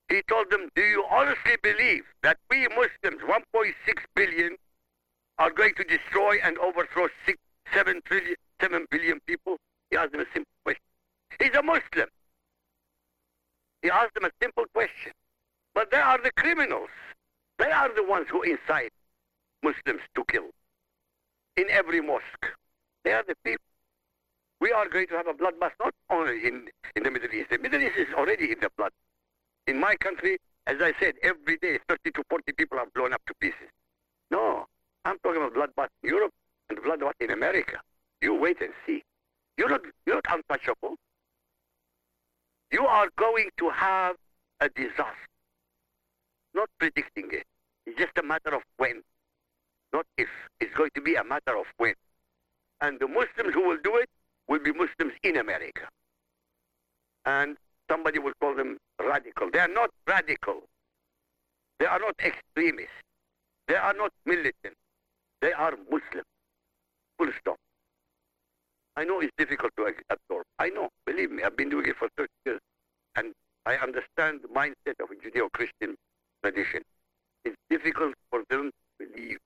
He 0.10 0.22
told 0.28 0.50
them, 0.50 0.70
do 0.76 0.82
you 0.82 1.06
honestly 1.10 1.56
believe 1.62 2.04
that 2.24 2.38
we 2.50 2.68
Muslims, 2.70 3.22
1.6 3.24 3.74
billion, 4.16 4.56
are 5.38 5.52
going 5.52 5.74
to 5.76 5.84
destroy 5.84 6.38
and 6.44 6.58
overthrow 6.58 7.08
six, 7.26 7.38
seven 7.74 8.02
trillion, 8.06 8.36
seven 8.62 8.86
billion 8.90 9.20
people? 9.26 9.58
He 9.90 9.98
asked 9.98 10.12
them 10.12 10.22
a 10.22 10.26
simple 10.34 10.52
question. 10.64 10.84
He's 11.40 11.56
a 11.56 11.64
Muslim. 11.64 12.10
He 13.82 13.90
asked 13.90 14.14
them 14.16 14.26
a 14.26 14.32
simple 14.42 14.66
question. 14.74 15.14
But 15.74 15.92
they 15.92 15.98
are 15.98 16.20
the 16.22 16.32
criminals. 16.32 16.90
They 17.58 17.72
are 17.72 17.94
the 17.94 18.04
ones 18.04 18.28
who 18.30 18.42
incite 18.42 18.92
Muslims 19.64 20.02
to 20.16 20.24
kill 20.30 20.50
in 21.60 21.70
every 21.70 22.02
mosque. 22.02 22.46
They 23.04 23.12
are 23.12 23.24
the 23.28 23.36
people. 23.44 23.66
We 24.62 24.72
are 24.72 24.88
going 24.90 25.08
to 25.08 25.16
have 25.16 25.28
a 25.28 25.34
bloodbath 25.34 25.76
not 25.84 25.94
only 26.10 26.46
in, 26.46 26.68
in 26.96 27.04
the 27.04 27.12
Middle 27.12 27.34
East. 27.34 27.50
The 27.50 27.58
Middle 27.60 27.82
East 27.82 27.98
is 27.98 28.08
already 28.18 28.52
in 28.52 28.60
the 28.62 28.70
blood. 28.78 28.92
In 29.68 29.80
my 29.80 29.96
country, 29.96 30.38
as 30.68 30.78
I 30.82 30.94
said, 31.00 31.14
every 31.24 31.58
day 31.58 31.80
30 31.88 32.12
to 32.12 32.24
40 32.30 32.52
people 32.54 32.80
are 32.80 32.88
blown 32.94 33.14
up 33.14 33.22
to 33.28 33.34
pieces. 33.40 33.72
No, 34.32 34.66
I'm 35.06 35.18
talking 35.20 35.42
about 35.42 35.54
bloodbath 35.54 35.90
in 36.04 36.10
Europe 36.10 36.34
and 36.70 36.80
bloodbath 36.80 37.14
in 37.20 37.32
America. 37.32 37.80
You 38.22 38.36
wait 38.36 38.62
and 38.62 38.74
see. 38.86 39.04
You're 39.58 39.70
not, 39.70 39.82
you're 40.06 40.16
not 40.16 40.26
untouchable. 40.30 40.96
You 42.72 42.86
are 42.86 43.08
going 43.18 43.50
to 43.58 43.70
have 43.70 44.16
a 44.60 44.70
disaster. 44.70 45.28
Not 46.54 46.70
predicting 46.80 47.30
it. 47.32 47.46
It's 47.86 47.98
just 47.98 48.18
a 48.18 48.24
matter 48.24 48.54
of 48.54 48.62
when, 48.78 49.02
not 49.94 50.06
if. 50.18 50.30
It's 50.60 50.74
going 50.76 50.92
to 50.96 51.02
be 51.02 51.16
a 51.16 51.24
matter 51.24 51.58
of 51.58 51.66
when. 51.78 51.94
And 52.82 53.00
the 53.00 53.08
Muslims 53.08 53.54
who 53.54 53.68
will 53.68 53.78
do 53.84 53.96
it 53.98 54.10
will 54.48 54.60
be 54.60 54.72
Muslims 54.72 55.14
in 55.24 55.38
America. 55.38 55.88
And 57.26 57.58
somebody 57.90 58.20
will 58.20 58.34
call 58.42 58.56
them 58.56 58.78
radical. 59.00 59.50
They 59.52 59.60
are 59.60 59.68
not 59.68 59.90
radical. 60.08 60.64
They 61.80 61.86
are 61.86 62.00
not 62.00 62.16
extremists. 62.24 62.92
They 63.68 63.76
are 63.76 63.94
not 63.94 64.12
militant. 64.26 64.76
They 65.42 65.54
are 65.54 65.74
Muslim. 65.90 66.24
Full 67.18 67.32
stop. 67.40 67.58
I 68.96 69.06
know 69.06 69.22
it's 69.22 69.32
difficult 69.38 69.72
to 69.78 69.94
absorb. 70.10 70.46
I 70.58 70.70
know. 70.70 70.90
Believe 71.06 71.32
me, 71.32 71.44
I've 71.44 71.56
been 71.56 71.70
doing 71.70 71.86
it 71.86 71.96
for 71.98 72.10
30 72.18 72.30
years. 72.46 72.60
And 73.16 73.34
I 73.66 73.76
understand 73.76 74.42
the 74.42 74.48
mindset 74.50 75.00
of 75.02 75.10
a 75.12 75.16
Judeo-Christian 75.16 75.96
tradition. 76.44 76.82
It's 77.46 77.56
difficult 77.70 78.14
for 78.30 78.44
them 78.50 78.72
to 78.72 79.06
believe 79.06 79.38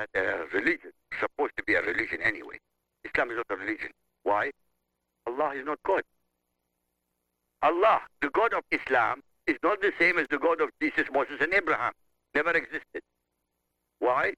that 0.00 0.08
a 0.14 0.56
religion 0.56 0.92
supposed 1.20 1.52
to 1.56 1.62
be 1.64 1.74
a 1.74 1.82
religion 1.82 2.18
anyway. 2.24 2.56
Islam 3.04 3.30
is 3.30 3.36
not 3.36 3.46
a 3.50 3.56
religion. 3.56 3.90
Why? 4.22 4.50
Allah 5.26 5.52
is 5.54 5.64
not 5.64 5.78
God. 5.84 6.02
Allah, 7.62 8.00
the 8.22 8.30
God 8.30 8.54
of 8.54 8.62
Islam, 8.70 9.20
is 9.46 9.56
not 9.62 9.80
the 9.80 9.92
same 9.98 10.18
as 10.18 10.26
the 10.30 10.38
God 10.38 10.60
of 10.60 10.70
Jesus, 10.80 11.06
Moses, 11.12 11.36
and 11.40 11.52
Abraham. 11.52 11.92
Never 12.34 12.50
existed. 12.50 13.02
Why? 13.98 14.32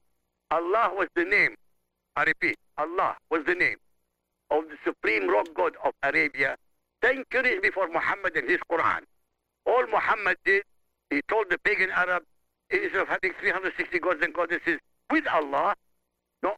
Allah 0.51 0.91
was 0.97 1.09
the 1.15 1.25
name. 1.25 1.55
I 2.17 2.25
repeat, 2.25 2.57
Allah 2.79 3.17
was 3.31 3.43
the 3.47 3.55
name 3.55 3.77
of 4.51 4.65
the 4.69 4.77
supreme 4.85 5.31
rock 5.31 5.47
god 5.55 5.73
of 5.83 5.93
Arabia 6.03 6.57
centuries 7.03 7.59
before 7.63 7.89
Muhammad 7.89 8.37
and 8.37 8.49
his 8.51 8.61
Quran. 8.71 9.01
All 9.67 9.87
Muhammad 9.87 10.37
did, 10.45 10.63
he 11.11 11.21
told 11.29 11.47
the 11.49 11.59
pagan 11.59 11.91
Arab, 11.91 12.23
instead 12.71 13.01
of 13.01 13.09
having 13.09 13.33
360 13.41 13.99
gods 13.99 14.21
and 14.23 14.35
goddesses 14.35 14.79
with 15.13 15.27
Allah, 15.29 15.75
no, 16.43 16.55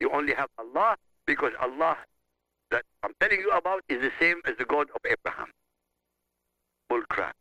you 0.00 0.10
only 0.12 0.34
have 0.34 0.48
Allah 0.58 0.96
because 1.24 1.52
Allah 1.62 1.96
that 2.72 2.82
I'm 3.04 3.12
telling 3.20 3.38
you 3.38 3.50
about 3.52 3.82
is 3.88 4.00
the 4.02 4.10
same 4.20 4.40
as 4.44 4.54
the 4.58 4.64
God 4.64 4.88
of 4.92 5.00
Abraham. 5.08 5.52
Bull 6.88 7.02
crap. 7.08 7.36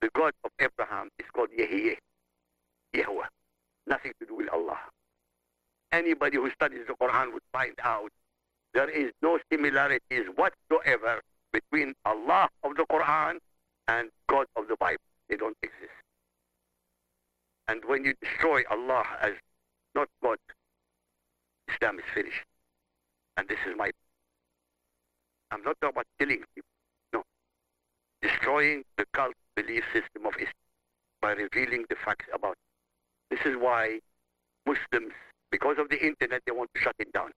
The 0.00 0.08
God 0.14 0.32
of 0.44 0.52
Abraham 0.60 1.08
is 1.18 1.26
called 1.32 1.48
Yahweh. 1.56 1.96
Yahweh. 2.94 3.26
Nothing 3.88 4.12
to 4.20 4.26
do 4.26 4.36
with 4.36 4.48
Allah. 4.52 4.78
Anybody 5.90 6.36
who 6.36 6.48
studies 6.52 6.82
the 6.86 6.94
Quran 6.94 7.32
would 7.32 7.42
find 7.52 7.74
out 7.82 8.10
there 8.72 8.88
is 8.88 9.10
no 9.20 9.40
similarities 9.50 10.26
whatsoever 10.36 11.20
between 11.52 11.94
Allah 12.04 12.48
of 12.62 12.76
the 12.76 12.84
Quran 12.84 13.38
and 13.88 14.10
God 14.28 14.46
of 14.54 14.68
the 14.68 14.76
Bible. 14.76 15.02
They 15.28 15.36
don't 15.36 15.56
exist. 15.62 16.07
And 17.68 17.82
when 17.86 18.04
you 18.04 18.14
destroy 18.22 18.62
Allah 18.70 19.04
as 19.20 19.32
not 19.94 20.08
God, 20.22 20.38
Islam 21.68 21.98
is 21.98 22.04
finished. 22.14 22.44
And 23.36 23.46
this 23.48 23.58
is 23.68 23.74
my. 23.76 23.90
I'm 25.50 25.62
not 25.62 25.76
talking 25.80 25.94
about 25.94 26.06
killing 26.18 26.42
people. 26.54 26.70
No. 27.12 27.22
Destroying 28.22 28.84
the 28.96 29.04
cult 29.12 29.34
belief 29.54 29.84
system 29.92 30.26
of 30.26 30.34
Islam 30.34 30.52
by 31.20 31.32
revealing 31.32 31.84
the 31.88 31.96
facts 32.04 32.26
about 32.32 32.52
it. 32.52 33.36
This 33.36 33.40
is 33.44 33.56
why 33.58 34.00
Muslims, 34.66 35.12
because 35.50 35.76
of 35.78 35.88
the 35.88 36.04
internet, 36.04 36.42
they 36.46 36.52
want 36.52 36.70
to 36.74 36.80
shut 36.80 36.94
it 36.98 37.12
down. 37.12 37.30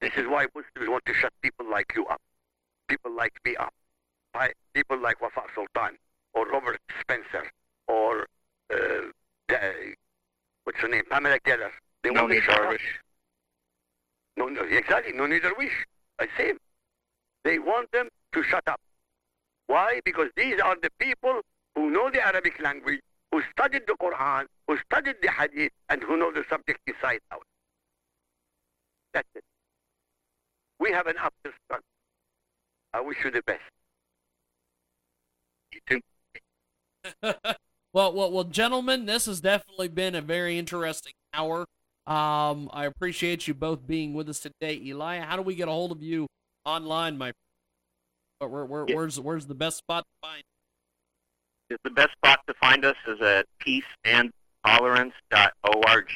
This 0.00 0.12
is 0.16 0.26
why 0.26 0.46
Muslims 0.54 0.90
want 0.90 1.04
to 1.06 1.14
shut 1.14 1.32
people 1.42 1.66
like 1.70 1.92
you 1.94 2.06
up, 2.06 2.20
people 2.88 3.14
like 3.14 3.32
me 3.44 3.54
up, 3.56 3.72
people 4.74 4.98
like 4.98 5.20
Wafa 5.20 5.42
Sultan 5.54 5.96
or 6.34 6.48
Robert 6.48 6.80
Spencer 7.00 7.50
or 7.86 8.26
uh, 8.72 9.54
uh, 9.54 9.72
what's 10.64 10.78
her 10.78 10.88
name, 10.88 11.04
Pamela 11.10 11.38
Geller. 11.40 11.70
They 12.02 12.10
No 12.10 12.22
want 12.22 12.32
to 12.32 12.34
need 12.36 12.44
shut 12.44 12.60
up. 12.60 12.70
Darwish. 12.70 12.80
No, 14.36 14.48
no, 14.48 14.62
exactly. 14.62 15.12
No 15.12 15.26
need 15.26 15.42
wish. 15.58 15.86
I 16.18 16.26
say, 16.36 16.54
they 17.44 17.58
want 17.58 17.90
them 17.92 18.08
to 18.32 18.42
shut 18.42 18.66
up. 18.66 18.80
Why? 19.66 20.00
Because 20.04 20.28
these 20.36 20.60
are 20.60 20.76
the 20.80 20.90
people 20.98 21.40
who 21.74 21.90
know 21.90 22.10
the 22.10 22.24
Arabic 22.24 22.60
language, 22.60 23.00
who 23.30 23.42
studied 23.50 23.82
the 23.86 23.94
Quran, 23.94 24.46
who 24.66 24.78
studied 24.90 25.16
the 25.22 25.30
Hadith, 25.30 25.72
and 25.88 26.02
who 26.02 26.16
know 26.16 26.32
the 26.32 26.44
subject 26.48 26.80
inside 26.86 27.20
out. 27.32 27.42
That's 29.14 29.28
it. 29.34 29.44
We 30.78 30.90
have 30.92 31.06
an 31.06 31.16
uphill 31.16 31.52
struggle. 31.64 31.84
I 32.94 33.00
wish 33.00 33.18
you 33.24 33.30
the 33.30 33.42
best. 33.42 33.62
You 35.72 35.80
too. 37.32 37.32
Well, 37.92 38.12
well, 38.14 38.30
well, 38.32 38.44
gentlemen, 38.44 39.04
this 39.04 39.26
has 39.26 39.40
definitely 39.40 39.88
been 39.88 40.14
a 40.14 40.22
very 40.22 40.58
interesting 40.58 41.12
hour. 41.34 41.66
Um, 42.06 42.70
I 42.72 42.86
appreciate 42.86 43.46
you 43.46 43.54
both 43.54 43.86
being 43.86 44.14
with 44.14 44.28
us 44.28 44.40
today, 44.40 44.80
Eli. 44.82 45.18
How 45.18 45.36
do 45.36 45.42
we 45.42 45.54
get 45.54 45.68
a 45.68 45.70
hold 45.70 45.92
of 45.92 46.02
you 46.02 46.26
online, 46.64 47.18
my? 47.18 47.32
Where, 48.38 48.48
where, 48.48 48.64
where, 48.64 48.84
Yeah. 48.88 48.96
where's 48.96 49.20
where's 49.20 49.46
the 49.46 49.54
best 49.54 49.76
spot 49.78 50.04
to 50.04 50.28
find? 50.28 50.42
is 51.70 51.78
the 51.84 51.90
best 51.90 52.12
spot 52.12 52.40
to 52.46 52.54
find 52.54 52.84
us 52.84 52.96
is 53.06 53.20
at 53.22 53.46
peaceandtolerance.org, 53.60 56.08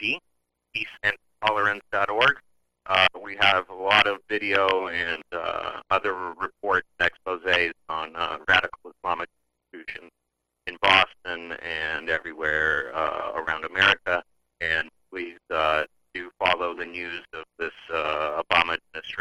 peaceandtolerance.org. 0.77 2.37
Uh, 2.87 3.07
we 3.23 3.37
have 3.41 3.69
a 3.71 3.75
lot 3.75 4.07
of 4.07 4.19
video 4.29 4.89
and 4.89 5.23
uh, 5.33 5.81
other 5.91 6.15
reports 6.41 6.87
and 7.01 7.11
exposés 7.11 7.73
on 7.89 8.15
uh, 8.17 8.37
radical 8.47 8.93
Islamic 9.03 9.29
institutions 9.73 10.11
in 10.67 10.77
Boston 10.83 11.53
and 11.63 12.11
everywhere 12.11 12.93
uh, 12.95 13.33
around 13.35 13.65
America. 13.65 14.23
And 14.61 14.89
please 15.11 15.39
uh, 15.53 15.85
do 16.15 16.31
follow 16.39 16.77
the 16.77 16.85
news 16.87 17.23
of 17.33 17.45
this 17.59 17.73
uh, 17.93 18.43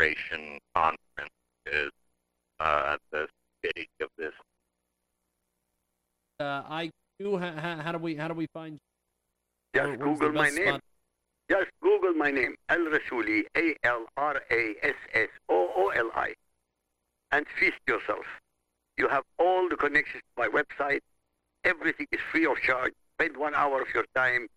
Obama 0.06 0.14
administration 0.14 0.60
conference 0.76 1.34
because 1.64 1.91
uh, 2.60 2.97
the 3.12 3.28
city 3.64 3.88
of 4.01 4.10
this 4.18 4.32
Uh, 6.39 6.64
IQ. 6.64 7.39
How, 7.39 7.51
how, 7.62 7.82
how 7.82 7.91
do 7.93 7.97
we 7.99 8.16
how 8.16 8.28
do 8.28 8.34
we 8.34 8.47
find? 8.53 8.78
Just 9.74 9.88
where- 9.88 9.97
Google 9.97 10.32
my 10.34 10.43
best 10.45 10.56
name. 10.58 10.68
spot? 10.68 10.82
Just 11.49 11.70
Google 11.82 12.14
my 12.14 12.32
name, 12.32 12.56
Al 12.70 12.80
Rassooli, 12.80 13.43
A 13.56 13.76
L 13.84 14.06
R 14.18 14.41
A 14.51 14.76
S 14.82 14.95
S 15.14 15.30
O 15.47 15.70
O 15.76 15.89
L 15.89 16.10
I, 16.16 16.34
and 17.32 17.45
feast 17.60 17.78
yourself. 17.88 18.26
You 18.97 19.08
have 19.10 19.24
all 19.38 19.70
the 19.70 19.76
connections 19.76 20.24
to 20.24 20.41
my 20.43 20.47
website. 20.47 21.01
Everything 21.64 22.08
is 22.12 22.20
free 22.32 22.45
of 22.47 22.58
charge. 22.66 22.93
Spend 23.20 23.38
one 23.38 23.53
hour 23.53 23.82
of 23.82 23.88
your 23.93 24.06
time. 24.16 24.47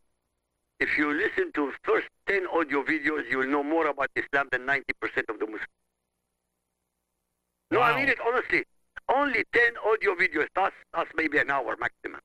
If 0.81 0.97
you 0.97 1.13
listen 1.13 1.53
to 1.55 1.73
first 1.85 2.07
10 2.29 2.47
audio 2.53 2.83
videos, 2.85 3.29
you 3.31 3.39
will 3.39 3.47
know 3.49 3.63
more 3.63 3.87
about 3.89 4.11
Islam 4.17 4.49
than 4.53 4.63
90% 4.67 4.81
of 5.29 5.39
the 5.39 5.47
Muslims. 5.47 5.67
No, 7.71 7.81
I 7.83 7.97
mean 7.97 8.09
it 8.09 8.19
honestly. 8.27 8.65
Only 9.15 9.45
10 9.53 9.63
audio 9.91 10.15
videos, 10.15 10.47
that's, 10.55 10.75
that's 10.95 11.11
maybe 11.15 11.39
an 11.39 11.51
hour 11.51 11.77
maximum. 11.81 12.21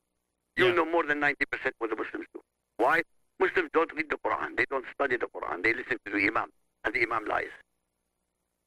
You'll 0.58 0.70
Yeah. 0.70 0.76
know 0.76 0.86
more 0.86 1.04
than 1.04 1.20
90% 1.20 1.74
what 1.80 1.90
the 1.90 1.96
Muslims 1.96 2.26
do. 2.34 2.42
Why? 2.78 3.02
Muslims 3.40 3.70
don't 3.74 3.92
read 3.94 4.10
the 4.10 4.18
Quran. 4.18 4.56
They 4.58 4.66
don't 4.70 4.86
study 4.94 5.18
the 5.18 5.28
Quran. 5.28 5.64
They 5.64 5.74
listen 5.74 5.98
to 6.06 6.12
the 6.12 6.28
Imam, 6.28 6.50
and 6.84 6.94
the 6.94 7.02
Imam 7.02 7.26
lies. 7.26 7.50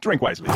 drink 0.00 0.22
wisely. 0.22 0.48